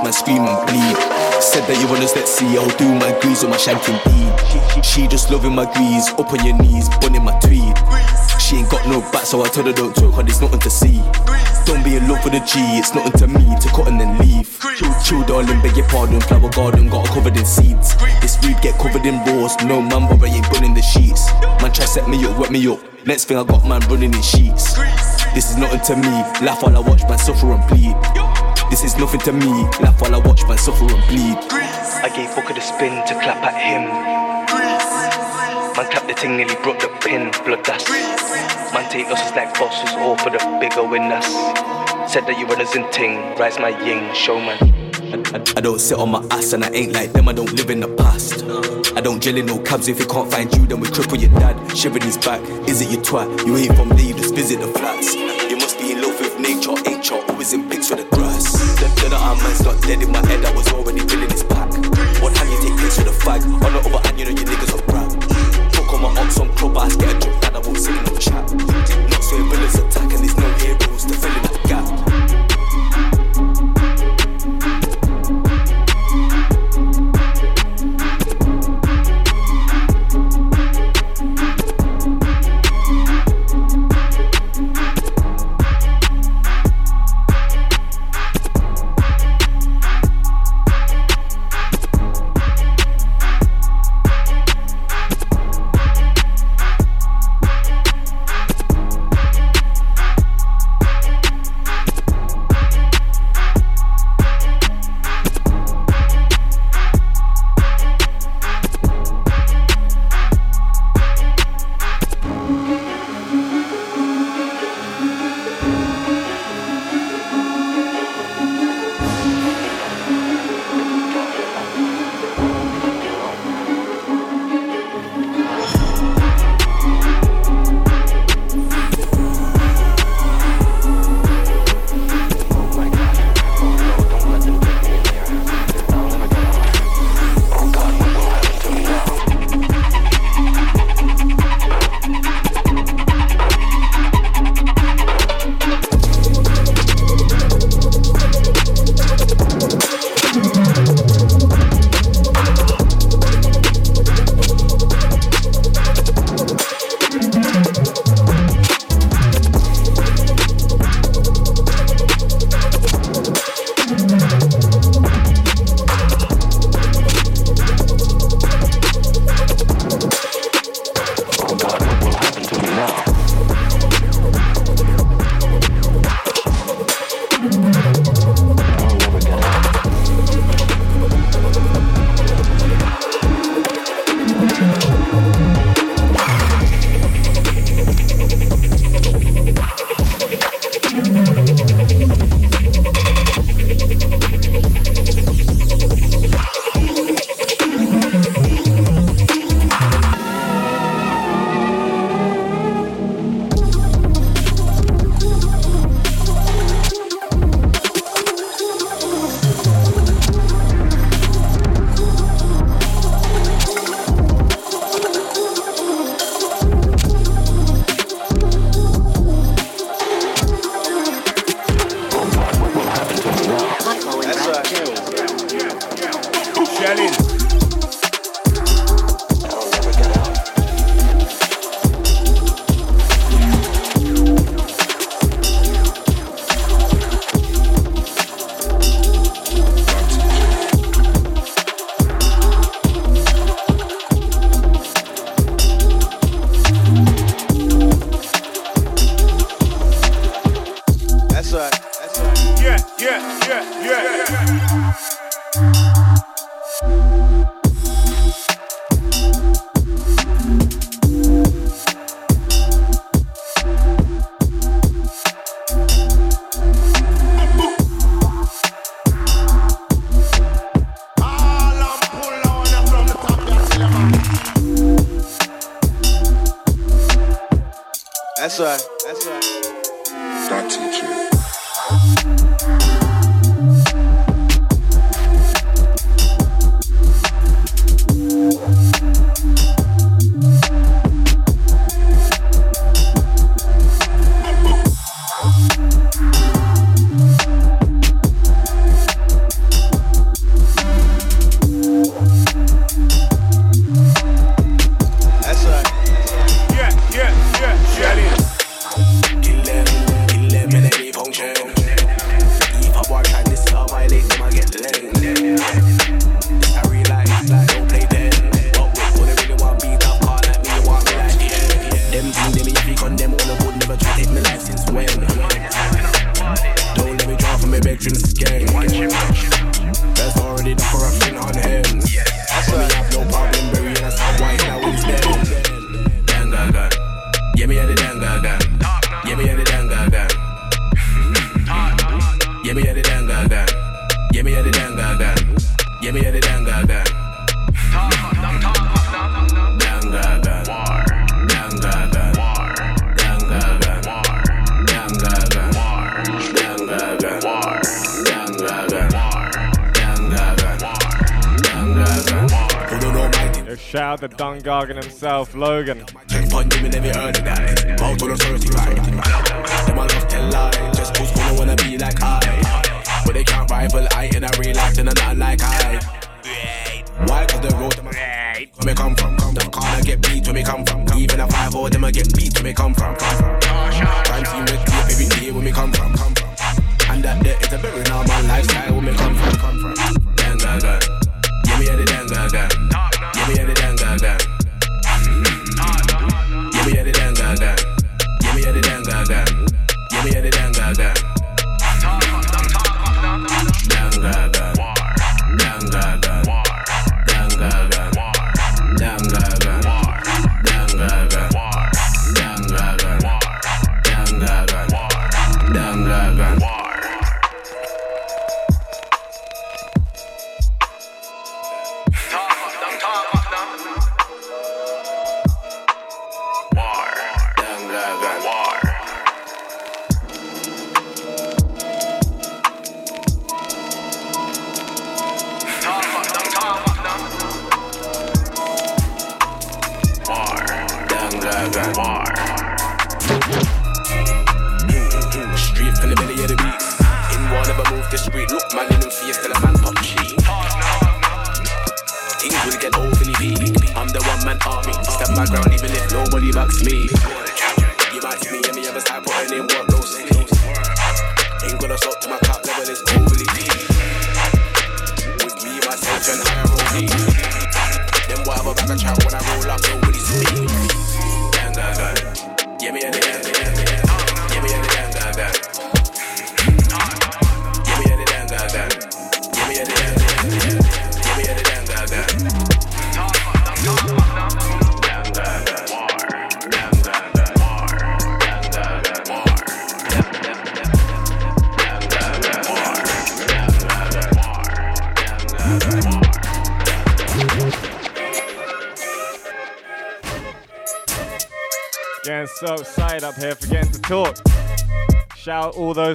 man 0.05 0.13
scream 0.13 0.45
and 0.45 0.61
bleed. 0.69 0.97
Said 1.41 1.65
that 1.67 1.81
you 1.81 1.89
want 1.89 2.05
us, 2.05 2.15
let's 2.15 2.31
see, 2.31 2.47
I'll 2.61 2.69
do 2.77 2.93
my 2.95 3.17
grease 3.21 3.43
on 3.43 3.51
my 3.51 3.57
shanking 3.57 3.97
bead. 4.05 4.85
She 4.85 5.09
just 5.09 5.31
loving 5.31 5.55
my 5.55 5.65
grease, 5.65 6.13
up 6.21 6.31
on 6.31 6.45
your 6.45 6.57
knees, 6.61 6.89
bunning 7.01 7.25
my 7.25 7.33
tweed. 7.41 7.75
She 8.39 8.61
ain't 8.61 8.69
got 8.69 8.87
no 8.87 9.01
back, 9.11 9.25
so 9.25 9.43
I 9.43 9.49
told 9.49 9.67
her 9.67 9.73
don't 9.73 9.97
talk, 9.97 10.15
cause 10.15 10.29
it's 10.29 10.41
nothing 10.41 10.61
to 10.61 10.71
see. 10.71 11.01
Don't 11.65 11.83
be 11.83 11.97
in 11.97 12.07
love 12.07 12.23
with 12.23 12.37
a 12.37 12.45
G, 12.45 12.61
it's 12.77 12.95
nothing 12.95 13.17
to 13.25 13.27
me 13.27 13.45
to 13.57 13.69
cut 13.73 13.89
and 13.89 13.99
then 13.99 14.13
leave. 14.21 14.45
Chill, 14.77 14.93
chill, 15.03 15.25
darling, 15.25 15.61
beg 15.63 15.77
your 15.77 15.89
pardon. 15.89 16.21
Flower 16.21 16.51
garden 16.53 16.89
got 16.89 17.09
covered 17.09 17.37
in 17.37 17.47
seeds. 17.47 17.97
This 18.21 18.37
weed 18.45 18.61
get 18.61 18.77
covered 18.79 19.07
in 19.07 19.25
rose. 19.25 19.57
No 19.65 19.81
man, 19.81 20.05
but 20.05 20.29
I 20.29 20.37
ain't 20.37 20.49
burning 20.53 20.75
the 20.75 20.83
sheets. 20.83 21.33
Man, 21.65 21.73
try 21.73 21.89
set 21.89 22.09
me 22.09 22.23
up, 22.27 22.39
wet 22.39 22.53
me 22.53 22.61
up. 22.69 22.81
Next 23.07 23.25
thing 23.25 23.39
I 23.39 23.45
got 23.45 23.67
man 23.67 23.81
running 23.89 24.13
in 24.13 24.23
sheets. 24.23 24.75
This 25.33 25.51
is 25.51 25.57
nothing 25.57 25.81
to 25.89 25.97
me. 25.97 26.13
Laugh 26.45 26.63
while 26.63 26.77
I 26.77 26.81
watch 26.81 27.03
man 27.09 27.19
suffer 27.19 27.53
and 27.53 27.65
bleed. 27.69 27.97
This 28.71 28.85
is 28.85 28.97
nothing 28.97 29.21
to 29.21 29.33
me. 29.33 29.65
Laugh 29.81 30.01
while 30.01 30.15
I 30.15 30.19
watch 30.19 30.47
man 30.47 30.59
suffer 30.59 30.85
and 30.85 31.09
bleed. 31.09 31.39
I 31.51 32.11
gave 32.15 32.35
Booker 32.35 32.55
the 32.55 32.61
spin 32.61 33.07
to 33.07 33.15
clap 33.15 33.43
at 33.43 33.57
him. 33.61 33.85
Man 35.77 35.91
clapped 35.91 36.09
the 36.09 36.15
ting, 36.15 36.37
nearly 36.37 36.55
broke 36.63 36.81
the 36.81 36.89
pin. 37.01 37.31
Blood 37.45 37.65
dust. 37.65 37.89
Man 37.89 38.91
take 38.91 39.09
losses 39.09 39.35
like 39.35 39.53
bosses, 39.59 39.91
all 39.97 40.17
for 40.17 40.31
the 40.31 40.39
bigger 40.61 40.83
winners. 40.83 41.27
Said 42.11 42.27
that 42.27 42.39
you 42.39 42.47
runners 42.47 42.75
in 42.77 42.91
ting, 42.91 43.37
rise 43.39 43.59
my 43.59 43.71
ying, 43.85 44.13
showman. 44.15 44.59
I, 45.15 45.23
I, 45.33 45.43
I 45.57 45.61
don't 45.61 45.81
sit 45.81 45.99
on 45.99 46.11
my 46.11 46.27
ass 46.31 46.53
and 46.53 46.65
I 46.65 46.71
ain't 46.71 46.93
like 46.93 47.13
them, 47.13 47.29
I 47.29 47.33
don't 47.33 47.53
live 47.53 47.71
in 47.71 47.81
the 47.81 47.89
past. 47.89 48.45
I 48.97 49.01
don't 49.01 49.21
gel 49.23 49.37
in 49.37 49.47
no 49.47 49.59
cabs 49.61 49.89
if 49.89 49.99
you 49.99 50.07
can't 50.07 50.31
find 50.31 50.53
you, 50.55 50.67
then 50.67 50.81
we 50.81 50.89
cripple 50.89 51.21
your 51.21 51.31
dad. 51.41 51.57
Shiver 51.77 52.03
his 52.05 52.19
back, 52.19 52.41
is 52.69 52.81
it 52.81 52.91
your 52.91 53.03
twat? 53.03 53.47
You 53.47 53.57
ain't 53.57 53.77
from 53.77 53.89
there, 53.91 54.01
you 54.01 54.15
just 54.15 54.35
visit 54.35 54.61
the 54.61 54.69
flats. 54.69 55.15
You 55.15 55.57
must 55.57 55.79
be 55.79 55.93
in 55.93 56.03
love 56.03 56.21
with 56.21 56.39
nature, 56.39 56.75
ain't 56.89 57.09
you? 57.09 57.17
Always 57.29 57.53
in 57.53 57.69
pics 57.69 57.91
with 57.91 58.04
the. 59.09 59.17
The, 59.17 59.17
the, 59.17 59.35
the 59.35 59.43
man's 59.43 59.65
not 59.65 59.83
dead 59.83 60.03
in 60.03 60.13
my 60.13 60.27
head, 60.27 60.45
I 60.45 60.53
was 60.55 60.69
already 60.73 61.01
feeling 61.01 61.31
his 61.31 61.43
pack. 61.45 61.71
One 62.23 62.35
hand 62.35 62.51
you 62.51 62.61
take 62.63 62.79
pics 62.79 62.99
with 62.99 63.09
a 63.09 63.17
fag, 63.25 63.45
on 63.45 63.73
the 63.73 63.81
other 63.81 64.09
hand 64.09 64.19
you 64.19 64.25
know 64.25 64.31
your 64.31 64.47
niggas 64.47 64.73
are 64.73 64.83
brag. 64.87 65.73
Talk 65.73 65.93
on 65.95 66.03
my 66.03 66.21
ox 66.21 66.41
on 66.41 66.49
club, 66.55 66.77
I 66.77 66.89
get 66.89 67.17
a 67.17 67.19
joke, 67.21 67.45
and 67.45 67.57
I 67.57 67.59
won't 67.59 67.79
sit 67.79 67.97
in 67.97 68.05
no 68.05 68.19
chat. 68.19 68.55
Not 68.55 69.25
so 69.25 69.37
villains 69.37 69.75
attack, 69.75 70.13
and 70.13 70.21
there's 70.21 70.37
no 70.37 70.49
heroes 70.55 71.05
to 71.05 71.15
fill 71.15 71.64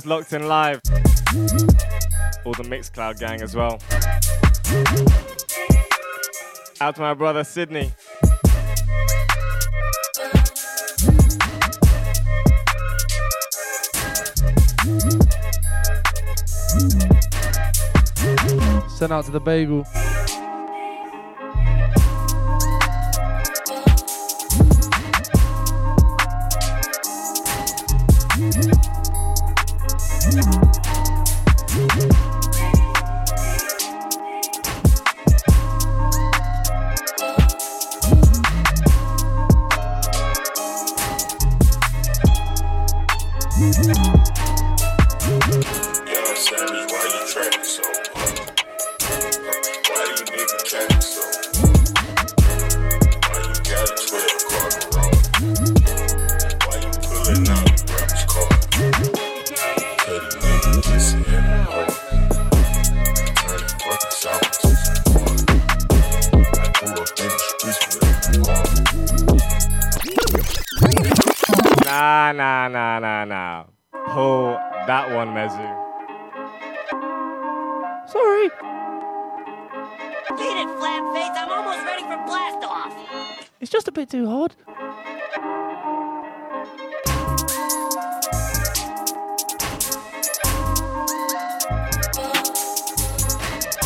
Locked 0.10 0.34
In 0.34 0.48
Live. 0.48 0.81
All 2.44 2.53
the 2.53 2.64
Mixcloud 2.64 3.19
gang 3.19 3.44
as 3.44 3.56
well. 3.56 3.80
Out 6.81 6.95
to 6.95 7.02
my 7.02 7.14
brother 7.14 7.44
Sydney. 7.44 7.91
Sent 18.88 19.11
out 19.11 19.26
to 19.26 19.31
the 19.31 19.40
bagel. 19.40 19.86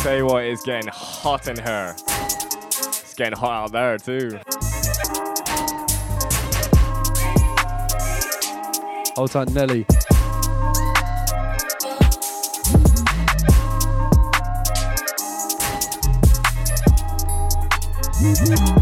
Tell 0.04 0.18
you 0.18 0.26
what, 0.26 0.44
it's 0.44 0.62
getting 0.62 0.90
hot 0.92 1.48
in 1.48 1.56
here. 1.56 1.96
It's 1.96 3.14
getting 3.14 3.38
hot 3.38 3.64
out 3.64 3.72
there 3.72 3.96
too. 3.96 4.38
Hold 9.16 9.30
tight, 9.30 9.48
Nelly. 9.48 9.84
Mm-hmm. 18.20 18.73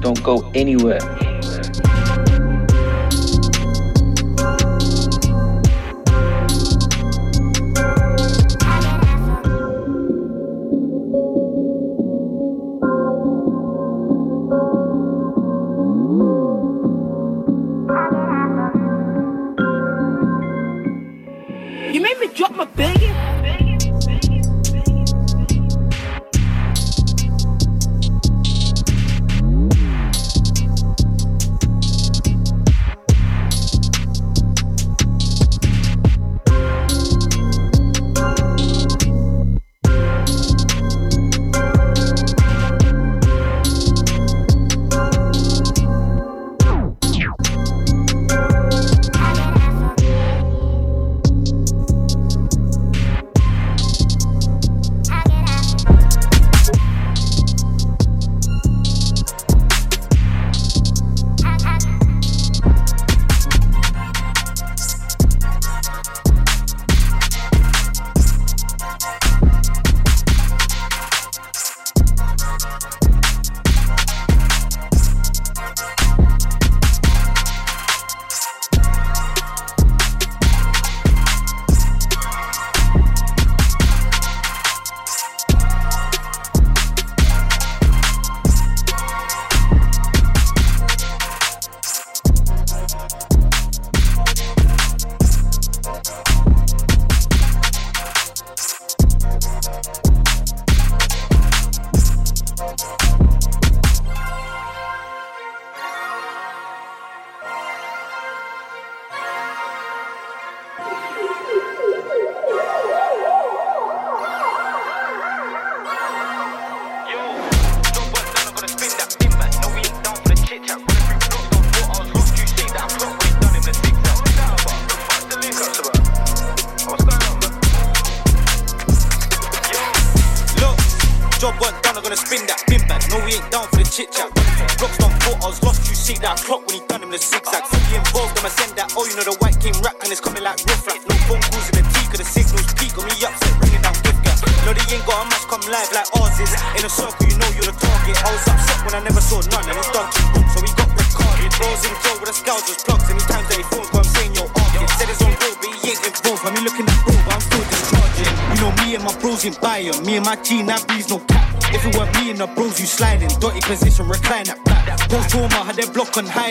Don't 0.00 0.22
go 0.22 0.48
anywhere. 0.54 1.27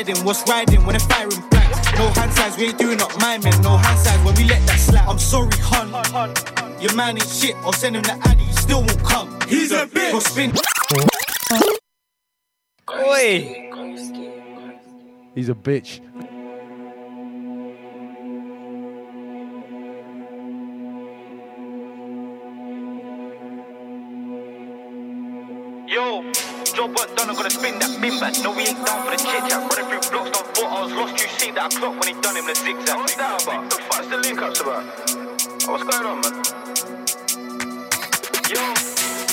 sliding, 0.04 0.26
what's 0.26 0.48
riding 0.48 0.86
when 0.86 0.98
they're 0.98 1.08
firing 1.08 1.50
back? 1.50 1.98
No 1.98 2.10
hand 2.10 2.34
signs, 2.34 2.58
we 2.58 2.66
ain't 2.66 2.78
doing 2.78 3.02
up 3.02 3.12
miming. 3.20 3.60
No 3.62 3.78
hand 3.78 4.00
signs 4.00 4.24
when 4.24 4.36
we 4.36 4.44
let 4.44 4.66
that 4.68 4.80
slap. 4.80 5.08
I'm 5.08 5.20
sorry, 5.20 5.50
hun. 5.60 5.90
Your 6.82 6.94
man 6.96 7.18
is 7.18 7.40
shit. 7.40 7.56
I'll 7.58 7.74
send 7.74 7.96
him 7.96 8.04
the 8.04 8.14
addy, 8.28 8.44
he 8.44 8.54
still 8.54 8.80
won't 8.80 9.04
come. 9.04 9.40
He's 9.48 9.72
a 9.72 9.88
bitch. 9.88 10.12
Go 10.12 10.20
spin. 10.20 10.54
Oi. 12.92 13.70
He's 15.34 15.50
a 15.50 15.56
bitch. 15.56 16.02
I 31.68 31.70
clock 31.70 32.00
when 32.00 32.16
he 32.16 32.22
done 32.22 32.38
him 32.38 32.46
the 32.46 32.56
zigzag. 32.56 32.96
What's 32.96 33.16
that 33.16 33.44
about? 33.44 33.70
The 33.70 33.76
fuck's 33.76 34.08
the 34.08 34.18
link 34.24 34.42
ups 34.42 34.62
about? 34.62 34.86
What's 35.68 35.84
going 35.84 36.06
on, 36.08 36.22
man? 36.24 36.34
Yo. 38.48 38.64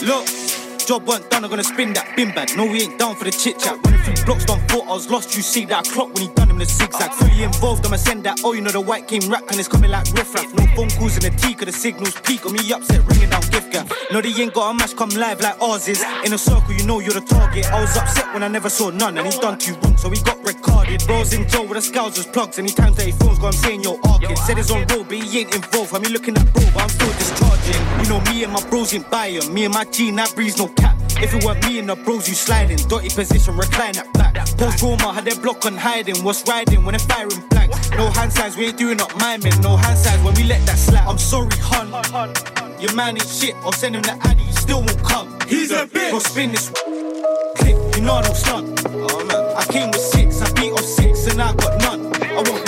Look, 0.03 0.44
job 0.87 1.07
weren't 1.07 1.29
done, 1.31 1.45
I'm 1.45 1.51
gonna 1.51 1.65
spin 1.65 1.93
that 1.95 2.15
bin 2.17 2.31
bag. 2.35 2.57
No, 2.57 2.65
we 2.65 2.83
ain't 2.83 2.99
down 2.99 3.17
for 3.17 3.25
the 3.25 3.31
chit 3.31 3.59
chat. 3.59 3.79
Running 3.85 4.01
through 4.01 4.25
blocks, 4.25 4.45
don't 4.45 4.61
thought 4.69 4.87
I 4.87 4.93
was 4.93 5.11
lost. 5.11 5.35
You 5.37 5.43
see 5.43 5.65
that 5.67 5.85
clock 5.87 6.13
when 6.15 6.29
he 6.29 6.35
done 6.35 6.51
him 6.51 6.59
the 6.59 6.67
zigzag. 6.67 7.13
Fully 7.13 7.43
involved, 7.43 7.87
I'ma 7.87 7.97
send 7.97 8.25
that. 8.25 8.41
Oh, 8.45 8.53
you 8.53 8.61
know 8.61 8.71
the 8.71 8.81
white 8.81 9.09
game 9.09 9.29
rap 9.31 9.45
and 9.51 9.59
it's 9.59 9.69
coming 9.69 9.91
like 9.91 10.07
riff 10.13 10.35
raff. 10.35 10.53
No 10.55 10.67
phone 10.75 10.91
calls 10.91 11.17
in 11.17 11.23
the 11.23 11.31
tea, 11.31 11.55
cause 11.55 11.67
the 11.67 11.73
signals 11.73 12.21
peak. 12.21 12.45
On 12.47 12.53
me 12.53 12.61
upset, 12.73 13.05
ringing 13.07 13.31
down 13.31 13.43
gift 13.51 13.73
gap. 13.73 13.91
No, 14.13 14.21
they 14.21 14.31
ain't 14.31 14.53
got 14.53 14.71
a 14.71 14.75
match 14.75 14.97
come 14.97 15.11
live 15.11 15.41
like 15.41 15.61
ours 15.61 15.89
is. 15.89 16.03
In 16.25 16.33
a 16.33 16.39
circle, 16.39 16.75
you 16.75 16.85
know 16.87 17.01
you're 17.01 17.15
the 17.15 17.21
target. 17.21 17.67
I 17.73 17.81
was 17.81 17.97
upset 17.97 18.33
when 18.35 18.43
I 18.43 18.49
never 18.49 18.69
saw 18.69 18.91
none, 18.91 19.17
and 19.17 19.27
he 19.27 19.39
done 19.41 19.59
too 19.59 19.75
wrong, 19.83 19.97
so 19.97 20.11
he 20.11 20.21
got 20.23 20.39
recorded. 20.45 21.03
Rose 21.09 21.33
in 21.33 21.49
Joe 21.49 21.63
with 21.63 21.75
the 21.75 21.83
scouts 21.83 22.19
was 22.19 22.27
plugs. 22.27 22.59
Anytime 22.59 22.95
that 22.95 23.07
he 23.07 23.13
phones, 23.13 23.39
go, 23.39 23.47
I'm 23.47 23.53
saying 23.53 23.83
yo, 23.83 23.99
Arkin. 24.05 24.37
Said 24.37 24.59
it's 24.59 24.71
on 24.71 24.87
road, 24.89 25.09
but 25.09 25.19
he 25.19 25.41
ain't 25.41 25.55
involved. 25.55 25.95
I 25.95 25.99
mean, 25.99 26.13
looking 26.13 26.37
at 26.37 26.53
bro, 26.53 26.63
but 26.75 26.83
I'm 26.83 26.89
still 26.89 27.13
discharging. 27.13 27.81
You 28.03 28.09
know, 28.11 28.21
me 28.31 28.45
and 28.45 28.53
my 28.53 28.63
bros 28.69 28.93
ain't 28.93 29.09
buying. 29.11 29.53
Me 29.53 29.65
and 29.65 29.75
my 29.75 29.85
G, 29.85 30.11
that 30.11 30.35
breeze, 30.35 30.59
no 30.59 30.69
cap. 30.77 30.97
If 31.23 31.35
it 31.35 31.45
weren't 31.45 31.65
me 31.67 31.79
and 31.79 31.89
the 31.89 31.97
bros, 31.97 32.29
you 32.29 32.35
sliding. 32.35 32.77
Dirty 32.89 33.09
position, 33.11 33.57
recline 33.57 33.95
that 33.95 34.13
back. 34.15 34.35
Post 34.59 34.83
Roma 34.83 35.13
had 35.13 35.25
their 35.25 35.41
block 35.41 35.65
on 35.67 35.77
hiding. 35.77 36.23
What's 36.25 36.47
riding 36.49 36.85
when 36.85 36.93
they're 36.93 37.07
firing 37.07 37.43
blank? 37.51 37.73
No 37.97 38.11
hand 38.11 38.33
signs, 38.33 38.57
we 38.57 38.67
ain't 38.67 38.79
doing 38.79 39.01
up 39.01 39.17
miming. 39.19 39.61
No 39.61 39.77
hand 39.77 39.99
signs 39.99 40.23
when 40.23 40.35
we 40.35 40.45
let 40.45 40.65
that 40.67 40.79
slap. 40.79 41.07
I'm 41.09 41.19
sorry, 41.19 41.57
hun. 41.59 41.91
Your 42.81 42.95
man 42.95 43.17
is 43.17 43.41
shit. 43.41 43.55
I'll 43.65 43.73
send 43.73 43.97
him 43.97 44.03
the 44.03 44.19
addy, 44.23 44.43
he 44.43 44.53
still 44.53 44.81
won't 44.81 45.03
come. 45.03 45.39
He's 45.49 45.71
a 45.71 45.87
bitch. 45.87 46.11
Go 46.11 46.19
spin 46.19 46.51
this 46.51 46.71
clip, 47.57 47.97
you 47.97 48.03
know 48.03 48.15
I 48.15 48.23
don't 48.23 48.37
stunt. 48.37 48.81
Oh 48.87 49.57
I 49.57 49.65
came 49.73 49.91
with 49.91 50.01
six, 50.01 50.43
I 50.43 50.53
beat 50.53 50.73
off 50.73 50.85
six, 50.85 51.27
and 51.29 51.41
I 51.41 51.55
got 51.55 51.81
none. 51.81 52.13
I 52.23 52.43
won't 52.49 52.64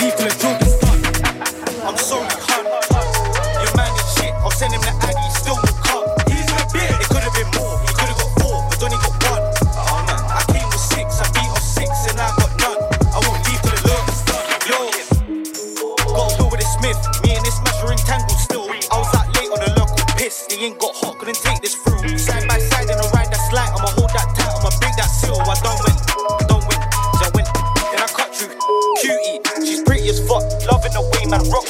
Loving 31.27 31.43
the 31.43 31.51
way 31.51 31.66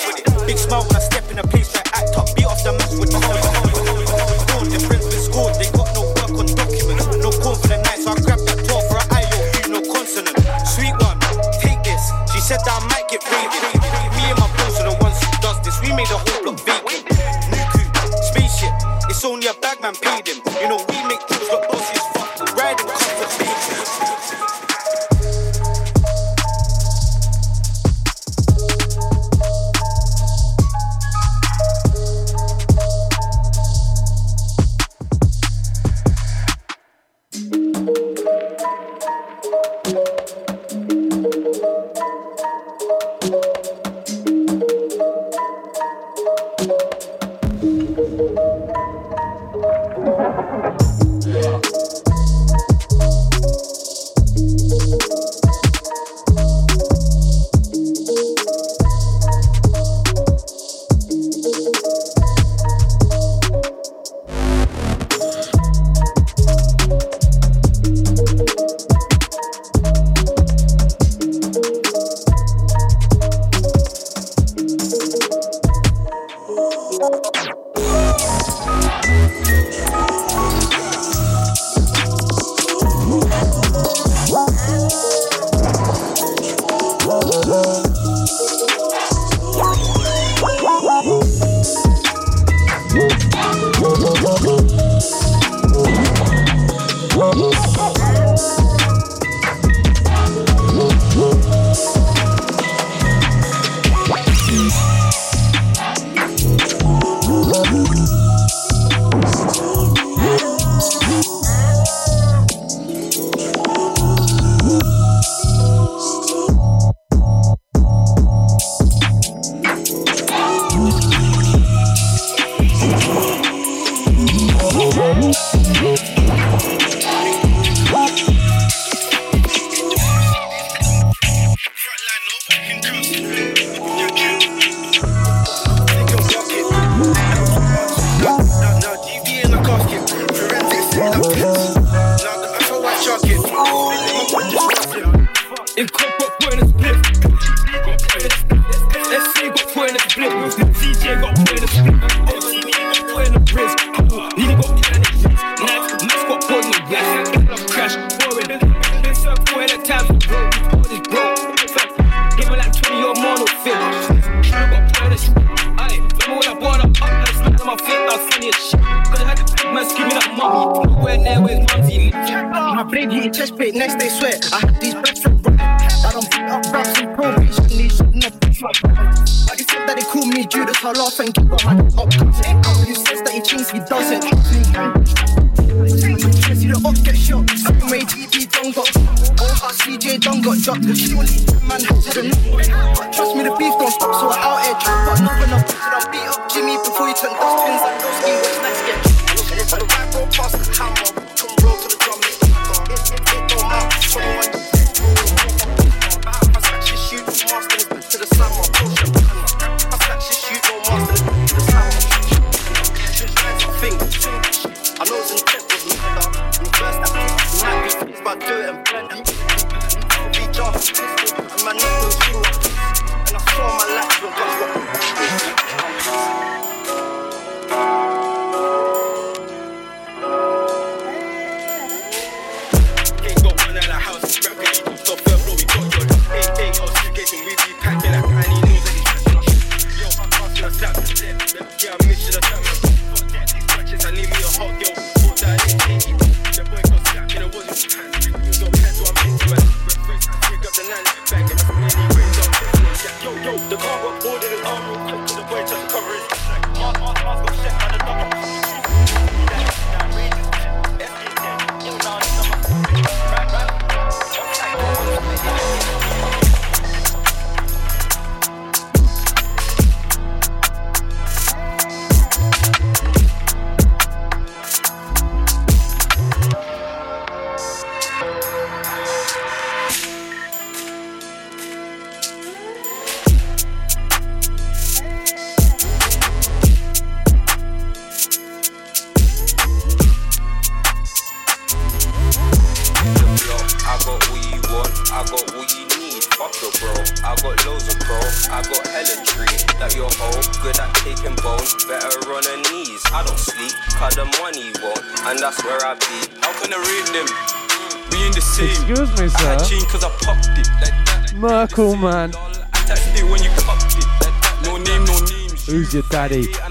Friday. 316.27 316.66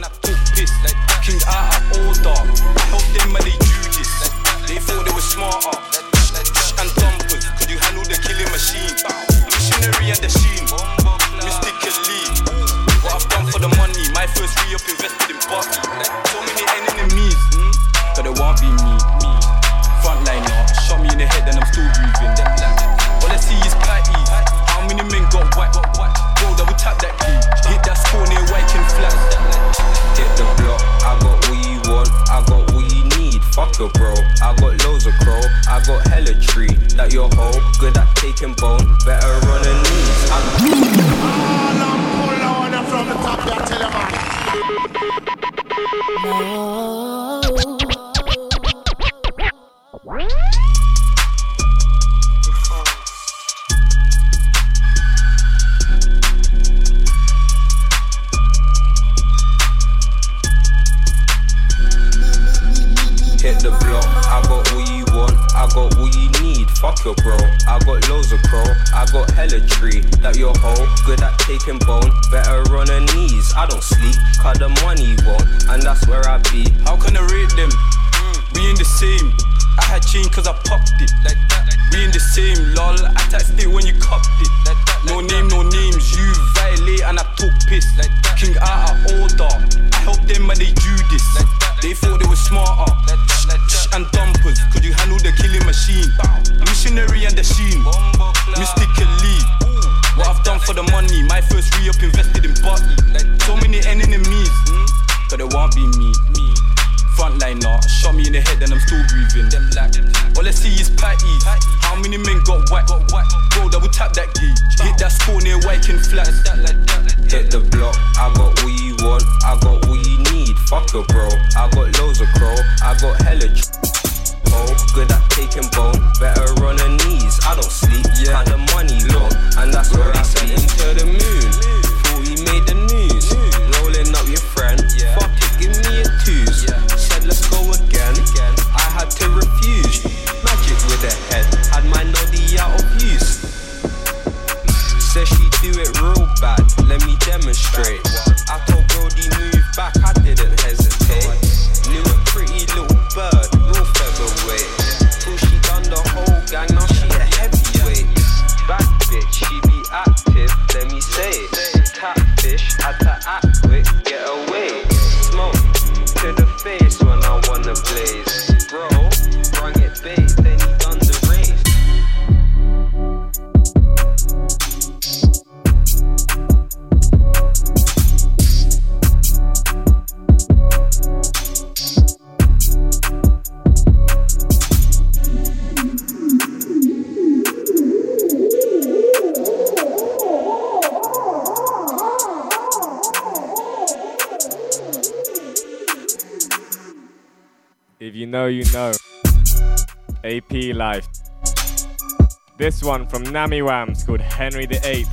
This 202.57 202.81
one 202.81 203.05
from 203.05 203.23
Nami 203.23 203.59
Wams 203.59 204.05
called 204.05 204.21
Henry 204.21 204.65
VIII. 204.65 205.03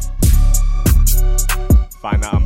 Find 2.01 2.23
that 2.23 2.32
on 2.32 2.41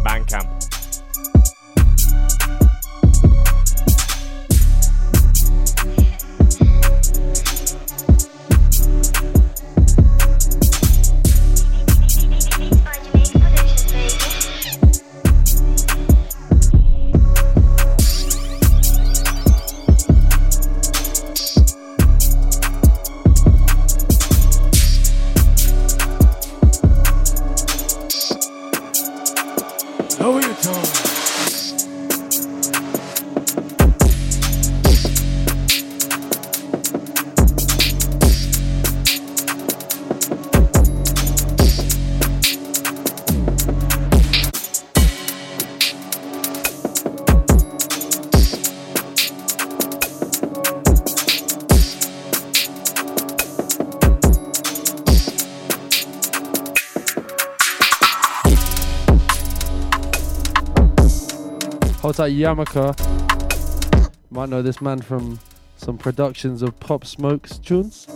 Shout 62.17 62.31
out 62.31 62.33
Yamaka. 62.33 64.11
Might 64.31 64.49
know 64.49 64.63
this 64.63 64.81
man 64.81 65.03
from 65.03 65.39
some 65.77 65.99
productions 65.99 66.63
of 66.63 66.81
Pop 66.81 67.05
Smoke's 67.05 67.59
tunes. 67.59 68.07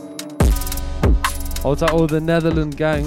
Oh, 1.62 1.77
Shout 1.77 1.82
out 1.82 1.90
all 1.90 2.06
the 2.06 2.18
Netherlands 2.18 2.77
gang. 2.77 3.02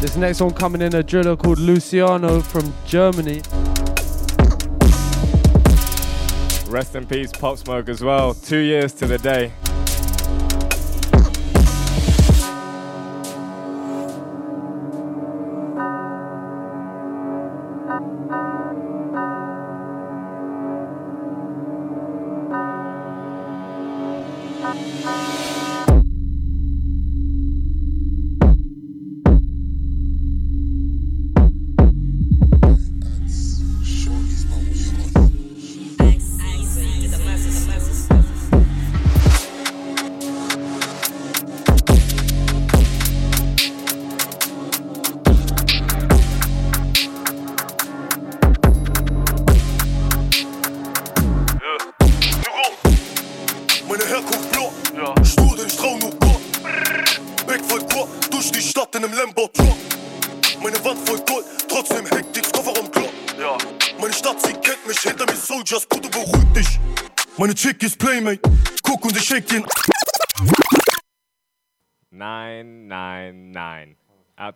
This 0.00 0.16
next 0.16 0.40
one 0.40 0.52
coming 0.52 0.82
in 0.82 0.96
a 0.96 1.02
driller 1.04 1.36
called 1.36 1.60
Luciano 1.60 2.40
from 2.40 2.74
Germany. 2.86 3.40
Rest 6.68 6.96
in 6.96 7.06
peace, 7.06 7.30
Pop 7.30 7.56
Smoke, 7.58 7.88
as 7.88 8.02
well. 8.02 8.34
Two 8.34 8.58
years 8.58 8.92
to 8.94 9.06
the 9.06 9.18
day. 9.18 9.52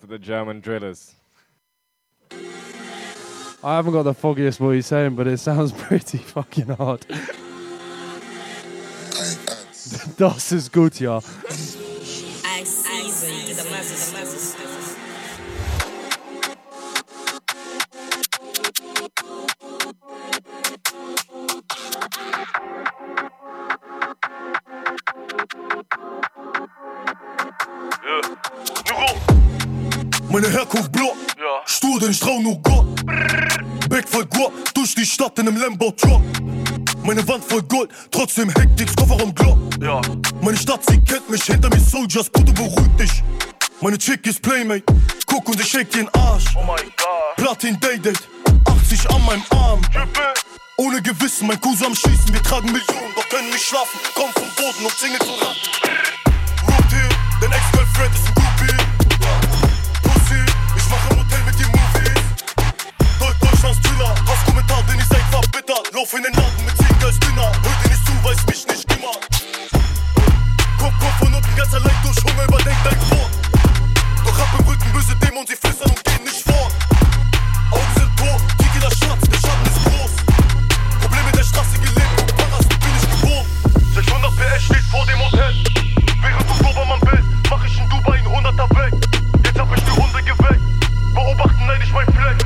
The 0.09 0.19
German 0.19 0.61
drillers. 0.61 1.15
I 3.63 3.77
haven't 3.77 3.93
got 3.93 4.05
the 4.05 4.15
foggiest 4.15 4.59
what 4.61 4.71
he's 4.71 4.87
saying, 4.87 5.17
but 5.17 5.27
it 5.27 5.39
sounds 5.39 5.73
pretty 5.77 6.19
fucking 6.19 6.69
hard. 6.69 7.05
das 10.17 10.53
ist 10.53 10.73
gut, 10.73 10.99
ja. 11.01 11.21
Meine 30.31 30.51
Herkunft 30.51 30.93
blau, 30.93 31.15
stur 31.65 31.99
den 32.01 32.13
Strau 32.13 32.39
nur 32.41 32.61
Gott. 32.63 32.85
Back 33.89 34.07
voll 34.07 34.27
Gott, 34.27 34.53
durch 34.75 34.95
die 34.95 35.07
Stadt 35.07 35.39
in 35.39 35.49
einem 35.49 35.57
Lambo 35.57 35.91
Truck. 35.93 36.21
Meine 37.03 37.27
Wand 37.27 37.45
voll 37.45 37.63
Gold, 37.63 37.91
trotzdem 38.11 38.51
Hektik, 38.51 38.95
Kofferraum 38.95 39.35
Glock. 39.35 39.59
Meine 40.43 40.59
Stadt, 40.59 40.81
sie 40.87 41.01
kennt 41.01 41.31
mich, 41.31 41.43
hinter 41.45 41.71
mir 41.71 41.81
Soldiers, 41.81 42.29
Bruder, 42.29 42.53
beruhig 42.53 42.97
dich. 42.99 43.23
Meine 43.81 43.97
Chick 43.97 44.27
ist 44.27 44.43
Playmate, 44.43 44.83
guck 45.27 45.49
und 45.49 45.59
ich 45.61 45.69
shake 45.69 45.91
den 45.93 46.09
Arsch. 46.11 46.45
Oh 46.55 46.63
mein 46.67 46.93
Gott. 46.97 47.37
Platin 47.37 47.81
Day-Date, 47.81 48.29
80 48.67 49.11
an 49.11 49.25
meinem 49.25 49.43
Arm. 49.51 49.81
Ohne 50.77 51.01
Gewissen, 51.01 51.47
mein 51.47 51.61
Cousin 51.61 51.87
am 51.87 51.95
Schießen, 51.95 52.33
wir 52.33 52.43
tragen 52.43 52.67
Millionen, 52.67 53.15
doch 53.17 53.29
können 53.31 53.49
nicht 53.49 53.65
schlafen. 53.65 53.99
Komm 54.15 54.31
vom 54.35 54.49
Boden 54.57 54.85
und 54.85 54.95
singe 54.99 55.19
zu 55.21 55.33
Rad. 55.43 55.57
Root 56.69 56.91
hier, 56.91 57.09
dein 57.41 57.53
Ex-Girlfriend 57.53 58.15
ist 58.15 58.27
ein 58.27 58.35
Groupie. 58.35 58.68
Thriller, 64.59 64.69
Hasskommentar, 64.69 64.83
den 64.85 64.99
ich 64.99 65.07
seid 65.07 65.23
verbittert. 65.31 65.95
Lauf 65.95 66.13
in 66.15 66.23
den 66.23 66.33
Laden 66.33 66.65
mit 66.65 66.77
10 66.77 66.99
Girls 66.99 67.19
Dinner, 67.21 67.43
hör 67.43 67.77
dir 67.83 67.91
nicht 67.91 68.07
zu, 68.07 68.13
weiß 68.25 68.47
mich 68.47 68.67
nicht 68.67 68.97
immer. 68.97 69.15
Guck, 70.79 70.93
guck 70.99 71.13
von 71.19 71.35
unten 71.35 71.57
ganz 71.57 71.75
allein 71.75 71.97
durch 72.03 72.17
Hunger, 72.25 72.45
überdenk 72.45 72.77
dein 72.85 73.01
Wort. 73.11 73.31
Doch 74.25 74.39
hab 74.39 74.61
im 74.61 74.67
Rücken 74.67 74.93
böse 74.93 75.15
Dämonen, 75.17 75.47
sie 75.47 75.57
flüstern 75.57 75.91
und 75.91 76.05
gehen 76.05 76.25
nicht 76.25 76.43
fort. 76.43 76.73
Augen 77.71 77.95
sind 77.97 78.17
tot, 78.17 78.41
Tequila 78.59 78.91
Schatz, 78.91 79.23
der 79.29 79.39
Schatten 79.39 79.67
ist 79.67 79.85
groß. 79.85 80.13
Problem 81.03 81.27
in 81.27 81.37
der 81.37 81.45
Straße 81.45 81.79
gelebt, 81.79 82.15
und 82.19 82.37
Paras, 82.37 82.65
wo 82.65 82.77
bin 82.79 82.95
ich 82.99 83.07
geboren? 83.11 83.47
600 83.95 84.37
PS 84.37 84.63
steht 84.65 84.87
vor 84.91 85.07
dem 85.07 85.19
Hotel. 85.19 85.55
Während 86.23 86.51
du 86.51 86.55
Dobermann 86.65 87.01
bist, 87.01 87.29
mach 87.51 87.65
ich 87.65 87.79
in 87.79 87.89
Dubai 87.89 88.19
einen 88.19 88.27
100er 88.27 88.69
weg. 88.75 88.95
Jetzt 89.45 89.59
hab 89.59 89.77
ich 89.77 89.85
die 89.85 89.93
Hunde 89.93 90.23
geweckt, 90.23 90.63
beobachten 91.15 91.67
neidisch 91.67 91.93
mein 91.93 92.07
Fleck. 92.07 92.38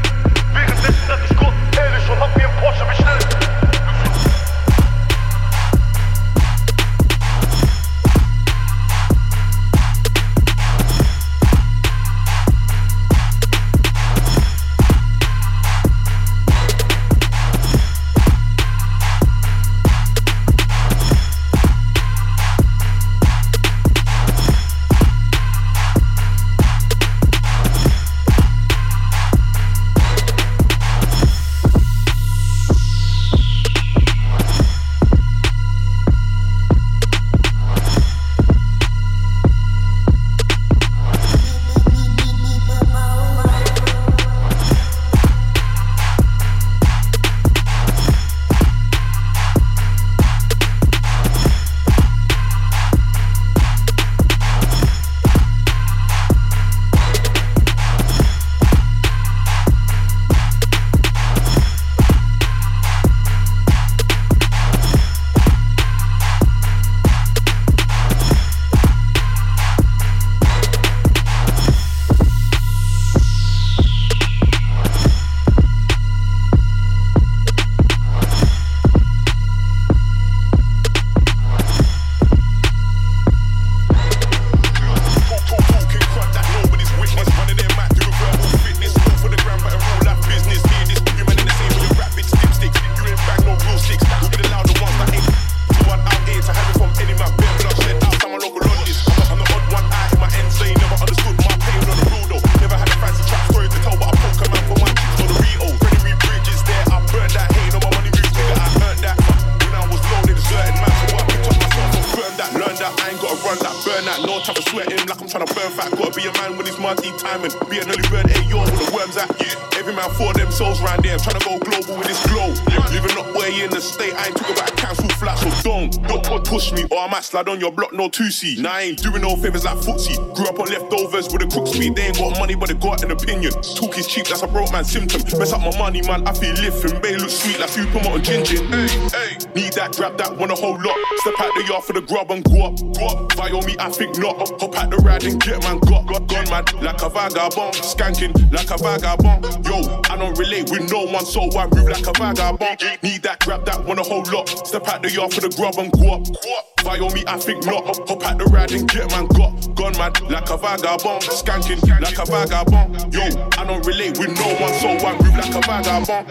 On 127.52 127.60
your 127.60 127.70
block, 127.70 127.92
no 127.92 128.08
2C. 128.08 128.58
Nah, 128.58 128.72
I 128.72 128.80
ain't 128.82 129.02
doing 129.02 129.20
no 129.20 129.36
favors 129.36 129.64
like 129.64 129.76
footsie. 129.78 130.16
Grew 130.34 130.46
up 130.46 130.58
on 130.58 130.68
leftovers 130.68 131.28
with 131.30 131.42
a 131.42 131.46
crook 131.46 131.68
speed. 131.68 131.94
They 131.94 132.08
ain't 132.08 132.16
got 132.16 132.38
money, 132.38 132.54
but 132.54 132.68
they 132.68 132.74
got 132.74 133.04
an 133.04 133.10
opinion. 133.10 133.52
Talk 133.76 133.98
is 133.98 134.06
cheap, 134.06 134.26
that's 134.26 134.42
a 134.42 134.46
broke 134.48 134.72
man 134.72 134.84
symptom. 134.84 135.20
Mess 135.38 135.52
up 135.52 135.60
my 135.60 135.76
money, 135.78 136.00
man, 136.02 136.26
I 136.26 136.32
feel 136.32 136.54
lifting. 136.56 136.98
Bay 137.00 137.16
look 137.16 137.28
sweet 137.28 137.60
like 137.60 137.68
supermodel 137.68 138.24
gingin. 138.24 138.64
Hey, 138.72 138.88
hey, 139.12 139.30
need 139.54 139.72
that, 139.74 139.92
grab 139.96 140.16
that, 140.16 140.36
want 140.36 140.50
a 140.50 140.54
whole 140.54 140.80
lot. 140.80 140.96
Step 141.20 141.34
out 141.40 141.54
the 141.54 141.64
yard 141.68 141.84
for 141.84 141.92
the 141.92 142.00
grub 142.00 142.30
and 142.30 142.42
go 142.42 142.64
up, 142.64 142.76
go 142.96 143.06
up. 143.06 143.32
Vio 143.36 143.60
me, 143.62 143.76
I 143.78 143.90
think 143.90 144.16
not. 144.18 144.48
Hop 144.60 144.74
out 144.76 144.90
the 144.90 144.96
ride 145.04 145.24
and 145.24 145.40
get 145.40 145.62
man, 145.62 145.78
got, 145.80 146.08
got, 146.08 146.26
gone 146.26 146.48
man, 146.48 146.64
like 146.80 147.02
a 147.02 147.10
vagabond. 147.10 147.76
Skanking 147.84 148.32
like 148.50 148.70
a 148.72 148.78
vagabond. 148.80 149.44
Yo, 149.66 150.00
I 150.08 150.16
don't 150.16 150.38
relate 150.38 150.70
with 150.70 150.90
no 150.90 151.04
one, 151.04 151.26
so 151.26 151.52
I 151.52 151.68
move 151.68 151.88
like 151.88 152.06
a 152.06 152.12
vagabond. 152.16 152.80
Need 153.02 153.22
that, 153.22 153.40
grab 153.40 153.66
that, 153.66 153.84
want 153.84 154.00
a 154.00 154.02
whole 154.02 154.24
lot. 154.32 154.48
Step 154.66 154.88
out 154.88 155.02
the 155.02 155.10
yard 155.10 155.34
for 155.34 155.42
the 155.42 155.52
grub 155.52 155.76
and 155.76 155.92
go 155.92 156.16
up, 156.16 156.24
go 156.24 156.56
up. 156.56 156.71
Vio 156.82 157.08
me, 157.10 157.22
I 157.26 157.38
think 157.38 157.64
not. 157.64 157.86
Hop 157.86 158.22
out 158.26 158.38
the 158.38 158.44
ride 158.50 158.72
and 158.72 158.88
get 158.90 159.06
man, 159.10 159.26
got, 159.38 159.54
gone 159.78 159.94
man, 159.94 160.10
like 160.26 160.50
a 160.50 160.58
vagabond. 160.58 161.22
Skanking 161.30 161.78
like 162.02 162.18
a 162.18 162.26
vagabond. 162.26 163.14
Yo, 163.14 163.22
I 163.54 163.62
don't 163.62 163.86
relate 163.86 164.18
with 164.18 164.34
no 164.34 164.48
one, 164.58 164.74
so 164.82 164.90
I 164.90 165.14
move 165.14 165.36
like 165.38 165.54
a 165.54 165.62
vagabond. 165.62 166.26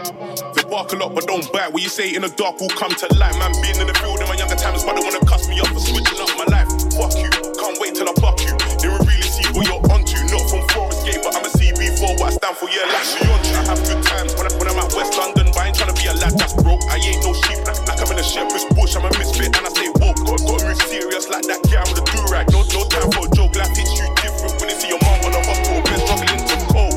They 0.56 0.64
bark 0.68 0.92
a 0.92 0.96
lot, 1.00 1.16
but 1.16 1.26
don't 1.28 1.48
bite. 1.56 1.72
What 1.72 1.82
you 1.82 1.90
say 1.90 2.14
in 2.14 2.22
the 2.22 2.32
dark 2.36 2.60
will 2.60 2.74
come 2.76 2.92
to 2.92 3.08
light. 3.16 3.36
Man, 3.40 3.56
being 3.64 3.80
in 3.80 3.88
the 3.88 3.96
field 3.96 4.20
in 4.20 4.28
my 4.28 4.36
younger 4.36 4.60
times, 4.60 4.84
but 4.84 5.00
they 5.00 5.04
wanna 5.04 5.24
cuss 5.24 5.48
me 5.48 5.60
off 5.64 5.72
for 5.72 5.80
switching 5.80 6.20
up 6.20 6.32
my 6.36 6.48
life. 6.52 6.68
Fuck 7.00 7.16
you, 7.16 7.32
can't 7.56 7.80
wait 7.80 7.96
till 7.96 8.12
I 8.12 8.14
buck 8.20 8.44
you. 8.44 8.52
They 8.84 8.92
will 8.92 9.00
really 9.08 9.32
see 9.32 9.48
what 9.56 9.64
you're 9.64 9.80
onto. 9.88 10.20
Not 10.28 10.44
from 10.52 10.68
Forest 10.76 11.08
Gate, 11.08 11.24
but 11.24 11.32
I'm 11.32 11.48
a 11.48 11.52
CB4, 11.52 12.20
what 12.20 12.28
I 12.28 12.36
stand 12.36 12.56
for, 12.60 12.68
yeah, 12.68 12.92
like 12.92 13.08
you 13.24 13.32
I 13.56 13.64
have 13.72 13.82
good 13.88 14.04
times 14.04 14.36
when, 14.36 14.48
I, 14.48 14.52
when 14.60 14.68
I'm 14.68 14.80
at 14.84 14.92
West 14.92 15.16
London, 15.16 15.48
but 15.56 15.64
I 15.64 15.72
ain't 15.72 15.78
trying 15.80 15.96
to 15.96 15.98
be 16.00 16.08
a 16.12 16.16
lad 16.20 16.36
that's 16.36 16.56
broke. 16.60 16.84
I 16.92 17.00
ain't 17.00 17.24
no 17.24 17.32
sheep, 17.32 17.60
like, 17.64 17.80
like 17.88 18.00
I'm 18.04 18.12
in 18.12 18.20
a 18.20 18.24
shepherd's 18.24 18.68
bush. 18.76 18.96
I'm 19.00 19.08
a 19.08 19.12
misfit 19.16 19.56
and 19.56 19.64
I 19.64 19.72
stay 19.72 19.92
Gotta, 20.32 20.44
gotta 20.46 20.66
move 20.66 20.82
serious 20.84 21.28
like 21.28 21.44
that 21.44 21.60
guy 21.68 21.84
with 21.92 22.00
a 22.00 22.06
do 22.08 22.24
rag. 22.32 22.48
No, 22.56 22.64
no 22.72 22.88
time 22.88 23.12
for 23.12 23.28
a 23.28 23.36
joke, 23.36 23.54
life 23.58 23.76
hits 23.76 24.00
you 24.00 24.08
different 24.16 24.56
when 24.62 24.70
you 24.70 24.80
see 24.80 24.88
your 24.88 25.00
mom 25.04 25.28
on 25.28 25.32
the 25.36 25.44
hospital 25.44 25.84
bed 25.84 26.00
struggling 26.08 26.40
to 26.48 26.56
cope. 26.72 26.96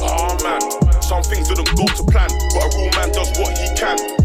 Oh 0.00 0.32
man, 0.40 1.02
some 1.02 1.22
things 1.22 1.48
didn't 1.48 1.68
go 1.76 1.84
to 1.84 2.04
plan, 2.08 2.30
but 2.56 2.64
a 2.64 2.78
real 2.78 2.90
man 2.96 3.12
does 3.12 3.28
what 3.38 3.52
he 3.58 3.68
can 3.76 4.21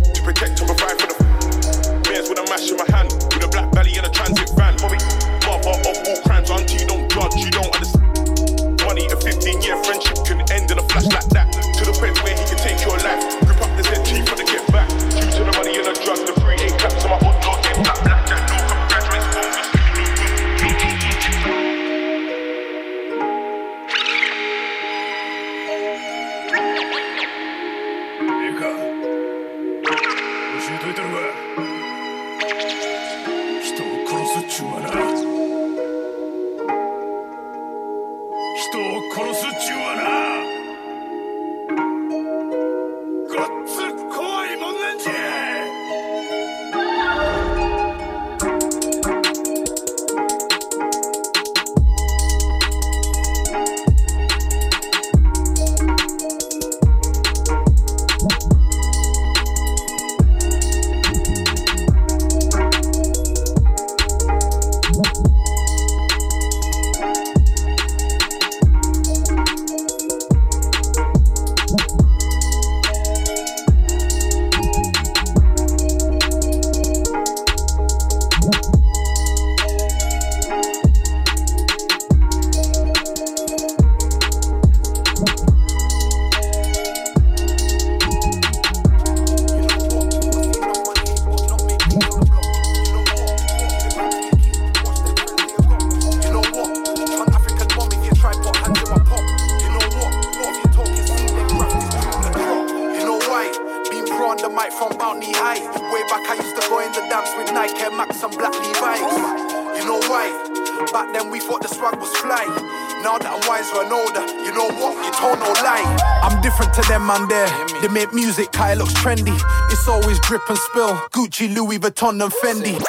Gucci, 121.97 122.17
Louis 122.17 122.29
Vuitton, 122.29 122.29
Fendi. 122.29 122.79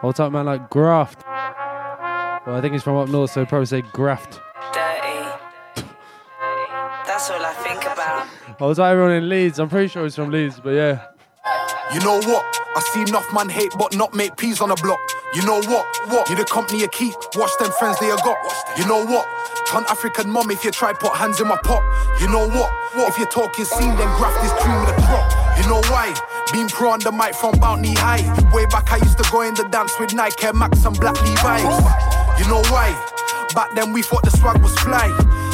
Hold 0.00 0.20
up, 0.20 0.32
man, 0.32 0.46
like 0.46 0.70
Graft. 0.70 1.24
Well, 2.46 2.56
I 2.56 2.60
think 2.60 2.74
he's 2.74 2.82
from 2.82 2.96
up 2.96 3.08
north, 3.08 3.30
so 3.30 3.46
probably 3.46 3.66
say 3.66 3.82
Graft. 3.92 4.40
Dirty. 4.72 5.30
That's 7.06 7.30
all 7.30 7.44
I 7.44 7.54
think 7.54 7.82
about. 7.84 8.26
I 8.60 8.66
was 8.66 8.78
everyone 8.78 9.12
in 9.12 9.28
Leeds. 9.28 9.58
I'm 9.58 9.68
pretty 9.68 9.88
sure 9.88 10.04
he's 10.04 10.14
from 10.14 10.30
Leeds, 10.30 10.60
but 10.62 10.70
yeah. 10.70 11.06
You 11.92 12.00
know 12.00 12.20
what? 12.20 12.44
I 12.76 12.80
see 12.92 13.02
enough 13.02 13.32
man 13.32 13.48
hate, 13.48 13.72
but 13.78 13.96
not 13.96 14.14
make 14.14 14.36
peas 14.36 14.60
on 14.60 14.68
the 14.70 14.76
block. 14.76 15.00
You 15.34 15.42
know 15.46 15.60
what? 15.62 15.86
What? 16.08 16.28
You 16.28 16.36
the 16.36 16.44
company 16.44 16.80
you 16.80 16.88
keep. 16.88 17.14
Watch 17.34 17.50
them 17.58 17.70
friends 17.72 17.98
they 17.98 18.06
you 18.06 18.16
got. 18.16 18.36
You 18.76 18.86
know 18.86 19.04
what? 19.04 19.26
Turn 19.68 19.84
African 19.88 20.30
mom 20.30 20.50
if 20.50 20.64
you 20.64 20.70
try 20.70 20.92
put 20.92 21.12
hands 21.12 21.40
in 21.40 21.48
my 21.48 21.58
pot. 21.64 21.82
You 22.20 22.28
know 22.28 22.46
what? 22.48 22.70
What? 22.94 23.08
If 23.10 23.18
you're 23.18 23.28
talking 23.28 23.64
scene, 23.64 23.96
then 23.96 24.08
graft 24.16 24.40
this 24.42 24.52
cream 24.62 24.80
with 24.80 24.90
a 24.90 25.00
crop. 25.02 25.26
You 25.58 25.68
know 25.68 25.82
why? 25.90 26.14
Been 26.52 26.68
pro 26.68 26.90
on 26.90 27.00
the 27.00 27.12
mic 27.12 27.34
from 27.34 27.58
Bounty 27.58 27.94
High. 27.94 28.22
Way 28.52 28.66
back, 28.66 28.92
I 28.92 28.96
used 28.98 29.18
to 29.18 29.28
go 29.30 29.42
in 29.42 29.54
the 29.54 29.66
dance 29.68 29.92
with 29.98 30.14
Nike, 30.14 30.52
Max, 30.54 30.84
and 30.84 30.98
Black 30.98 31.20
Levi's. 31.22 31.62
You 32.38 32.46
know 32.48 32.62
why? 32.70 32.94
Back 33.54 33.74
then 33.74 33.92
we 33.92 34.02
thought 34.02 34.24
the 34.24 34.30
swag 34.30 34.60
was 34.62 34.76
fly. 34.78 35.08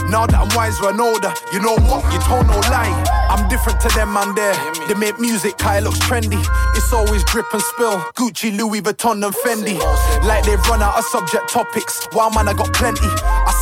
Now 0.09 0.27
that 0.27 0.41
I'm 0.41 0.49
wiser 0.57 0.89
and 0.89 1.01
older, 1.01 1.33
you 1.53 1.61
know 1.61 1.77
what? 1.85 2.01
You 2.13 2.19
told 2.21 2.47
no 2.49 2.59
lie. 2.73 2.89
I'm 3.29 3.49
different 3.49 3.81
to 3.83 3.89
them, 3.95 4.13
man. 4.13 4.35
There, 4.35 4.57
they 4.89 4.95
make 4.95 5.21
music, 5.21 5.55
it 5.61 5.85
looks 5.85 5.99
trendy. 6.01 6.41
It's 6.75 6.93
always 6.93 7.23
drip 7.25 7.47
and 7.53 7.63
spill. 7.63 8.01
Gucci, 8.17 8.57
Louis 8.57 8.81
Vuitton, 8.81 9.25
and 9.25 9.35
Fendi. 9.45 9.79
Like 10.27 10.45
they've 10.45 10.61
run 10.67 10.83
out 10.83 10.99
of 10.99 11.05
subject 11.05 11.49
topics. 11.49 12.09
Wow, 12.13 12.31
man, 12.31 12.49
I 12.49 12.55
got 12.55 12.73
plenty. 12.73 13.07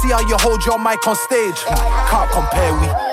See 0.00 0.10
how 0.10 0.20
you 0.20 0.36
hold 0.38 0.64
your 0.64 0.78
mic 0.78 1.04
on 1.08 1.16
stage. 1.16 1.64
Can't 1.64 2.30
compare 2.30 2.72
we. 2.80 3.07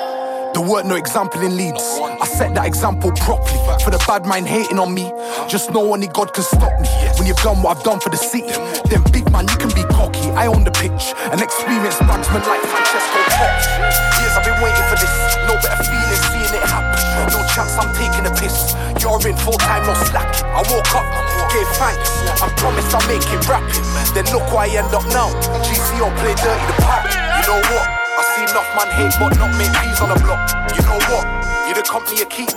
There 0.55 0.63
weren't 0.63 0.87
no 0.87 0.95
example 0.95 1.43
in 1.43 1.59
Leeds. 1.59 1.83
I 1.99 2.23
set 2.23 2.55
that 2.55 2.63
example 2.63 3.11
properly. 3.11 3.59
For 3.83 3.91
the 3.91 3.99
bad 4.07 4.23
mind 4.23 4.47
hating 4.47 4.79
on 4.79 4.95
me, 4.95 5.11
just 5.51 5.67
know 5.75 5.91
only 5.91 6.07
God 6.07 6.31
can 6.31 6.47
stop 6.47 6.71
me. 6.79 6.87
When 7.19 7.27
you've 7.27 7.43
done 7.43 7.59
what 7.59 7.75
I've 7.75 7.83
done 7.83 7.99
for 7.99 8.07
the 8.07 8.15
city, 8.15 8.55
then 8.87 9.03
big 9.11 9.27
man, 9.35 9.51
you 9.51 9.57
can 9.59 9.67
be 9.75 9.83
cocky. 9.91 10.31
I 10.31 10.47
own 10.47 10.63
the 10.63 10.71
pitch, 10.71 11.11
an 11.35 11.43
experienced 11.43 11.99
batsman 12.07 12.39
like 12.47 12.63
Francesco 12.71 13.19
Totti. 13.35 13.67
Years 14.15 14.31
I've 14.31 14.47
been 14.47 14.55
waiting 14.63 14.87
for 14.87 14.95
this, 14.95 15.11
no 15.43 15.59
better 15.59 15.83
feeling 15.91 16.23
seeing 16.31 16.55
it 16.55 16.63
happen. 16.71 17.03
No 17.35 17.43
chance 17.51 17.75
I'm 17.75 17.91
taking 17.99 18.23
a 18.23 18.31
piss. 18.31 18.79
You're 19.03 19.19
in 19.27 19.35
full 19.35 19.59
time, 19.59 19.83
no 19.83 19.91
slack. 20.07 20.39
I 20.55 20.63
woke 20.71 20.87
up, 20.95 21.03
gave 21.51 21.67
thanks. 21.75 22.07
I 22.39 22.47
promised 22.55 22.95
I'll 22.95 23.03
make 23.11 23.27
it 23.27 23.43
rapping. 23.51 23.83
Then 24.15 24.23
look 24.31 24.47
where 24.55 24.71
I 24.71 24.71
end 24.71 24.95
up 24.95 25.03
now. 25.11 25.35
GCO 25.67 26.07
play 26.23 26.31
dirty 26.39 26.63
the 26.63 26.75
part. 26.79 27.11
You 27.11 27.43
know 27.43 27.59
what? 27.75 28.04
I 28.15 28.23
see 28.31 28.47
enough 28.47 28.71
man 28.79 28.87
hate, 28.95 29.11
but 29.19 29.35
not 29.35 29.51
make 29.59 29.75
peas 29.83 29.99
on 29.99 30.07
the 30.07 30.15
block. 30.23 30.39
You 30.71 30.79
know 30.87 30.95
what? 31.11 31.27
You 31.67 31.75
the 31.75 31.83
company 31.83 32.23
you 32.23 32.27
keep, 32.31 32.47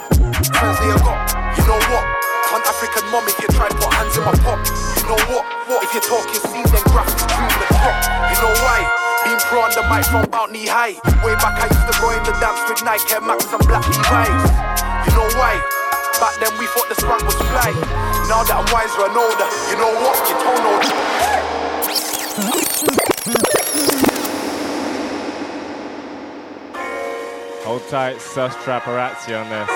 friends 0.55 0.78
you 0.86 0.94
got. 1.02 1.18
You 1.59 1.66
know 1.66 1.82
what? 1.90 2.06
Turn 2.47 2.62
African 2.62 3.02
mom 3.10 3.26
if 3.26 3.35
you 3.43 3.51
try 3.51 3.66
put 3.66 3.90
hands 3.90 4.14
in 4.14 4.22
my 4.22 4.39
pop. 4.47 4.62
You 4.97 5.05
know 5.10 5.18
what? 5.35 5.43
What 5.66 5.82
if 5.82 5.90
you're 5.90 6.06
talking 6.06 6.39
scene 6.47 6.62
then 6.70 6.78
graphics 6.94 7.26
dream 7.26 7.51
the 7.59 7.66
top? 7.74 7.90
You 8.30 8.39
know 8.39 8.55
why? 8.62 8.86
Been 9.26 9.35
pro 9.51 9.66
on 9.66 9.74
the 9.74 9.82
mic 9.90 10.06
from 10.06 10.22
about 10.22 10.55
knee 10.55 10.70
high. 10.70 10.94
Way 11.26 11.35
back 11.43 11.59
I 11.59 11.66
used 11.66 11.90
to 11.90 11.94
go 11.98 12.14
in 12.14 12.22
the 12.22 12.39
dance 12.39 12.62
with 12.70 12.86
Nike 12.86 13.10
Air 13.12 13.20
Max 13.20 13.51
and 13.51 13.59
Black 13.66 13.82
Levi's. 13.82 14.30
You 15.10 15.18
know 15.18 15.26
why? 15.35 15.59
Back 16.22 16.39
then 16.39 16.55
we 16.55 16.70
thought 16.70 16.86
the 16.86 16.94
swag 17.02 17.18
was 17.26 17.35
fly. 17.51 17.74
Now 18.30 18.47
that 18.47 18.55
I'm 18.55 18.70
wiser 18.70 19.10
and 19.10 19.18
older, 19.18 19.51
you 19.68 19.76
know 19.76 19.90
what? 20.06 20.22
You 20.30 20.39
don't 20.39 20.62
know. 20.62 20.78
Hold 27.68 27.86
tight, 27.88 28.18
Sus 28.18 28.54
Traparazzi 28.64 29.38
on 29.38 29.50
this. 29.50 29.68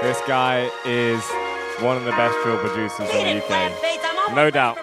This 0.00 0.26
guy 0.26 0.70
is 0.86 1.22
one 1.82 1.98
of 1.98 2.06
the 2.06 2.12
best 2.12 2.34
drill 2.42 2.56
producers 2.56 3.10
in 3.10 3.36
the 3.36 3.44
UK. 3.44 4.34
No 4.34 4.48
doubt. 4.48 4.78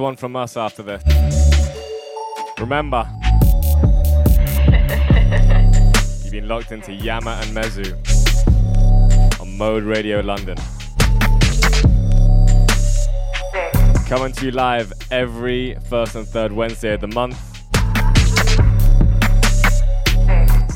one 0.00 0.16
from 0.16 0.34
us 0.34 0.56
after 0.56 0.82
this. 0.82 1.02
Remember, 2.58 3.06
you've 6.22 6.32
been 6.32 6.48
locked 6.48 6.72
into 6.72 6.92
Yama 6.92 7.38
and 7.42 7.54
Mezu 7.54 7.92
on 9.40 9.58
Mode 9.58 9.84
Radio 9.84 10.20
London. 10.20 10.56
Coming 14.06 14.32
to 14.32 14.46
you 14.46 14.50
live 14.50 14.92
every 15.10 15.76
first 15.88 16.14
and 16.16 16.26
third 16.26 16.50
Wednesday 16.50 16.94
of 16.94 17.00
the 17.00 17.08
month, 17.08 17.38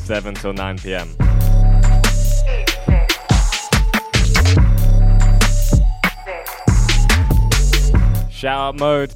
7 0.05 0.35
till 0.35 0.53
9 0.53 0.79
pm. 0.79 1.24
Shout 8.45 8.59
out 8.59 8.79
mode. 8.79 9.15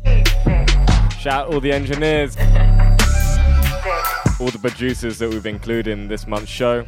Shout 1.20 1.26
out 1.26 1.52
all 1.52 1.60
the 1.60 1.70
engineers. 1.70 2.34
All 4.40 4.48
the 4.48 4.59
producers 4.59 5.18
that 5.18 5.28
we've 5.28 5.44
included 5.44 5.88
in 5.88 6.09
this 6.09 6.26
month's 6.26 6.50
show. 6.50 6.86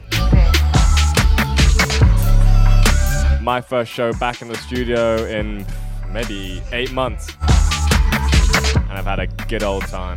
My 3.43 3.61
first 3.61 3.93
show 3.93 4.15
back 4.15 4.41
in 4.41 4.49
the 4.49 4.57
studio 4.57 5.17
in 5.27 5.67
maybe 6.09 6.63
eight 6.73 6.93
months. 6.93 7.29
And 7.43 8.93
I've 8.93 9.05
had 9.05 9.19
a 9.19 9.27
good 9.27 9.63
old 9.63 9.87
time. 9.89 10.10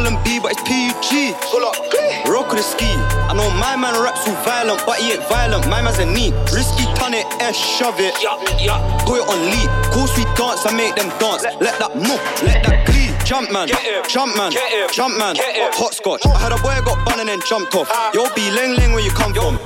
Harlem 0.00 0.22
B, 0.24 0.40
but 0.40 0.52
it's 0.52 0.62
PUG. 0.64 1.36
Pull 1.52 1.64
up. 1.64 1.76
Rock 2.24 2.48
with 2.48 2.56
the 2.56 2.64
ski. 2.64 2.88
I 3.28 3.34
know 3.36 3.50
my 3.60 3.76
man 3.76 3.92
raps 4.00 4.26
all 4.26 4.34
violent, 4.44 4.80
but 4.86 4.98
he 4.98 5.12
ain't 5.12 5.28
violent. 5.28 5.68
My 5.68 5.82
man's 5.82 5.98
a 5.98 6.06
knee. 6.06 6.32
Risky, 6.52 6.88
turn 6.96 7.12
it, 7.12 7.26
S, 7.36 7.56
shove 7.56 8.00
it. 8.00 8.16
Yeah, 8.22 8.40
yeah. 8.56 8.80
Put 9.04 9.20
it 9.20 9.28
on 9.28 9.38
lead. 9.52 9.68
Course 9.92 10.16
we 10.16 10.24
dance, 10.40 10.64
I 10.64 10.72
make 10.72 10.96
them 10.96 11.10
dance. 11.20 11.44
Let 11.60 11.78
that 11.80 11.94
move, 11.96 12.20
let 12.40 12.64
that 12.64 12.86
glee. 12.86 13.12
Jump 13.26 13.52
man, 13.52 13.68
jump 14.08 14.36
man, 14.36 14.52
jump 14.90 15.18
man. 15.18 15.36
Hot 15.36 15.92
scotch. 15.92 16.24
I 16.24 16.38
had 16.38 16.52
a 16.52 16.56
boy 16.56 16.80
got 16.84 17.04
bun 17.04 17.20
and 17.20 17.28
then 17.28 17.40
jumped 17.46 17.74
off. 17.74 17.90
Yo, 18.14 18.24
be 18.34 18.50
ling 18.50 18.76
ling 18.76 18.92
where 18.92 19.04
you 19.04 19.10
come 19.10 19.34
from. 19.34 19.58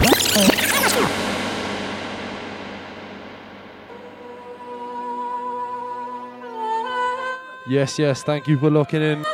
Yes, 7.66 7.98
yes, 7.98 8.22
thank 8.22 8.48
you 8.48 8.58
for 8.58 8.70
locking 8.70 9.00
in. 9.00 9.24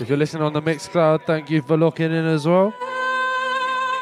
If 0.00 0.08
you're 0.08 0.16
listening 0.16 0.42
on 0.42 0.54
the 0.54 0.62
Mixcloud, 0.62 1.26
thank 1.26 1.50
you 1.50 1.60
for 1.60 1.76
looking 1.76 2.06
in 2.06 2.24
as 2.24 2.46
well. 2.46 2.72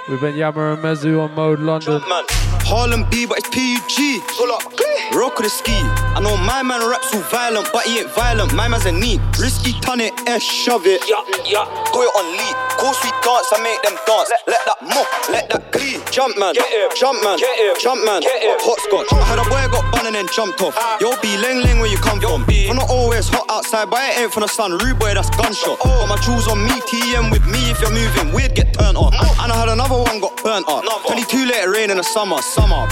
We've 0.09 0.21
been 0.21 0.37
Yammer 0.37 0.75
and 0.75 0.83
Mezu 0.83 1.21
on 1.21 1.35
Mode 1.35 1.59
London. 1.59 2.01
Harlem 2.05 3.05
B, 3.11 3.27
but 3.27 3.39
it's 3.39 3.49
PUG. 3.49 4.88
Rock 5.13 5.39
with 5.39 5.47
the 5.47 5.51
ski. 5.51 5.73
I 6.15 6.21
know 6.21 6.37
my 6.37 6.63
man 6.63 6.85
raps 6.85 7.15
all 7.15 7.21
violent, 7.33 7.71
but 7.73 7.85
he 7.85 8.01
ain't 8.01 8.11
violent. 8.11 8.53
My 8.55 8.69
man's 8.69 8.87
a 8.87 8.93
neat. 8.93 9.21
Risky, 9.41 9.73
turn 9.81 10.01
it, 10.01 10.13
S, 10.29 10.43
shove 10.43 10.87
it. 10.87 11.01
Yeah, 11.09 11.25
yeah. 11.49 11.65
Put 11.89 12.05
it 12.05 12.13
on 12.13 12.27
lead. 12.37 12.55
Course 12.77 13.01
we 13.03 13.11
dance, 13.25 13.49
I 13.51 13.59
make 13.65 13.81
them 13.83 13.97
dance. 14.07 14.31
Let, 14.47 14.63
that 14.69 14.79
move, 14.85 15.09
let 15.33 15.49
that 15.51 15.73
glee. 15.73 15.99
Jump 16.13 16.39
man, 16.39 16.55
jump 16.95 17.19
man, 17.25 17.39
jump 17.81 18.05
man. 18.05 18.23
Hot 18.23 18.79
scotch. 18.85 19.09
I 19.11 19.25
had 19.25 19.41
a 19.41 19.47
boy 19.49 19.65
got 19.73 19.89
bun 19.91 20.07
and 20.07 20.15
then 20.15 20.29
jumped 20.31 20.61
off. 20.63 20.77
Yo, 21.01 21.17
be 21.23 21.35
ling 21.41 21.65
ling 21.65 21.81
where 21.81 21.91
you 21.91 21.99
come 21.99 22.21
from. 22.21 22.45
I'm 22.47 22.77
not 22.77 22.91
always 22.91 23.29
hot 23.29 23.47
outside, 23.49 23.91
but 23.91 23.99
it 24.05 24.21
ain't 24.21 24.33
from 24.33 24.43
the 24.43 24.49
sun. 24.49 24.77
Rude 24.77 24.99
boy, 24.99 25.15
that's 25.15 25.31
gunshot. 25.35 25.81
Got 25.81 26.09
my 26.09 26.17
jewels 26.21 26.47
on 26.47 26.61
me, 26.63 26.77
TM 26.87 27.33
with 27.33 27.47
me. 27.49 27.71
If 27.73 27.81
you're 27.81 27.91
moving 27.91 28.33
weird, 28.35 28.55
get 28.55 28.75
turned 28.75 28.97
off. 28.97 29.15
And 29.15 29.51
I 29.51 29.57
had 29.57 29.69
another 29.69 29.97
one 29.97 30.21
got 30.21 30.37
burnt 30.43 30.69
up. 30.69 30.85
22 30.85 31.47
let 31.49 31.65
it 31.65 31.71
rain 31.71 31.91
in 31.91 31.97
the 31.97 32.07
summer, 32.07 32.39
summer. 32.43 32.87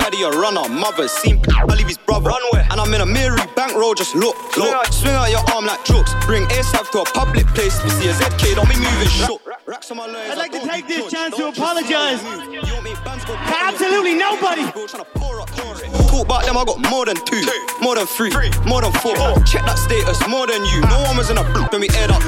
Paddy 0.00 0.22
a 0.22 0.30
runner, 0.30 0.68
mother 0.68 1.08
seen 1.08 1.40
I 1.56 1.64
leave 1.74 1.88
his 1.88 1.98
brother. 1.98 2.30
And 2.70 2.80
I'm 2.80 2.92
in 2.92 3.00
a 3.00 3.06
Mary 3.06 3.40
bankroll, 3.54 3.94
just 3.94 4.14
look, 4.14 4.36
look. 4.56 4.86
Swing 4.92 5.14
out 5.14 5.30
your 5.30 5.44
arm 5.54 5.64
like 5.66 5.84
jokes. 5.84 6.12
Bring 6.26 6.44
ASAP 6.48 6.90
to 6.92 7.00
a 7.00 7.04
public 7.04 7.46
place. 7.48 7.82
We 7.84 7.90
see 7.90 8.08
a 8.08 8.12
ZK, 8.12 8.54
don't 8.54 8.68
be 8.68 8.76
moving 8.76 9.08
shook. 9.08 9.40
Racks 9.66 9.90
on 9.90 9.96
my 9.96 10.06
lawyers, 10.06 10.30
I'd 10.32 10.38
like 10.38 10.52
to 10.52 10.60
take 10.60 10.86
this 10.86 11.10
chance 11.10 11.36
to 11.36 11.48
apologize 11.48 12.22
move. 12.22 12.52
You 12.52 12.72
want 12.74 12.84
me 12.84 12.94
bands 13.04 13.24
to 13.24 13.32
absolutely 13.32 14.14
nobody. 14.14 14.62
Talk 14.70 16.24
about 16.24 16.44
them, 16.44 16.56
I 16.56 16.64
got 16.64 16.78
more 16.90 17.04
than 17.06 17.16
two, 17.24 17.42
more 17.80 17.96
than 17.96 18.06
three, 18.06 18.30
more 18.66 18.82
than 18.82 18.92
four. 18.92 19.16
Check 19.44 19.64
that 19.66 19.78
status, 19.78 20.26
more 20.28 20.46
than 20.46 20.64
you. 20.66 20.80
No 20.82 21.02
one 21.02 21.16
was 21.16 21.30
in 21.30 21.38
a 21.38 21.44
booth 21.52 21.68
when 21.72 21.80
we 21.80 21.88
aired 21.90 22.10
up. 22.10 22.22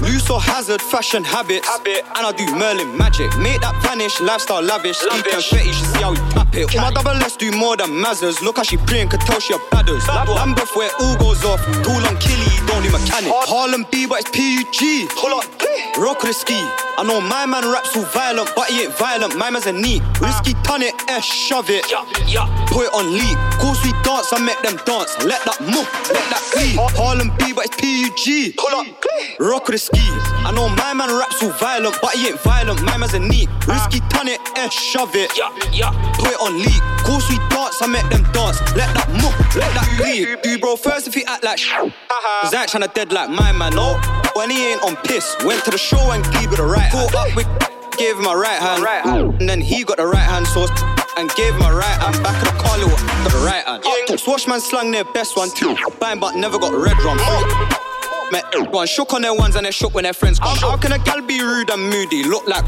Loose 0.00 0.28
or 0.30 0.40
hazard, 0.40 0.82
fashion 0.82 1.24
habits. 1.24 1.68
And 1.68 2.26
I 2.26 2.32
do 2.32 2.44
Merlin 2.54 2.96
magic. 2.96 3.36
Make 3.38 3.60
that 3.60 3.74
vanish, 3.82 4.20
lifestyle 4.20 4.62
lavish. 4.62 4.98
Ski 4.98 5.22
confetti, 5.22 5.72
she 5.72 5.84
see 5.84 6.02
how 6.02 6.10
we 6.10 6.18
tap 6.30 6.54
it. 6.54 6.74
All 6.76 6.82
my 6.82 6.92
double 6.92 7.16
S 7.22 7.36
do 7.36 7.50
more 7.52 7.76
than 7.76 7.90
Mazzers. 7.90 8.42
Look 8.42 8.56
how 8.58 8.62
she 8.62 8.76
playing, 8.76 9.08
could 9.08 9.20
tell 9.20 9.40
she 9.40 9.54
a 9.54 9.58
badders. 9.72 10.06
Lambeth 10.08 10.74
where 10.76 10.88
it 10.88 10.94
all 11.00 11.16
goes 11.16 11.44
off. 11.44 11.64
Tool 11.82 12.04
on 12.06 12.16
Killy, 12.18 12.46
don't 12.66 12.82
do 12.82 12.90
mechanic. 12.90 13.32
Harlem 13.48 13.86
B, 13.90 14.06
but 14.06 14.20
it's 14.20 14.30
PUG. 14.30 15.08
Hold 15.16 15.44
up. 15.44 15.48
Rock 15.96 16.22
ski. 16.32 16.60
I 16.98 17.04
know 17.04 17.20
my 17.20 17.46
man 17.46 17.64
raps 17.64 17.96
all 17.96 18.04
violent, 18.04 18.50
but 18.56 18.68
he 18.68 18.84
ain't 18.84 18.92
violent. 18.96 19.36
My 19.36 19.50
man's 19.50 19.66
a 19.66 19.72
knee. 19.72 20.00
Risky, 20.20 20.52
turn 20.64 20.82
it, 20.82 20.94
S, 21.08 21.24
shove 21.24 21.68
it. 21.68 21.84
Yeah, 21.90 22.04
yeah. 22.26 22.66
Put 22.68 22.86
it 22.88 22.92
on 22.92 23.12
lead. 23.12 23.36
Course 23.60 23.82
we 23.84 23.92
dance, 24.04 24.32
I 24.32 24.40
make 24.44 24.60
them 24.60 24.76
dance. 24.84 25.16
Let 25.24 25.44
that 25.44 25.60
move, 25.60 25.88
let 26.12 26.24
that 26.28 26.44
glee. 26.52 26.76
Harlem 26.96 27.32
B, 27.38 27.52
but 27.52 27.66
it's 27.68 27.76
PUG. 27.76 28.54
Hold 28.58 28.86
up. 28.86 29.04
Rock 29.40 29.68
with 29.68 29.80
ski. 29.86 30.02
I 30.42 30.50
know 30.50 30.68
my 30.68 30.94
man 30.94 31.10
raps 31.14 31.42
all 31.42 31.50
violent, 31.50 31.96
but 32.02 32.12
he 32.12 32.28
ain't 32.28 32.40
violent. 32.40 32.82
My 32.82 32.96
man's 32.96 33.14
a 33.14 33.20
knee. 33.20 33.46
Risky, 33.66 34.00
uh. 34.02 34.08
turn 34.10 34.28
it, 34.28 34.40
S, 34.56 34.72
shove 34.72 35.14
it. 35.14 35.30
Put 35.30 36.30
it 36.34 36.40
on 36.42 36.58
lead. 36.58 36.82
Course 37.06 37.28
we 37.30 37.38
dance, 37.48 37.80
I 37.80 37.86
make 37.86 38.08
them 38.10 38.22
dance. 38.32 38.58
Let 38.74 38.90
that 38.94 39.08
move, 39.10 39.34
let 39.54 39.70
that 39.78 39.88
glee. 39.98 40.34
Do 40.42 40.58
bro 40.58 40.76
first 40.76 41.06
if 41.06 41.14
he 41.14 41.24
act 41.24 41.44
like 41.44 41.58
sh. 41.58 41.72
Uh-huh. 41.72 42.42
Cause 42.42 42.54
I 42.54 42.62
ain't 42.62 42.70
tryna 42.70 42.92
dead 42.94 43.12
like 43.12 43.30
my 43.30 43.52
man, 43.52 43.74
no. 43.74 44.00
When 44.34 44.50
he 44.50 44.72
ain't 44.72 44.82
on 44.82 44.96
piss. 44.96 45.36
Went 45.44 45.64
to 45.64 45.70
the 45.70 45.78
show 45.78 46.10
and 46.10 46.24
glee 46.24 46.46
with 46.46 46.58
the 46.58 46.66
right 46.66 46.90
hand. 46.90 47.10
Caught 47.10 47.30
up 47.30 47.36
with 47.36 47.46
gave 47.96 48.16
him 48.16 48.24
my 48.24 48.34
right 48.34 48.60
hand. 48.60 49.40
And 49.40 49.48
then 49.48 49.60
he 49.60 49.84
got 49.84 49.96
the 49.96 50.06
right 50.06 50.18
hand 50.18 50.46
sauce 50.48 50.70
and 51.16 51.30
gave 51.34 51.54
him 51.54 51.60
my 51.60 51.72
right 51.72 51.96
hand. 52.02 52.22
Back 52.22 52.36
of 52.42 52.52
the 52.52 52.62
car, 52.62 52.76
little 52.78 52.96
the 53.24 53.42
right 53.44 53.64
hand. 53.64 53.82
Swashman 54.20 54.60
slang 54.60 54.90
their 54.90 55.04
best 55.04 55.36
one 55.36 55.50
too. 55.50 55.76
Bang 56.00 56.18
but 56.20 56.34
never 56.36 56.58
got 56.58 56.72
red 56.72 56.98
rum. 57.02 57.18
Met 58.32 58.72
one 58.72 58.86
shook 58.86 59.12
on 59.14 59.22
their 59.22 59.34
ones 59.34 59.56
and 59.56 59.66
they 59.66 59.70
shook 59.70 59.94
when 59.94 60.04
their 60.04 60.12
friends 60.12 60.38
come. 60.38 60.56
How 60.58 60.76
can 60.76 60.92
a 60.92 60.98
gal 60.98 61.22
be 61.22 61.40
rude 61.40 61.70
and 61.70 61.82
moody? 61.90 62.24
Look 62.24 62.46
like 62.48 62.64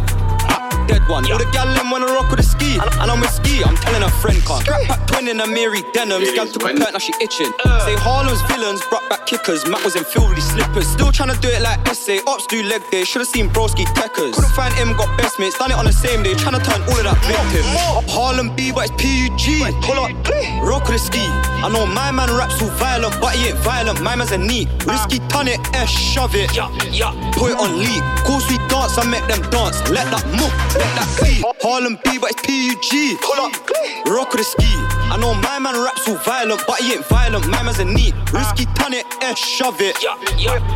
dead 0.89 1.07
one. 1.07 1.31
All 1.31 1.39
the 1.39 1.47
gal 1.53 1.69
them 1.75 1.91
wanna 1.91 2.07
rock 2.07 2.31
with 2.31 2.41
a 2.41 2.43
ski. 2.43 2.81
And 2.99 3.11
I'm 3.13 3.21
with 3.21 3.31
ski, 3.31 3.63
I'm 3.63 3.77
telling 3.77 4.03
a 4.03 4.11
friend 4.19 4.41
car. 4.45 4.61
Pack 4.65 5.07
twin 5.07 5.29
in 5.29 5.41
a 5.41 5.47
Mary 5.47 5.83
denim. 5.93 6.25
Gal 6.35 6.47
took 6.49 6.65
a 6.65 6.75
pert, 6.75 6.93
now 6.93 6.99
she 6.99 7.13
itching. 7.21 7.53
Say 7.85 7.95
Harlem's 8.01 8.43
villains 8.51 8.81
brought 8.89 9.09
back 9.09 9.27
kickers. 9.27 9.67
Matt 9.69 9.85
was 9.85 9.95
in 9.95 10.05
filthy 10.05 10.41
slippers. 10.41 10.89
Still 10.89 11.13
trying 11.13 11.33
to 11.35 11.39
do 11.41 11.49
it 11.49 11.63
like 11.63 11.79
SA. 11.95 12.19
Ops 12.27 12.47
do 12.47 12.63
leg 12.65 12.83
day. 12.91 13.05
Should've 13.05 13.29
seen 13.29 13.49
broski 13.51 13.85
techers. 13.95 14.35
Couldn't 14.35 14.57
find 14.57 14.75
him, 14.75 14.97
got 14.97 15.11
best 15.19 15.39
mates. 15.39 15.59
Done 15.59 15.71
it 15.71 15.77
on 15.77 15.85
the 15.85 15.93
same 15.93 16.23
day. 16.23 16.35
Trying 16.35 16.59
to 16.59 16.65
turn 16.65 16.81
all 16.83 16.99
of 16.99 17.05
that 17.05 17.21
victim. 17.29 17.65
Harlem 18.09 18.55
B, 18.57 18.73
but 18.73 18.89
it's 18.89 18.97
PUG. 18.97 19.45
Pull 19.85 20.01
up. 20.01 20.11
Rock 20.65 20.89
with 20.89 20.97
a 20.97 20.99
ski. 20.99 21.23
I 21.61 21.69
know 21.69 21.87
my 21.87 22.11
man 22.11 22.31
raps 22.31 22.63
all 22.63 22.71
violent, 22.79 23.21
but 23.21 23.35
he 23.35 23.49
ain't 23.49 23.59
violent. 23.59 24.01
My 24.01 24.15
man's 24.17 24.33
a 24.33 24.39
knee. 24.39 24.67
Risky, 24.87 25.19
turn 25.29 25.49
it, 25.49 25.61
S, 25.75 25.91
shove 25.91 26.35
it. 26.35 26.55
yeah 26.55 27.11
Put 27.33 27.53
it 27.53 27.59
on 27.59 27.79
lead. 27.79 28.03
Course 28.25 28.49
we 28.51 28.59
dance, 28.69 28.97
I 28.97 29.05
make 29.11 29.27
them 29.27 29.43
dance. 29.51 29.83
Let 29.91 30.07
that 30.15 30.25
move, 30.39 30.55
let 30.79 30.93
that 30.97 31.09
glee. 31.19 31.43
Harlem 31.61 31.99
B, 32.05 32.19
but 32.19 32.31
it's 32.33 32.43
PUG. 32.47 33.21
Pull 33.21 33.41
up. 33.43 33.53
Rock 34.07 34.33
with 34.33 34.41
a 34.41 34.45
ski. 34.45 34.71
I 35.11 35.17
know 35.17 35.35
my 35.35 35.59
man 35.59 35.75
raps 35.75 36.09
all 36.09 36.17
violent, 36.17 36.63
but 36.67 36.79
he 36.81 36.95
ain't 36.95 37.05
violent. 37.07 37.49
My 37.49 37.63
man's 37.63 37.79
a 37.79 37.85
knee. 37.85 38.13
Risky, 38.33 38.65
turn 38.77 38.93
it, 38.93 39.05
S, 39.23 39.39
shove 39.39 39.81
it. 39.81 39.97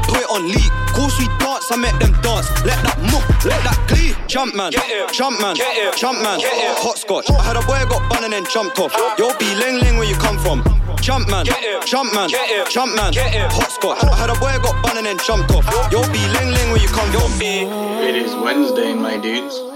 Put 0.09 0.21
it 0.21 0.29
on 0.31 0.49
lead. 0.49 0.71
Course 0.93 1.19
we 1.19 1.29
dance, 1.39 1.71
I 1.71 1.77
make 1.77 1.97
them 2.01 2.13
dance. 2.21 2.49
Let 2.65 2.81
that 2.85 2.99
move, 3.13 3.25
let 3.45 3.61
that 3.65 3.79
glee. 3.89 4.13
Jump 4.27 4.55
man, 4.55 4.73
jump 5.13 5.41
man, 5.41 5.57
jump 5.57 6.21
man. 6.21 6.41
Hot 6.81 6.99
scotch. 6.99 7.31
I 7.31 7.43
had 7.43 7.57
a 7.57 7.63
boy 7.65 7.85
got 7.89 8.09
bun 8.09 8.25
and 8.25 8.33
then 8.33 8.45
jumped 8.49 8.79
off. 8.79 8.93
Yo, 9.19 9.33
be 9.39 9.49
ling 9.57 9.81
ling 9.81 9.97
where 9.97 10.09
you 10.09 10.17
come 10.17 10.39
from. 10.39 10.65
Jump 11.01 11.29
man, 11.29 11.45
jump 11.85 12.15
man, 12.15 12.29
jump 12.71 12.95
man. 12.97 13.13
Hot 13.53 13.71
scotch. 13.71 14.03
I 14.05 14.17
had 14.17 14.31
a 14.31 14.37
boy 14.41 14.57
got 14.65 14.77
bun 14.83 14.97
and 14.97 15.07
then 15.07 15.19
jumped 15.19 15.53
off. 15.53 15.65
Yo, 15.93 16.01
be 16.13 16.21
ling 16.37 16.53
ling 16.53 16.69
where 16.73 16.81
you 16.81 16.89
come 16.89 17.09
from. 17.13 17.33
It 17.41 18.17
is 18.17 18.35
Wednesday, 18.37 18.95
my 18.95 19.17
dudes. 19.19 19.72